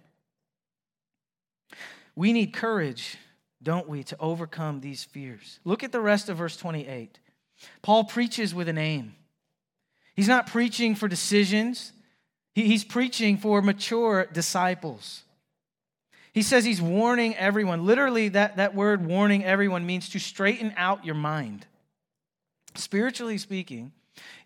We 2.15 2.33
need 2.33 2.53
courage, 2.53 3.17
don't 3.61 3.89
we, 3.89 4.05
to 4.05 4.17
overcome 4.21 4.81
these 4.81 5.03
fears. 5.03 5.59
Look 5.65 5.83
at 5.83 5.91
the 5.91 6.01
rest 6.01 6.29
of 6.29 6.37
verse 6.37 6.57
28. 6.57 7.19
Paul 7.83 8.05
preaches 8.05 8.55
with 8.55 8.69
an 8.69 8.79
aim. 8.79 9.17
He's 10.15 10.29
not 10.29 10.47
preaching 10.47 10.95
for 10.95 11.09
decisions, 11.09 11.93
he's 12.55 12.85
preaching 12.85 13.37
for 13.39 13.61
mature 13.61 14.27
disciples. 14.33 15.25
He 16.39 16.43
says 16.43 16.65
he's 16.65 16.81
warning 16.81 17.35
everyone. 17.35 17.85
Literally, 17.85 18.29
that, 18.29 18.59
that 18.59 18.73
word 18.73 19.05
warning 19.05 19.45
everyone 19.45 19.85
means 19.85 20.11
to 20.11 20.21
straighten 20.21 20.73
out 20.77 21.05
your 21.05 21.17
mind. 21.17 21.67
Spiritually 22.77 23.39
speaking, 23.39 23.91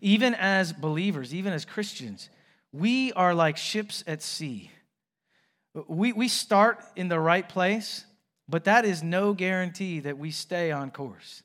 even 0.01 0.33
as 0.33 0.73
believers, 0.73 1.35
even 1.35 1.53
as 1.53 1.65
Christians, 1.65 2.31
we 2.71 3.13
are 3.13 3.35
like 3.35 3.57
ships 3.57 4.03
at 4.07 4.23
sea. 4.23 4.71
We, 5.87 6.13
we 6.13 6.29
start 6.29 6.83
in 6.95 7.09
the 7.09 7.19
right 7.19 7.47
place, 7.47 8.05
but 8.49 8.63
that 8.63 8.85
is 8.85 9.03
no 9.03 9.33
guarantee 9.33 9.99
that 9.99 10.17
we 10.17 10.31
stay 10.31 10.71
on 10.71 10.89
course. 10.89 11.43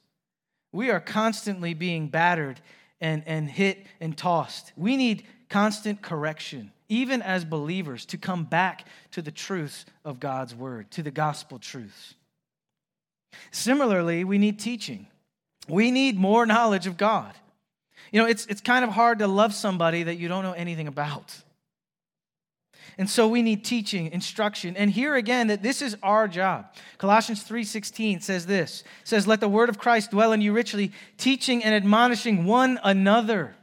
We 0.72 0.90
are 0.90 0.98
constantly 0.98 1.74
being 1.74 2.08
battered 2.08 2.58
and, 3.02 3.22
and 3.26 3.50
hit 3.50 3.86
and 4.00 4.16
tossed. 4.16 4.72
We 4.78 4.96
need 4.96 5.26
constant 5.48 6.02
correction 6.02 6.72
even 6.88 7.20
as 7.22 7.44
believers, 7.44 8.06
to 8.06 8.16
come 8.16 8.44
back 8.44 8.86
to 9.12 9.22
the 9.22 9.30
truths 9.30 9.84
of 10.04 10.20
God's 10.20 10.54
word, 10.54 10.90
to 10.92 11.02
the 11.02 11.10
gospel 11.10 11.58
truths. 11.58 12.14
Similarly, 13.50 14.24
we 14.24 14.38
need 14.38 14.58
teaching. 14.58 15.06
We 15.68 15.90
need 15.90 16.16
more 16.16 16.46
knowledge 16.46 16.86
of 16.86 16.96
God. 16.96 17.34
You 18.10 18.22
know, 18.22 18.26
it's, 18.26 18.46
it's 18.46 18.62
kind 18.62 18.84
of 18.84 18.90
hard 18.90 19.18
to 19.18 19.26
love 19.26 19.52
somebody 19.52 20.04
that 20.04 20.16
you 20.16 20.28
don't 20.28 20.42
know 20.42 20.52
anything 20.52 20.88
about. 20.88 21.36
And 22.96 23.08
so 23.08 23.28
we 23.28 23.42
need 23.42 23.64
teaching, 23.64 24.10
instruction. 24.10 24.74
And 24.76 24.90
here 24.90 25.14
again 25.14 25.48
that 25.48 25.62
this 25.62 25.82
is 25.82 25.96
our 26.02 26.26
job. 26.26 26.74
Colossians 26.96 27.44
3:16 27.44 28.22
says 28.22 28.46
this. 28.46 28.82
says 29.04 29.26
let 29.26 29.40
the 29.40 29.48
word 29.48 29.68
of 29.68 29.78
Christ 29.78 30.10
dwell 30.10 30.32
in 30.32 30.40
you 30.40 30.52
richly, 30.52 30.90
teaching 31.16 31.62
and 31.62 31.74
admonishing 31.74 32.44
one 32.44 32.80
another. 32.82 33.54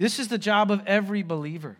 This 0.00 0.18
is 0.18 0.28
the 0.28 0.38
job 0.38 0.70
of 0.70 0.82
every 0.86 1.22
believer. 1.22 1.76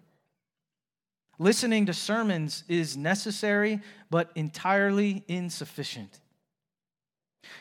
Listening 1.39 1.87
to 1.87 1.95
sermons 1.95 2.65
is 2.69 2.95
necessary, 2.95 3.81
but 4.11 4.31
entirely 4.35 5.25
insufficient. 5.27 6.21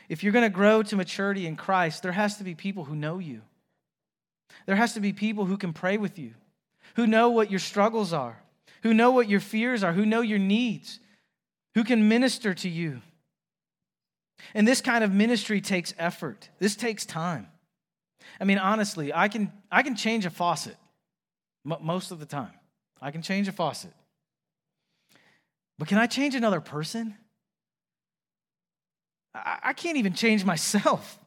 If 0.10 0.22
you're 0.22 0.34
going 0.34 0.44
to 0.44 0.54
grow 0.54 0.84
to 0.84 0.98
maturity 0.98 1.48
in 1.48 1.56
Christ, 1.56 2.04
there 2.04 2.12
has 2.12 2.36
to 2.38 2.44
be 2.44 2.56
people 2.56 2.84
who 2.84 2.96
know 2.96 3.20
you. 3.20 3.42
There 4.66 4.76
has 4.76 4.96
to 4.96 5.00
be 5.00 5.14
people 5.14 5.46
who 5.46 5.56
can 5.56 5.72
pray 5.72 5.98
with 5.98 6.20
you, 6.20 6.34
who 6.96 7.08
know 7.08 7.30
what 7.30 7.50
your 7.50 7.62
struggles 7.62 8.12
are, 8.12 8.38
who 8.84 8.94
know 8.94 9.12
what 9.12 9.30
your 9.30 9.40
fears 9.40 9.82
are, 9.82 9.94
who 9.94 10.06
know 10.06 10.20
your 10.20 10.40
needs, 10.40 11.00
who 11.74 11.86
can 11.86 12.10
minister 12.10 12.54
to 12.56 12.68
you. 12.68 13.02
And 14.54 14.68
this 14.68 14.82
kind 14.82 15.06
of 15.06 15.14
ministry 15.14 15.62
takes 15.62 15.94
effort. 15.98 16.50
This 16.60 16.76
takes 16.76 17.06
time. 17.06 17.48
I 18.40 18.44
mean, 18.44 18.58
honestly, 18.58 19.14
I 19.14 19.28
can, 19.28 19.52
I 19.72 19.84
can 19.84 19.96
change 19.96 20.26
a 20.26 20.30
faucet 20.30 20.76
most 21.64 22.12
of 22.12 22.20
the 22.20 22.26
time. 22.26 22.54
I 23.02 23.12
can 23.12 23.22
change 23.22 23.48
a 23.48 23.52
faucet. 23.52 23.94
But 25.78 25.88
can 25.88 25.98
I 25.98 26.08
change 26.08 26.36
another 26.36 26.62
person? 26.62 27.16
I, 29.34 29.60
I 29.64 29.74
can't 29.74 29.98
even 29.98 30.14
change 30.14 30.44
myself. 30.46 31.20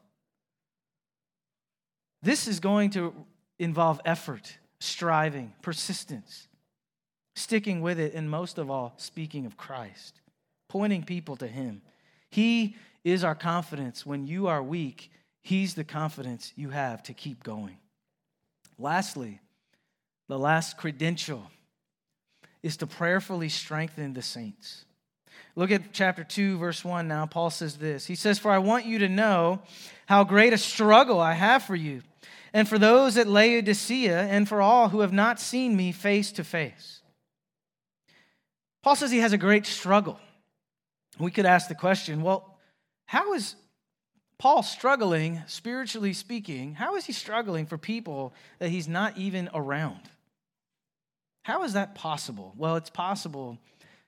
this 2.21 2.47
is 2.47 2.59
going 2.59 2.91
to 2.91 3.13
involve 3.59 3.99
effort, 4.05 4.57
striving, 4.79 5.53
persistence, 5.61 6.47
sticking 7.35 7.81
with 7.81 7.99
it, 7.99 8.13
and 8.13 8.29
most 8.29 8.57
of 8.57 8.69
all, 8.69 8.93
speaking 8.97 9.45
of 9.45 9.57
Christ, 9.57 10.21
pointing 10.69 11.03
people 11.03 11.35
to 11.37 11.47
Him. 11.47 11.81
He 12.29 12.75
is 13.03 13.23
our 13.23 13.35
confidence. 13.35 14.05
When 14.05 14.27
you 14.27 14.47
are 14.47 14.61
weak, 14.61 15.11
He's 15.43 15.75
the 15.75 15.83
confidence 15.83 16.53
you 16.55 16.69
have 16.69 17.03
to 17.03 17.13
keep 17.13 17.43
going. 17.43 17.77
Lastly, 18.79 19.39
the 20.29 20.39
last 20.39 20.77
credential 20.77 21.43
is 22.63 22.77
to 22.77 22.87
prayerfully 22.87 23.49
strengthen 23.49 24.13
the 24.13 24.21
saints. 24.21 24.85
Look 25.55 25.69
at 25.69 25.91
chapter 25.91 26.23
2, 26.23 26.57
verse 26.57 26.83
1 26.83 27.07
now. 27.07 27.25
Paul 27.25 27.49
says 27.49 27.77
this 27.77 28.05
He 28.05 28.15
says, 28.15 28.39
For 28.39 28.51
I 28.51 28.57
want 28.57 28.85
you 28.85 28.99
to 28.99 29.09
know 29.09 29.61
how 30.05 30.23
great 30.23 30.53
a 30.53 30.57
struggle 30.57 31.19
I 31.19 31.33
have 31.33 31.63
for 31.63 31.75
you, 31.75 32.01
and 32.53 32.67
for 32.67 32.79
those 32.79 33.17
at 33.17 33.27
Laodicea, 33.27 34.21
and 34.21 34.47
for 34.47 34.61
all 34.61 34.89
who 34.89 35.01
have 35.01 35.13
not 35.13 35.39
seen 35.39 35.75
me 35.75 35.91
face 35.91 36.31
to 36.33 36.43
face. 36.43 37.01
Paul 38.81 38.95
says 38.95 39.11
he 39.11 39.19
has 39.19 39.33
a 39.33 39.37
great 39.37 39.65
struggle. 39.65 40.19
We 41.19 41.31
could 41.31 41.45
ask 41.45 41.67
the 41.67 41.75
question 41.75 42.21
well, 42.21 42.57
how 43.05 43.33
is 43.33 43.55
Paul 44.37 44.63
struggling, 44.63 45.41
spiritually 45.47 46.13
speaking? 46.13 46.75
How 46.75 46.95
is 46.95 47.05
he 47.05 47.13
struggling 47.13 47.65
for 47.65 47.77
people 47.77 48.33
that 48.59 48.69
he's 48.69 48.87
not 48.87 49.17
even 49.17 49.49
around? 49.53 50.01
How 51.43 51.63
is 51.63 51.73
that 51.73 51.95
possible? 51.95 52.53
Well, 52.57 52.75
it's 52.75 52.89
possible 52.89 53.57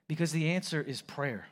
because 0.07 0.31
the 0.31 0.51
answer 0.51 0.81
is 0.81 1.01
prayer. 1.01 1.47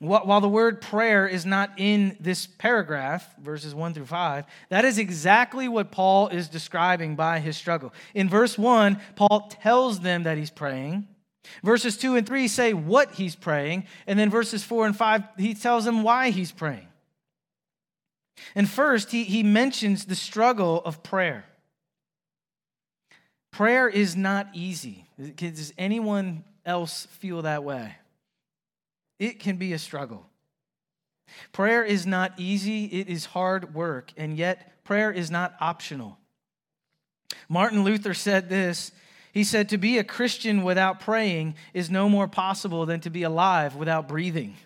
While 0.00 0.40
the 0.40 0.48
word 0.48 0.80
prayer 0.80 1.28
is 1.28 1.46
not 1.46 1.74
in 1.76 2.16
this 2.18 2.46
paragraph, 2.46 3.36
verses 3.38 3.72
1 3.72 3.94
through 3.94 4.06
5, 4.06 4.46
that 4.70 4.84
is 4.84 4.98
exactly 4.98 5.68
what 5.68 5.92
Paul 5.92 6.26
is 6.28 6.48
describing 6.48 7.14
by 7.14 7.38
his 7.38 7.56
struggle. 7.56 7.92
In 8.12 8.28
verse 8.28 8.58
1, 8.58 8.98
Paul 9.14 9.48
tells 9.62 10.00
them 10.00 10.24
that 10.24 10.38
he's 10.38 10.50
praying. 10.50 11.06
Verses 11.62 11.96
2 11.96 12.16
and 12.16 12.26
3 12.26 12.48
say 12.48 12.72
what 12.72 13.12
he's 13.14 13.34
praying. 13.34 13.86
And 14.06 14.18
then 14.18 14.30
verses 14.30 14.62
4 14.62 14.86
and 14.86 14.96
5, 14.96 15.22
he 15.38 15.54
tells 15.54 15.84
them 15.84 16.02
why 16.02 16.30
he's 16.30 16.52
praying. 16.52 16.86
And 18.54 18.68
first, 18.68 19.10
he, 19.10 19.24
he 19.24 19.42
mentions 19.42 20.04
the 20.04 20.14
struggle 20.14 20.82
of 20.84 21.02
prayer. 21.02 21.44
Prayer 23.50 23.88
is 23.88 24.16
not 24.16 24.48
easy. 24.54 25.06
Does 25.36 25.74
anyone 25.76 26.44
else 26.64 27.06
feel 27.06 27.42
that 27.42 27.64
way? 27.64 27.94
It 29.18 29.38
can 29.38 29.56
be 29.56 29.72
a 29.72 29.78
struggle. 29.78 30.26
Prayer 31.52 31.84
is 31.84 32.06
not 32.06 32.32
easy, 32.38 32.84
it 32.86 33.08
is 33.08 33.26
hard 33.26 33.74
work, 33.74 34.12
and 34.16 34.36
yet 34.36 34.84
prayer 34.84 35.10
is 35.10 35.30
not 35.30 35.54
optional. 35.60 36.18
Martin 37.48 37.84
Luther 37.84 38.14
said 38.14 38.48
this 38.48 38.92
He 39.32 39.44
said, 39.44 39.68
To 39.68 39.78
be 39.78 39.98
a 39.98 40.04
Christian 40.04 40.62
without 40.62 41.00
praying 41.00 41.54
is 41.72 41.90
no 41.90 42.08
more 42.08 42.28
possible 42.28 42.86
than 42.86 43.00
to 43.00 43.10
be 43.10 43.22
alive 43.22 43.74
without 43.74 44.06
breathing. 44.06 44.56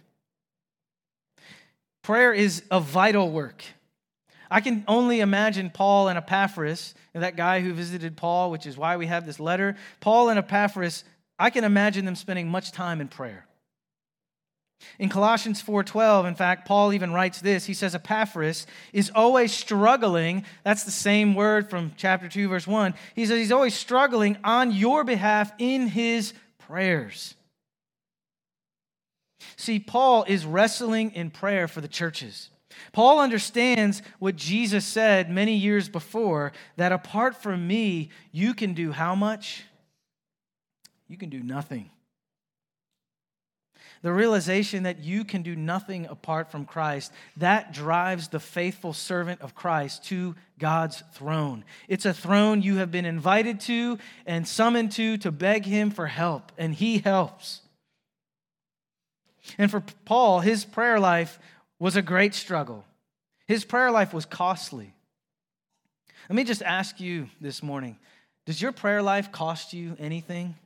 Prayer 2.02 2.32
is 2.32 2.62
a 2.70 2.80
vital 2.80 3.30
work. 3.30 3.64
I 4.50 4.60
can 4.60 4.84
only 4.86 5.20
imagine 5.20 5.70
Paul 5.70 6.08
and 6.08 6.18
Epaphras, 6.18 6.94
that 7.14 7.36
guy 7.36 7.60
who 7.60 7.72
visited 7.72 8.16
Paul, 8.16 8.50
which 8.50 8.66
is 8.66 8.76
why 8.76 8.96
we 8.96 9.06
have 9.06 9.26
this 9.26 9.40
letter. 9.40 9.76
Paul 10.00 10.28
and 10.28 10.38
Epaphras, 10.38 11.04
I 11.38 11.50
can 11.50 11.64
imagine 11.64 12.04
them 12.04 12.14
spending 12.14 12.48
much 12.48 12.72
time 12.72 13.00
in 13.00 13.08
prayer. 13.08 13.45
In 14.98 15.08
Colossians 15.08 15.62
4:12, 15.62 16.26
in 16.26 16.34
fact, 16.34 16.66
Paul 16.66 16.92
even 16.92 17.12
writes 17.12 17.40
this. 17.40 17.66
He 17.66 17.74
says 17.74 17.94
Epaphras 17.94 18.66
is 18.92 19.10
always 19.14 19.52
struggling. 19.52 20.44
That's 20.64 20.84
the 20.84 20.90
same 20.90 21.34
word 21.34 21.68
from 21.68 21.92
chapter 21.96 22.28
2 22.28 22.48
verse 22.48 22.66
1. 22.66 22.94
He 23.14 23.26
says 23.26 23.38
he's 23.38 23.52
always 23.52 23.74
struggling 23.74 24.38
on 24.44 24.72
your 24.72 25.04
behalf 25.04 25.52
in 25.58 25.88
his 25.88 26.34
prayers. 26.58 27.34
See, 29.56 29.78
Paul 29.78 30.24
is 30.24 30.44
wrestling 30.44 31.12
in 31.12 31.30
prayer 31.30 31.68
for 31.68 31.80
the 31.80 31.88
churches. 31.88 32.50
Paul 32.92 33.20
understands 33.20 34.02
what 34.18 34.36
Jesus 34.36 34.84
said 34.84 35.30
many 35.30 35.56
years 35.56 35.88
before 35.88 36.52
that 36.76 36.92
apart 36.92 37.42
from 37.42 37.66
me, 37.66 38.10
you 38.32 38.54
can 38.54 38.74
do 38.74 38.92
how 38.92 39.14
much? 39.14 39.64
You 41.08 41.16
can 41.16 41.30
do 41.30 41.42
nothing. 41.42 41.90
The 44.02 44.12
realization 44.12 44.84
that 44.84 45.00
you 45.00 45.24
can 45.24 45.42
do 45.42 45.56
nothing 45.56 46.06
apart 46.06 46.50
from 46.50 46.64
Christ, 46.64 47.12
that 47.36 47.72
drives 47.72 48.28
the 48.28 48.40
faithful 48.40 48.92
servant 48.92 49.40
of 49.40 49.54
Christ 49.54 50.04
to 50.06 50.34
God's 50.58 51.02
throne. 51.14 51.64
It's 51.88 52.06
a 52.06 52.14
throne 52.14 52.62
you 52.62 52.76
have 52.76 52.90
been 52.90 53.06
invited 53.06 53.60
to 53.60 53.98
and 54.26 54.46
summoned 54.46 54.92
to 54.92 55.16
to 55.18 55.32
beg 55.32 55.64
Him 55.64 55.90
for 55.90 56.06
help, 56.06 56.52
and 56.58 56.74
He 56.74 56.98
helps. 56.98 57.62
And 59.58 59.70
for 59.70 59.82
Paul, 60.04 60.40
his 60.40 60.64
prayer 60.64 60.98
life 60.98 61.38
was 61.78 61.96
a 61.96 62.02
great 62.02 62.34
struggle. 62.34 62.84
His 63.46 63.64
prayer 63.64 63.90
life 63.90 64.12
was 64.12 64.26
costly. 64.26 64.92
Let 66.28 66.36
me 66.36 66.44
just 66.44 66.62
ask 66.62 67.00
you 67.00 67.28
this 67.40 67.62
morning 67.62 67.98
Does 68.44 68.60
your 68.60 68.72
prayer 68.72 69.02
life 69.02 69.30
cost 69.30 69.72
you 69.72 69.96
anything? 69.98 70.56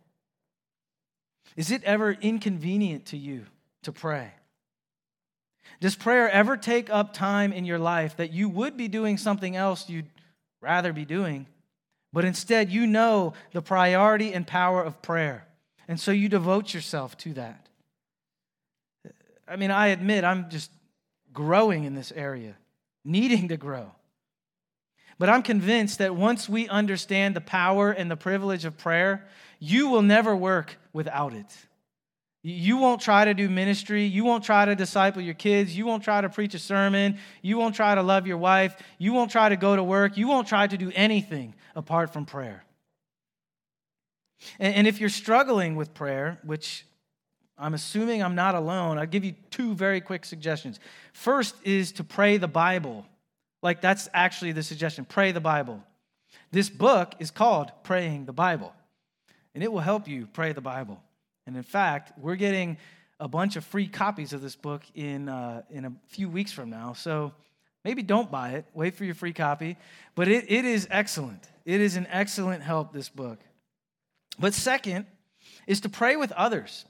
Is 1.56 1.70
it 1.70 1.84
ever 1.84 2.12
inconvenient 2.12 3.06
to 3.06 3.16
you 3.16 3.46
to 3.82 3.92
pray? 3.92 4.32
Does 5.80 5.94
prayer 5.94 6.30
ever 6.30 6.56
take 6.56 6.90
up 6.90 7.12
time 7.12 7.52
in 7.52 7.64
your 7.64 7.78
life 7.78 8.16
that 8.16 8.32
you 8.32 8.48
would 8.48 8.76
be 8.76 8.88
doing 8.88 9.16
something 9.16 9.56
else 9.56 9.88
you'd 9.88 10.10
rather 10.60 10.92
be 10.92 11.04
doing, 11.04 11.46
but 12.12 12.24
instead 12.24 12.70
you 12.70 12.86
know 12.86 13.32
the 13.52 13.62
priority 13.62 14.32
and 14.32 14.46
power 14.46 14.82
of 14.82 15.00
prayer, 15.00 15.46
and 15.88 15.98
so 15.98 16.10
you 16.10 16.28
devote 16.28 16.74
yourself 16.74 17.16
to 17.18 17.32
that? 17.34 17.68
I 19.48 19.56
mean, 19.56 19.70
I 19.70 19.88
admit 19.88 20.22
I'm 20.22 20.50
just 20.50 20.70
growing 21.32 21.84
in 21.84 21.94
this 21.94 22.12
area, 22.12 22.56
needing 23.04 23.48
to 23.48 23.56
grow. 23.56 23.92
But 25.18 25.28
I'm 25.28 25.42
convinced 25.42 25.98
that 25.98 26.14
once 26.14 26.48
we 26.48 26.68
understand 26.68 27.36
the 27.36 27.40
power 27.40 27.90
and 27.90 28.10
the 28.10 28.16
privilege 28.16 28.64
of 28.64 28.78
prayer, 28.78 29.26
you 29.58 29.88
will 29.88 30.02
never 30.02 30.34
work 30.34 30.76
without 30.92 31.32
it. 31.32 31.46
You 32.42 32.78
won't 32.78 33.02
try 33.02 33.26
to 33.26 33.34
do 33.34 33.50
ministry. 33.50 34.04
You 34.04 34.24
won't 34.24 34.44
try 34.44 34.64
to 34.64 34.74
disciple 34.74 35.20
your 35.20 35.34
kids. 35.34 35.76
You 35.76 35.84
won't 35.84 36.02
try 36.02 36.22
to 36.22 36.28
preach 36.30 36.54
a 36.54 36.58
sermon. 36.58 37.18
You 37.42 37.58
won't 37.58 37.74
try 37.74 37.94
to 37.94 38.02
love 38.02 38.26
your 38.26 38.38
wife. 38.38 38.76
You 38.98 39.12
won't 39.12 39.30
try 39.30 39.50
to 39.50 39.56
go 39.56 39.76
to 39.76 39.82
work. 39.82 40.16
You 40.16 40.26
won't 40.26 40.48
try 40.48 40.66
to 40.66 40.76
do 40.78 40.90
anything 40.94 41.54
apart 41.76 42.12
from 42.12 42.24
prayer. 42.24 42.64
And, 44.58 44.86
if 44.86 45.00
you're 45.00 45.10
struggling 45.10 45.76
with 45.76 45.92
prayer, 45.92 46.38
which 46.44 46.86
I'm 47.60 47.74
assuming 47.74 48.22
I'm 48.22 48.34
not 48.34 48.54
alone. 48.54 48.96
I'll 48.96 49.06
give 49.06 49.24
you 49.24 49.34
two 49.50 49.74
very 49.74 50.00
quick 50.00 50.24
suggestions. 50.24 50.80
First 51.12 51.54
is 51.62 51.92
to 51.92 52.04
pray 52.04 52.38
the 52.38 52.48
Bible. 52.48 53.06
Like, 53.62 53.82
that's 53.82 54.08
actually 54.14 54.52
the 54.52 54.62
suggestion 54.62 55.04
pray 55.04 55.32
the 55.32 55.40
Bible. 55.40 55.82
This 56.50 56.70
book 56.70 57.14
is 57.18 57.30
called 57.30 57.70
Praying 57.82 58.24
the 58.24 58.32
Bible, 58.32 58.72
and 59.54 59.64
it 59.64 59.72
will 59.72 59.80
help 59.80 60.08
you 60.08 60.26
pray 60.32 60.52
the 60.52 60.60
Bible. 60.60 61.02
And 61.46 61.56
in 61.56 61.62
fact, 61.62 62.12
we're 62.18 62.36
getting 62.36 62.76
a 63.18 63.28
bunch 63.28 63.56
of 63.56 63.64
free 63.64 63.86
copies 63.86 64.32
of 64.32 64.40
this 64.40 64.56
book 64.56 64.82
in, 64.94 65.28
uh, 65.28 65.62
in 65.70 65.84
a 65.84 65.92
few 66.08 66.28
weeks 66.28 66.52
from 66.52 66.70
now. 66.70 66.94
So 66.94 67.32
maybe 67.84 68.02
don't 68.02 68.30
buy 68.30 68.50
it, 68.50 68.64
wait 68.72 68.94
for 68.94 69.04
your 69.04 69.14
free 69.14 69.32
copy. 69.32 69.76
But 70.14 70.28
it, 70.28 70.50
it 70.50 70.64
is 70.64 70.88
excellent. 70.90 71.48
It 71.64 71.80
is 71.80 71.96
an 71.96 72.06
excellent 72.10 72.62
help, 72.62 72.92
this 72.92 73.08
book. 73.08 73.38
But 74.38 74.54
second 74.54 75.06
is 75.66 75.80
to 75.80 75.88
pray 75.88 76.16
with 76.16 76.32
others. 76.32 76.86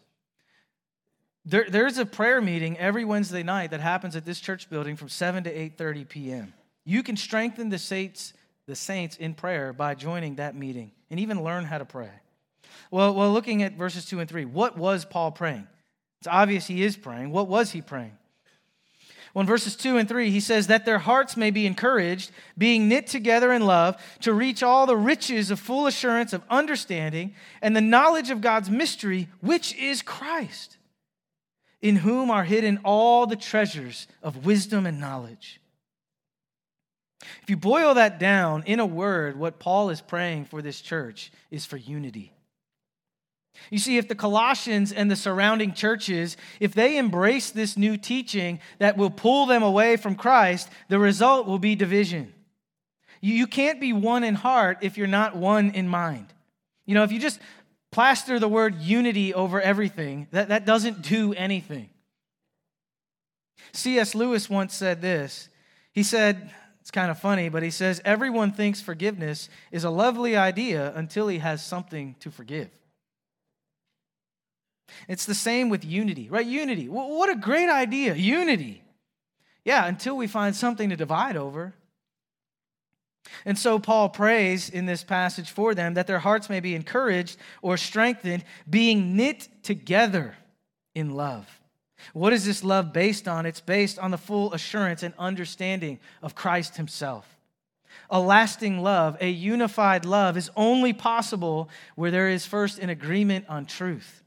There, 1.45 1.67
there's 1.69 1.99
a 1.99 2.07
prayer 2.07 2.41
meeting 2.41 2.79
every 2.79 3.05
Wednesday 3.05 3.43
night 3.43 3.71
that 3.71 3.81
happens 3.81 4.15
at 4.15 4.25
this 4.25 4.41
church 4.41 4.71
building 4.71 4.97
from 4.97 5.09
7 5.09 5.45
to 5.45 5.53
8:30 5.53 6.09
p.m. 6.09 6.55
You 6.85 7.03
can 7.03 7.17
strengthen 7.17 7.71
the 7.71 7.79
saints, 7.79 8.35
the 8.67 8.77
saints 8.77 9.17
in 9.17 9.35
prayer 9.35 9.73
by 9.73 9.95
joining 9.95 10.37
that 10.37 10.55
meeting 10.55 10.93
and 11.11 11.19
even 11.19 11.43
learn 11.43 11.65
how 11.65 11.79
to 11.79 11.85
pray. 11.85 12.11
Well, 12.91 13.14
well, 13.14 13.33
looking 13.33 13.62
at 13.62 13.75
verses 13.75 14.05
2 14.07 14.21
and 14.21 14.29
3, 14.29 14.45
what 14.45 14.77
was 14.77 15.05
Paul 15.05 15.33
praying? 15.33 15.66
It's 16.21 16.29
obvious 16.29 16.66
he 16.66 16.83
is 16.83 16.97
praying. 16.97 17.31
What 17.31 17.49
was 17.49 17.71
he 17.71 17.81
praying? 17.81 18.16
Well, 19.33 19.43
in 19.43 19.47
verses 19.47 19.77
2 19.77 19.97
and 19.97 20.09
3, 20.09 20.31
he 20.31 20.41
says, 20.41 20.66
That 20.66 20.85
their 20.85 20.99
hearts 20.99 21.37
may 21.37 21.51
be 21.51 21.66
encouraged, 21.66 22.33
being 22.59 22.89
knit 22.89 23.07
together 23.07 23.53
in 23.53 23.64
love, 23.64 23.97
to 24.21 24.33
reach 24.33 24.62
all 24.62 24.87
the 24.87 24.97
riches 24.97 25.51
of 25.51 25.61
full 25.61 25.87
assurance 25.87 26.33
of 26.33 26.43
understanding 26.51 27.35
and 27.62 27.77
the 27.77 27.81
knowledge 27.81 28.31
of 28.31 28.41
God's 28.41 28.68
mystery, 28.68 29.29
which 29.41 29.75
is 29.77 30.03
Christ 30.03 30.79
in 31.81 31.97
whom 31.97 32.31
are 32.31 32.45
hidden 32.45 32.81
all 32.85 33.27
the 33.27 33.37
treasures 33.37 34.07
of 34.23 34.45
wisdom 34.45 34.87
and 34.87 35.01
knowledge. 35.01 35.61
If 37.43 37.51
you 37.51 37.57
boil 37.57 37.95
that 37.95 38.18
down 38.18 38.64
in 38.66 38.81
a 38.81 38.87
word, 38.87 39.39
what 39.39 39.59
Paul 39.59 39.91
is 39.91 40.01
praying 40.01 40.47
for 40.47 40.62
this 40.62 40.81
church 40.81 41.33
is 41.51 41.66
for 41.66 41.77
unity. 41.77 42.33
You 43.71 43.79
see, 43.79 43.99
if 43.99 44.09
the 44.09 44.15
Colossians 44.15 44.93
and 44.93 45.11
the 45.11 45.17
surrounding 45.17 45.75
churches, 45.75 46.37
if 46.59 46.73
they 46.73 46.97
embrace 46.97 47.51
this 47.51 47.77
new 47.77 47.97
teaching 47.97 48.61
that 48.79 48.97
will 48.97 49.11
pull 49.11 49.47
them 49.47 49.63
away 49.63 49.97
from 49.97 50.15
Christ, 50.15 50.69
the 50.89 50.99
result 50.99 51.47
will 51.47 51.59
be 51.59 51.75
division. 51.75 52.33
You, 53.21 53.47
can't 53.47 53.81
be 53.81 53.93
one 53.93 54.25
in 54.25 54.35
heart 54.35 54.79
if 54.81 54.97
you're 54.97 55.07
not 55.07 55.37
one 55.37 55.71
in 55.71 55.89
mind. 55.89 56.33
You 56.87 56.95
know, 56.95 57.03
if 57.03 57.13
you 57.13 57.21
just 57.21 57.39
plaster 57.93 58.39
the 58.39 58.49
word 58.49 58.77
unity 58.77 59.35
over 59.35 59.61
everything, 59.61 60.27
that, 60.31 60.49
that 60.49 60.65
doesn't 60.65 61.03
do 61.03 61.35
anything. 61.35 61.91
C.S. 63.73 64.15
Lewis 64.15 64.49
once 64.49 64.75
said 64.75 65.03
this. 65.03 65.49
He 65.93 66.03
said, 66.03 66.51
it's 66.81 66.91
kind 66.91 67.11
of 67.11 67.19
funny, 67.19 67.51
but 67.51 67.63
he 67.63 67.71
says, 67.71 68.01
everyone 68.05 68.53
thinks 68.53 68.81
forgiveness 68.81 69.49
is 69.71 69.85
a 69.85 69.91
lovely 69.91 70.37
idea 70.37 70.93
until 70.97 71.29
he 71.29 71.39
has 71.39 71.65
something 71.65 72.17
to 72.21 72.31
forgive. 72.31 72.71
It's 75.09 75.26
the 75.26 75.34
same 75.34 75.68
with 75.68 75.84
unity, 75.84 76.28
right? 76.30 76.47
Unity. 76.47 76.88
What 76.88 77.30
a 77.30 77.36
great 77.36 77.68
idea, 77.68 78.14
unity. 78.14 78.82
Yeah, 79.64 79.86
until 79.86 80.16
we 80.16 80.26
find 80.26 80.57
something 80.57 80.91
to 80.91 80.97
divide 80.97 81.36
over. 81.36 81.74
And 83.45 83.59
so 83.59 83.78
Paul 83.78 84.09
prays 84.09 84.70
in 84.70 84.86
this 84.86 85.05
passage 85.05 85.51
for 85.51 85.74
them 85.74 85.95
that 85.95 86.07
their 86.07 86.18
hearts 86.18 86.49
may 86.49 86.61
be 86.61 86.74
encouraged 86.74 87.36
or 87.62 87.76
strengthened, 87.76 88.45
being 88.68 89.16
knit 89.16 89.49
together 89.62 90.36
in 90.95 91.11
love. 91.14 91.47
What 92.12 92.32
is 92.32 92.47
this 92.47 92.64
love 92.64 92.93
based 92.93 93.28
on? 93.28 93.47
It's 93.47 93.61
based 93.61 93.99
on 93.99 94.11
the 94.11 94.18
full 94.18 94.53
assurance 94.53 95.03
and 95.03 95.14
understanding 95.18 96.01
of 96.22 96.34
Christ 96.34 96.76
Himself. 96.76 97.36
A 98.09 98.20
lasting 98.20 98.82
love, 98.82 99.16
a 99.20 99.28
unified 99.28 100.05
love, 100.05 100.36
is 100.36 100.51
only 100.57 100.93
possible 100.93 101.68
where 101.95 102.11
there 102.11 102.28
is 102.28 102.47
first 102.47 102.78
an 102.78 102.88
agreement 102.88 103.45
on 103.49 103.66
truth. 103.66 104.20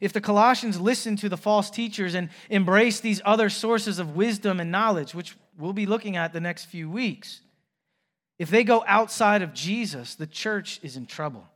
If 0.00 0.12
the 0.12 0.20
Colossians 0.20 0.80
listen 0.80 1.16
to 1.16 1.28
the 1.28 1.36
false 1.36 1.70
teachers 1.70 2.14
and 2.14 2.30
embrace 2.50 3.00
these 3.00 3.20
other 3.24 3.50
sources 3.50 3.98
of 3.98 4.16
wisdom 4.16 4.60
and 4.60 4.70
knowledge, 4.70 5.14
which 5.14 5.36
we'll 5.58 5.72
be 5.72 5.86
looking 5.86 6.16
at 6.16 6.32
the 6.32 6.40
next 6.40 6.66
few 6.66 6.90
weeks, 6.90 7.40
if 8.38 8.50
they 8.50 8.64
go 8.64 8.84
outside 8.86 9.42
of 9.42 9.54
Jesus, 9.54 10.14
the 10.14 10.26
church 10.26 10.78
is 10.82 10.96
in 10.96 11.06
trouble. 11.06 11.46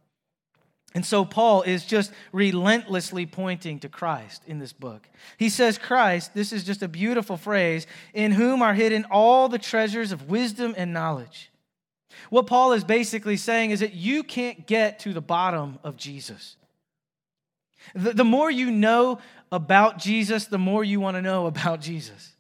And 0.95 1.07
so 1.07 1.25
Paul 1.25 1.63
is 1.63 1.87
just 1.87 2.13
relentlessly 2.33 3.25
pointing 3.25 3.79
to 3.79 3.89
Christ 3.89 4.43
in 4.47 4.59
this 4.59 4.73
book. 4.73 5.09
He 5.39 5.49
says, 5.49 5.79
Christ, 5.79 6.35
this 6.35 6.53
is 6.53 6.65
just 6.65 6.83
a 6.83 6.89
beautiful 6.89 7.37
phrase, 7.37 7.87
in 8.13 8.33
whom 8.33 8.61
are 8.61 8.75
hidden 8.75 9.07
all 9.11 9.49
the 9.49 9.59
treasures 9.59 10.13
of 10.13 10.29
wisdom 10.29 10.75
and 10.77 10.93
knowledge. 10.93 11.51
What 12.29 12.47
Paul 12.47 12.73
is 12.73 12.85
basically 12.85 13.39
saying 13.39 13.71
is 13.71 13.81
that 13.81 13.95
you 13.95 14.23
can't 14.23 14.67
get 14.67 14.99
to 15.01 15.15
the 15.15 15.23
bottom 15.23 15.79
of 15.83 15.97
Jesus. 15.97 16.57
The, 17.95 18.13
the 18.13 18.25
more 18.25 18.51
you 18.51 18.71
know 18.71 19.19
about 19.51 19.99
Jesus, 19.99 20.47
the 20.47 20.59
more 20.59 20.83
you 20.83 21.01
want 21.01 21.17
to 21.17 21.23
know 21.23 21.47
about 21.47 21.81
Jesus. 21.81 22.33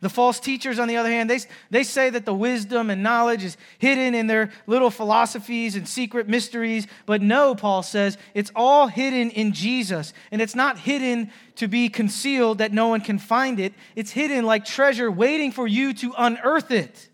The 0.00 0.08
false 0.08 0.40
teachers, 0.40 0.78
on 0.78 0.88
the 0.88 0.96
other 0.96 1.10
hand, 1.10 1.28
they, 1.28 1.40
they 1.70 1.82
say 1.82 2.08
that 2.08 2.24
the 2.24 2.32
wisdom 2.32 2.88
and 2.88 3.02
knowledge 3.02 3.44
is 3.44 3.58
hidden 3.78 4.14
in 4.14 4.28
their 4.28 4.50
little 4.66 4.90
philosophies 4.90 5.76
and 5.76 5.86
secret 5.86 6.26
mysteries. 6.26 6.86
But 7.04 7.20
no, 7.20 7.54
Paul 7.54 7.82
says, 7.82 8.16
it's 8.32 8.50
all 8.56 8.86
hidden 8.86 9.30
in 9.30 9.52
Jesus. 9.52 10.14
And 10.30 10.40
it's 10.40 10.54
not 10.54 10.78
hidden 10.78 11.30
to 11.56 11.68
be 11.68 11.90
concealed 11.90 12.58
that 12.58 12.72
no 12.72 12.88
one 12.88 13.02
can 13.02 13.18
find 13.18 13.60
it. 13.60 13.74
It's 13.94 14.10
hidden 14.10 14.46
like 14.46 14.64
treasure, 14.64 15.10
waiting 15.10 15.52
for 15.52 15.66
you 15.66 15.92
to 15.94 16.14
unearth 16.16 16.70
it, 16.70 17.10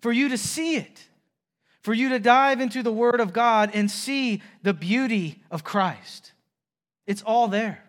for 0.00 0.12
you 0.12 0.28
to 0.28 0.38
see 0.38 0.76
it, 0.76 1.04
for 1.82 1.92
you 1.92 2.10
to 2.10 2.20
dive 2.20 2.60
into 2.60 2.84
the 2.84 2.92
Word 2.92 3.18
of 3.18 3.32
God 3.32 3.72
and 3.74 3.90
see 3.90 4.40
the 4.62 4.74
beauty 4.74 5.42
of 5.50 5.64
Christ. 5.64 6.32
It's 7.08 7.22
all 7.22 7.48
there. 7.48 7.82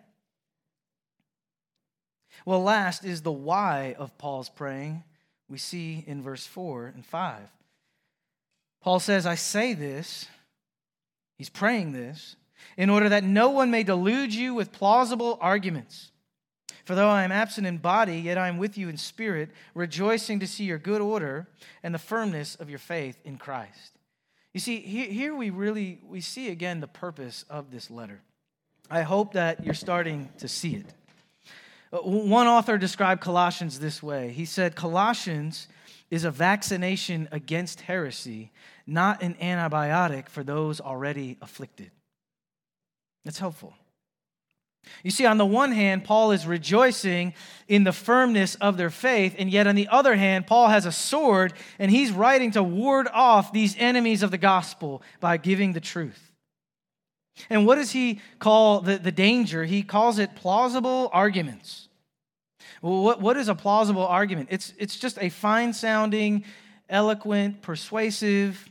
Well, 2.46 2.62
last 2.62 3.04
is 3.04 3.20
the 3.20 3.30
why 3.30 3.94
of 3.98 4.16
Paul's 4.16 4.48
praying. 4.48 5.04
We 5.46 5.58
see 5.58 6.02
in 6.06 6.22
verse 6.22 6.46
4 6.46 6.86
and 6.86 7.04
5. 7.04 7.42
Paul 8.80 8.98
says, 8.98 9.26
I 9.26 9.34
say 9.34 9.74
this, 9.74 10.26
he's 11.36 11.50
praying 11.50 11.92
this, 11.92 12.36
in 12.78 12.88
order 12.88 13.10
that 13.10 13.22
no 13.22 13.50
one 13.50 13.70
may 13.70 13.82
delude 13.82 14.32
you 14.34 14.54
with 14.54 14.72
plausible 14.72 15.36
arguments. 15.42 16.12
For 16.86 16.94
though 16.94 17.10
I 17.10 17.22
am 17.22 17.30
absent 17.30 17.66
in 17.66 17.76
body, 17.76 18.16
yet 18.16 18.38
I 18.38 18.48
am 18.48 18.56
with 18.56 18.78
you 18.78 18.88
in 18.88 18.96
spirit, 18.96 19.50
rejoicing 19.74 20.40
to 20.40 20.46
see 20.46 20.64
your 20.64 20.78
good 20.78 21.02
order 21.02 21.46
and 21.82 21.94
the 21.94 21.98
firmness 21.98 22.54
of 22.54 22.70
your 22.70 22.78
faith 22.78 23.18
in 23.22 23.36
Christ. 23.36 23.98
You 24.54 24.60
see, 24.60 24.78
here 24.78 25.34
we 25.34 25.50
really 25.50 26.00
we 26.08 26.22
see 26.22 26.48
again 26.48 26.80
the 26.80 26.88
purpose 26.88 27.44
of 27.50 27.70
this 27.70 27.90
letter. 27.90 28.22
I 28.90 29.02
hope 29.02 29.34
that 29.34 29.64
you're 29.64 29.74
starting 29.74 30.28
to 30.38 30.48
see 30.48 30.74
it. 30.74 30.86
Uh, 31.92 31.98
one 31.98 32.46
author 32.46 32.76
described 32.76 33.20
Colossians 33.20 33.78
this 33.78 34.02
way 34.02 34.30
He 34.32 34.44
said, 34.44 34.74
Colossians 34.74 35.68
is 36.10 36.24
a 36.24 36.30
vaccination 36.30 37.28
against 37.30 37.82
heresy, 37.82 38.50
not 38.86 39.22
an 39.22 39.34
antibiotic 39.34 40.28
for 40.28 40.42
those 40.42 40.80
already 40.80 41.36
afflicted. 41.40 41.90
That's 43.24 43.38
helpful. 43.38 43.74
You 45.04 45.10
see, 45.10 45.26
on 45.26 45.38
the 45.38 45.46
one 45.46 45.72
hand, 45.72 46.04
Paul 46.04 46.32
is 46.32 46.46
rejoicing 46.46 47.34
in 47.68 47.84
the 47.84 47.92
firmness 47.92 48.54
of 48.56 48.76
their 48.76 48.90
faith, 48.90 49.36
and 49.38 49.50
yet 49.50 49.66
on 49.66 49.76
the 49.76 49.88
other 49.88 50.16
hand, 50.16 50.46
Paul 50.46 50.68
has 50.68 50.86
a 50.86 50.92
sword 50.92 51.52
and 51.78 51.90
he's 51.90 52.10
writing 52.10 52.50
to 52.52 52.62
ward 52.62 53.06
off 53.12 53.52
these 53.52 53.76
enemies 53.78 54.22
of 54.22 54.30
the 54.30 54.38
gospel 54.38 55.02
by 55.20 55.36
giving 55.36 55.74
the 55.74 55.80
truth. 55.80 56.29
And 57.48 57.66
what 57.66 57.76
does 57.76 57.92
he 57.92 58.20
call 58.38 58.80
the, 58.80 58.98
the 58.98 59.12
danger? 59.12 59.64
He 59.64 59.82
calls 59.82 60.18
it 60.18 60.34
plausible 60.34 61.08
arguments. 61.12 61.88
Well, 62.82 63.02
what, 63.02 63.20
what 63.20 63.36
is 63.36 63.48
a 63.48 63.54
plausible 63.54 64.06
argument? 64.06 64.48
It's, 64.50 64.72
it's 64.78 64.98
just 64.98 65.18
a 65.20 65.28
fine 65.28 65.72
sounding, 65.72 66.44
eloquent, 66.88 67.62
persuasive, 67.62 68.68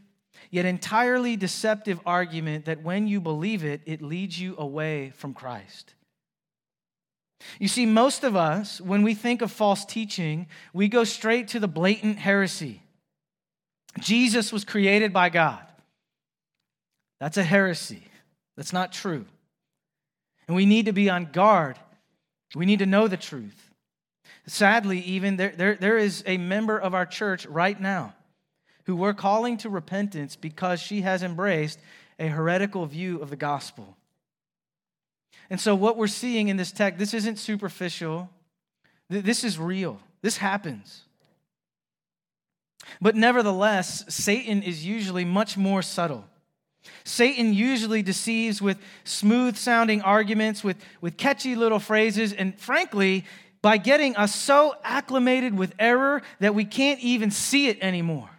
yet 0.52 0.66
entirely 0.66 1.36
deceptive 1.36 2.00
argument 2.06 2.66
that 2.66 2.84
when 2.84 3.08
you 3.08 3.22
believe 3.22 3.64
it, 3.64 3.82
it 3.86 4.02
leads 4.02 4.40
you 4.40 4.56
away 4.58 5.12
from 5.16 5.34
Christ. 5.34 5.94
You 7.60 7.68
see, 7.68 7.86
most 7.86 8.24
of 8.24 8.36
us, 8.36 8.82
when 8.82 9.04
we 9.04 9.14
think 9.14 9.42
of 9.42 9.52
false 9.52 9.86
teaching, 9.86 10.48
we 10.74 10.88
go 10.88 11.04
straight 11.04 11.48
to 11.50 11.60
the 11.60 11.68
blatant 11.68 12.18
heresy. 12.18 12.82
Jesus 14.00 14.52
was 14.52 14.66
created 14.66 15.14
by 15.14 15.30
God. 15.30 15.66
That's 17.20 17.38
a 17.38 17.44
heresy. 17.44 18.04
That's 18.60 18.74
not 18.74 18.92
true. 18.92 19.24
And 20.46 20.54
we 20.58 20.66
need 20.66 20.88
to 20.88 20.92
be 20.92 21.10
on 21.10 21.30
guard. 21.32 21.80
We 22.54 22.66
need 22.66 22.80
to 22.80 22.86
know 22.86 23.08
the 23.08 23.16
truth. 23.16 23.72
Sadly, 24.48 25.00
even 25.00 25.38
there, 25.38 25.54
there, 25.56 25.76
there 25.76 25.98
is 25.98 26.26
a 26.26 26.36
member 26.36 26.78
of 26.78 26.94
our 26.94 27.06
church 27.06 27.46
right 27.46 27.80
now 27.80 28.14
who 28.84 28.98
we're 28.98 29.14
calling 29.14 29.56
to 29.60 29.70
repentance 29.70 30.36
because 30.36 30.82
she 30.82 31.04
has 31.04 31.24
embraced 31.24 31.80
a 32.20 32.28
heretical 32.28 32.86
view 32.86 33.22
of 33.22 33.30
the 33.30 33.38
gospel. 33.38 33.96
And 35.50 35.62
so, 35.62 35.74
what 35.74 35.96
we're 35.96 36.08
seeing 36.08 36.50
in 36.50 36.58
this 36.58 36.74
text, 36.74 37.00
this 37.00 37.14
isn't 37.14 37.40
superficial, 37.40 38.30
this 39.08 39.46
is 39.46 39.58
real. 39.58 40.02
This 40.22 40.36
happens. 40.36 41.04
But 43.00 43.16
nevertheless, 43.16 44.04
Satan 44.14 44.64
is 44.64 44.86
usually 44.86 45.24
much 45.24 45.56
more 45.56 45.82
subtle. 45.82 46.26
Satan 47.04 47.54
usually 47.54 48.02
deceives 48.02 48.62
with 48.62 48.78
smooth 49.04 49.58
sounding 49.58 50.02
arguments, 50.02 50.64
with, 50.64 50.78
with 51.02 51.18
catchy 51.18 51.56
little 51.56 51.80
phrases, 51.80 52.34
and 52.34 52.58
frankly, 52.60 53.26
by 53.62 53.78
getting 53.78 54.16
us 54.16 54.34
so 54.34 54.76
acclimated 54.84 55.58
with 55.58 55.74
error 55.80 56.22
that 56.40 56.56
we 56.56 56.66
can't 56.66 57.00
even 57.02 57.32
see 57.32 57.68
it 57.68 57.78
anymore. 57.82 58.30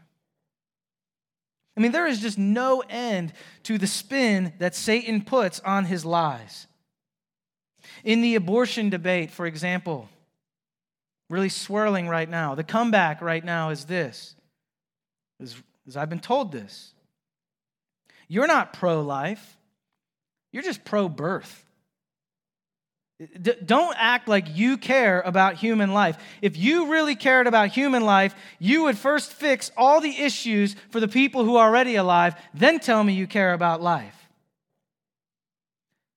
I 1.77 1.81
mean, 1.81 1.93
there 1.93 2.07
is 2.07 2.21
just 2.21 2.39
no 2.39 2.83
end 2.89 3.33
to 3.65 3.79
the 3.79 3.87
spin 3.87 4.53
that 4.59 4.75
Satan 4.75 5.23
puts 5.23 5.61
on 5.61 5.85
his 5.85 6.05
lies. 6.05 6.67
In 8.05 8.23
the 8.23 8.35
abortion 8.35 8.91
debate, 8.91 9.31
for 9.31 9.47
example, 9.47 10.09
really 11.29 11.49
swirling 11.49 12.09
right 12.09 12.29
now, 12.29 12.55
the 12.55 12.65
comeback 12.65 13.21
right 13.23 13.45
now 13.45 13.71
is 13.71 13.85
this, 13.85 14.35
as, 15.41 15.57
I've 15.97 16.11
been 16.11 16.21
told 16.21 16.53
this. 16.53 16.93
You're 18.31 18.47
not 18.47 18.73
pro 18.73 19.03
life, 19.03 19.59
you're 20.53 20.63
just 20.63 20.85
pro 20.85 21.09
birth. 21.09 21.67
D- 23.19 23.55
don't 23.67 23.97
act 23.99 24.29
like 24.29 24.57
you 24.57 24.79
care 24.79 25.21
about 25.21 25.57
human 25.57 25.93
life. 25.93 26.17
If 26.41 26.57
you 26.57 26.93
really 26.93 27.17
cared 27.17 27.49
about 27.49 27.71
human 27.71 28.05
life, 28.05 28.37
you 28.61 28.85
would 28.85 28.97
first 28.97 29.33
fix 29.33 29.73
all 29.77 30.01
the 30.01 30.17
issues 30.17 30.77
for 30.91 31.01
the 31.01 31.09
people 31.09 31.45
who 31.45 31.57
are 31.57 31.69
already 31.69 31.97
alive, 31.97 32.37
then 32.55 32.79
tell 32.79 33.03
me 33.03 33.15
you 33.15 33.27
care 33.27 33.53
about 33.53 33.83
life. 33.83 34.29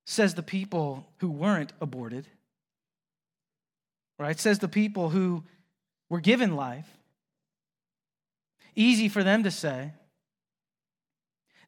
Says 0.05 0.35
the 0.35 0.43
people 0.43 1.07
who 1.17 1.31
weren't 1.31 1.73
aborted. 1.81 2.27
Right? 4.19 4.39
Says 4.39 4.59
the 4.59 4.67
people 4.67 5.09
who 5.09 5.43
were 6.09 6.21
given 6.21 6.55
life. 6.55 6.87
Easy 8.75 9.09
for 9.09 9.23
them 9.23 9.41
to 9.43 9.51
say. 9.51 9.93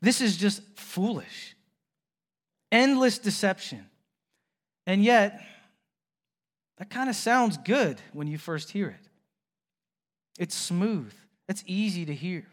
This 0.02 0.22
is 0.22 0.38
just 0.38 0.62
foolish. 0.76 1.56
Endless 2.72 3.18
deception. 3.18 3.86
And 4.86 5.04
yet, 5.04 5.42
that 6.78 6.90
kind 6.90 7.10
of 7.10 7.16
sounds 7.16 7.58
good 7.58 8.02
when 8.14 8.28
you 8.28 8.38
first 8.38 8.72
hear 8.72 8.90
it. 8.90 9.10
It's 10.38 10.56
smooth 10.56 11.14
it's 11.48 11.64
easy 11.68 12.06
to 12.06 12.14
hear. 12.14 12.46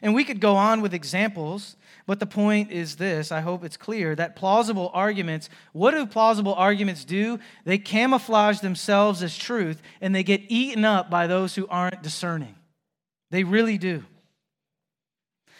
And 0.00 0.14
we 0.14 0.24
could 0.24 0.40
go 0.40 0.56
on 0.56 0.80
with 0.80 0.94
examples, 0.94 1.76
but 2.06 2.18
the 2.18 2.26
point 2.26 2.70
is 2.70 2.96
this 2.96 3.30
I 3.30 3.40
hope 3.40 3.64
it's 3.64 3.76
clear 3.76 4.14
that 4.14 4.36
plausible 4.36 4.90
arguments, 4.94 5.50
what 5.72 5.90
do 5.90 6.06
plausible 6.06 6.54
arguments 6.54 7.04
do? 7.04 7.38
They 7.64 7.78
camouflage 7.78 8.60
themselves 8.60 9.22
as 9.22 9.36
truth 9.36 9.82
and 10.00 10.14
they 10.14 10.22
get 10.22 10.40
eaten 10.48 10.84
up 10.84 11.10
by 11.10 11.26
those 11.26 11.54
who 11.54 11.66
aren't 11.66 12.02
discerning. 12.02 12.54
They 13.30 13.44
really 13.44 13.76
do. 13.76 14.04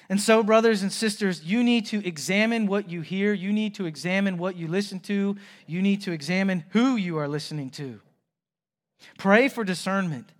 And 0.08 0.20
so, 0.20 0.42
brothers 0.42 0.82
and 0.82 0.92
sisters, 0.92 1.44
you 1.44 1.64
need 1.64 1.86
to 1.86 2.06
examine 2.06 2.66
what 2.66 2.90
you 2.90 3.00
hear. 3.00 3.32
You 3.32 3.52
need 3.52 3.74
to 3.76 3.86
examine 3.86 4.36
what 4.36 4.56
you 4.56 4.68
listen 4.68 5.00
to. 5.00 5.36
You 5.66 5.82
need 5.82 6.02
to 6.02 6.12
examine 6.12 6.64
who 6.70 6.96
you 6.96 7.18
are 7.18 7.28
listening 7.28 7.70
to. 7.70 8.00
Pray 9.18 9.48
for 9.48 9.64
discernment. 9.64 10.30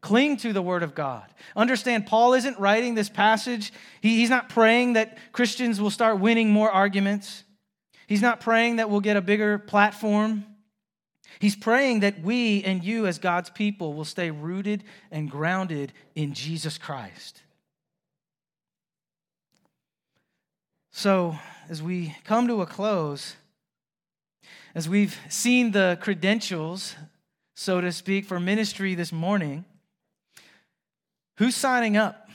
Cling 0.00 0.36
to 0.38 0.52
the 0.52 0.62
Word 0.62 0.82
of 0.82 0.94
God. 0.94 1.24
Understand, 1.56 2.06
Paul 2.06 2.34
isn't 2.34 2.58
writing 2.58 2.94
this 2.94 3.08
passage. 3.08 3.72
He, 4.00 4.16
he's 4.16 4.30
not 4.30 4.48
praying 4.48 4.92
that 4.94 5.18
Christians 5.32 5.80
will 5.80 5.90
start 5.90 6.20
winning 6.20 6.50
more 6.50 6.70
arguments. 6.70 7.44
He's 8.06 8.22
not 8.22 8.40
praying 8.40 8.76
that 8.76 8.90
we'll 8.90 9.00
get 9.00 9.16
a 9.16 9.22
bigger 9.22 9.58
platform. 9.58 10.44
He's 11.40 11.56
praying 11.56 12.00
that 12.00 12.22
we 12.22 12.62
and 12.62 12.82
you, 12.84 13.06
as 13.06 13.18
God's 13.18 13.50
people, 13.50 13.94
will 13.94 14.04
stay 14.04 14.30
rooted 14.30 14.84
and 15.10 15.30
grounded 15.30 15.92
in 16.14 16.34
Jesus 16.34 16.78
Christ. 16.78 17.42
So, 20.98 21.38
as 21.68 21.82
we 21.82 22.16
come 22.24 22.48
to 22.48 22.62
a 22.62 22.66
close, 22.66 23.36
as 24.74 24.88
we've 24.88 25.14
seen 25.28 25.72
the 25.72 25.98
credentials, 26.00 26.96
so 27.54 27.82
to 27.82 27.92
speak, 27.92 28.24
for 28.24 28.40
ministry 28.40 28.94
this 28.94 29.12
morning, 29.12 29.66
Who's 31.36 31.54
signing 31.54 31.98
up? 31.98 32.30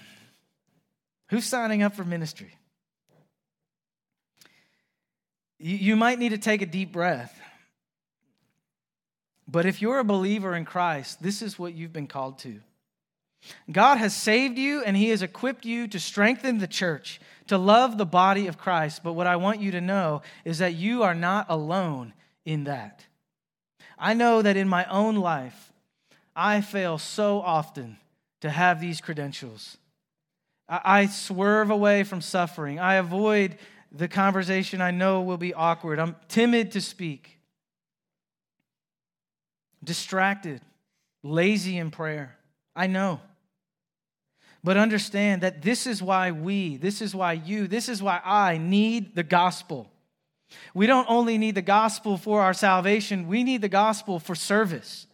Who's 1.31 1.45
signing 1.45 1.81
up 1.81 1.95
for 1.95 2.03
ministry? 2.03 2.55
You, 5.57 5.95
might 5.95 6.19
need 6.19 6.29
to 6.29 6.37
take 6.37 6.61
a 6.61 6.67
deep 6.67 6.91
breath. 6.91 7.35
But 9.47 9.65
if 9.65 9.81
you're 9.81 9.97
a 9.97 10.03
believer 10.03 10.55
in 10.55 10.65
Christ, 10.65 11.23
this 11.23 11.41
is 11.41 11.57
what 11.57 11.73
you've 11.73 11.93
been 11.93 12.05
called 12.05 12.37
to. 12.39 12.61
God 13.71 13.97
has 13.97 14.15
saved 14.15 14.57
you 14.57 14.83
and 14.83 14.95
He 14.95 15.09
has 15.09 15.21
equipped 15.21 15.65
you 15.65 15.87
to 15.87 15.99
strengthen 15.99 16.59
the 16.59 16.67
church, 16.67 17.19
to 17.47 17.57
love 17.57 17.97
the 17.97 18.05
body 18.05 18.47
of 18.47 18.57
Christ. 18.57 19.03
But 19.03 19.13
what 19.13 19.27
I 19.27 19.35
want 19.35 19.59
you 19.59 19.71
to 19.71 19.81
know 19.81 20.21
is 20.45 20.59
that 20.59 20.75
you 20.75 21.03
are 21.03 21.15
not 21.15 21.47
alone 21.49 22.13
in 22.45 22.65
that. 22.65 23.05
I 23.97 24.13
know 24.13 24.41
that 24.41 24.57
in 24.57 24.67
my 24.67 24.85
own 24.85 25.15
life, 25.15 25.71
I 26.35 26.61
fail 26.61 26.97
so 26.97 27.41
often 27.41 27.97
to 28.41 28.49
have 28.49 28.81
these 28.81 29.01
credentials. 29.01 29.77
I, 30.67 31.07
swerve 31.07 31.69
away 31.69 32.03
from 32.03 32.21
suffering. 32.21 32.79
I 32.79 32.95
avoid 32.95 33.57
the 33.91 34.07
conversation 34.07 34.79
I 34.79 34.91
know 34.91 35.21
will 35.21 35.37
be 35.37 35.53
awkward. 35.53 35.99
I'm 35.99 36.15
timid 36.29 36.71
to 36.71 36.81
speak, 36.81 37.37
distracted, 39.83 40.61
lazy 41.23 41.77
in 41.77 41.91
prayer. 41.91 42.37
I 42.73 42.87
know. 42.87 43.19
But 44.63 44.77
understand 44.77 45.41
that 45.41 45.61
this 45.61 45.87
is 45.87 46.03
why 46.03 46.31
we, 46.31 46.77
this 46.77 47.01
is 47.01 47.15
why 47.15 47.33
you, 47.33 47.67
this 47.67 47.89
is 47.89 48.01
why 48.01 48.21
I 48.23 48.57
need 48.57 49.15
the 49.15 49.23
gospel. 49.23 49.91
We 50.73 50.85
don't 50.85 51.09
only 51.09 51.37
need 51.37 51.55
the 51.55 51.61
gospel 51.61 52.17
for 52.17 52.41
our 52.41 52.53
salvation, 52.53 53.27
we 53.27 53.43
need 53.43 53.61
the 53.61 53.69
gospel 53.69 54.19
for 54.19 54.35
service. 54.35 55.07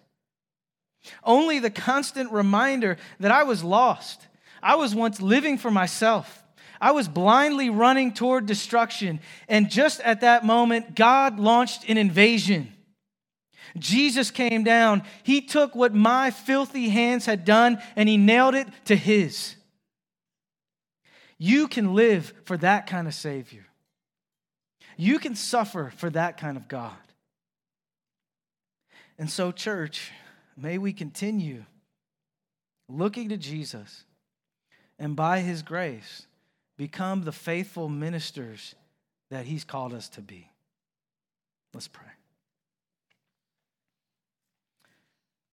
Only 1.23 1.59
the 1.59 1.69
constant 1.69 2.31
reminder 2.31 2.97
that 3.19 3.31
I 3.31 3.43
was 3.43 3.63
lost. 3.63 4.27
I 4.61 4.75
was 4.75 4.93
once 4.93 5.21
living 5.21 5.57
for 5.57 5.71
myself. 5.71 6.43
I 6.81 6.91
was 6.91 7.07
blindly 7.07 7.69
running 7.69 8.13
toward 8.13 8.45
destruction. 8.45 9.21
And 9.47 9.69
just 9.69 10.01
at 10.01 10.21
that 10.21 10.45
moment, 10.45 10.95
God 10.95 11.39
launched 11.39 11.87
an 11.87 11.97
invasion. 11.97 12.73
Jesus 13.79 14.31
came 14.31 14.63
down. 14.63 15.03
He 15.23 15.41
took 15.41 15.75
what 15.75 15.93
my 15.93 16.31
filthy 16.31 16.89
hands 16.89 17.25
had 17.25 17.45
done 17.45 17.81
and 17.95 18.07
he 18.07 18.17
nailed 18.17 18.55
it 18.55 18.67
to 18.85 18.95
his. 18.95 19.55
You 21.37 21.67
can 21.67 21.93
live 21.93 22.33
for 22.45 22.57
that 22.57 22.87
kind 22.87 23.07
of 23.07 23.13
Savior. 23.13 23.65
You 24.97 25.19
can 25.19 25.35
suffer 25.35 25.91
for 25.95 26.09
that 26.09 26.37
kind 26.37 26.57
of 26.57 26.67
God. 26.67 26.93
And 29.19 29.29
so, 29.29 29.51
church, 29.51 30.11
May 30.57 30.79
we 30.79 30.91
continue 30.91 31.65
looking 32.89 33.29
to 33.29 33.37
Jesus 33.37 34.03
and 34.97 35.15
by 35.15 35.41
his 35.41 35.61
grace 35.61 36.25
become 36.77 37.21
the 37.21 37.31
faithful 37.31 37.89
ministers 37.89 38.73
that 39.29 39.45
he's 39.45 39.63
called 39.63 39.93
us 39.93 40.09
to 40.09 40.21
be. 40.21 40.49
Let's 41.75 41.87
pray. 41.87 42.16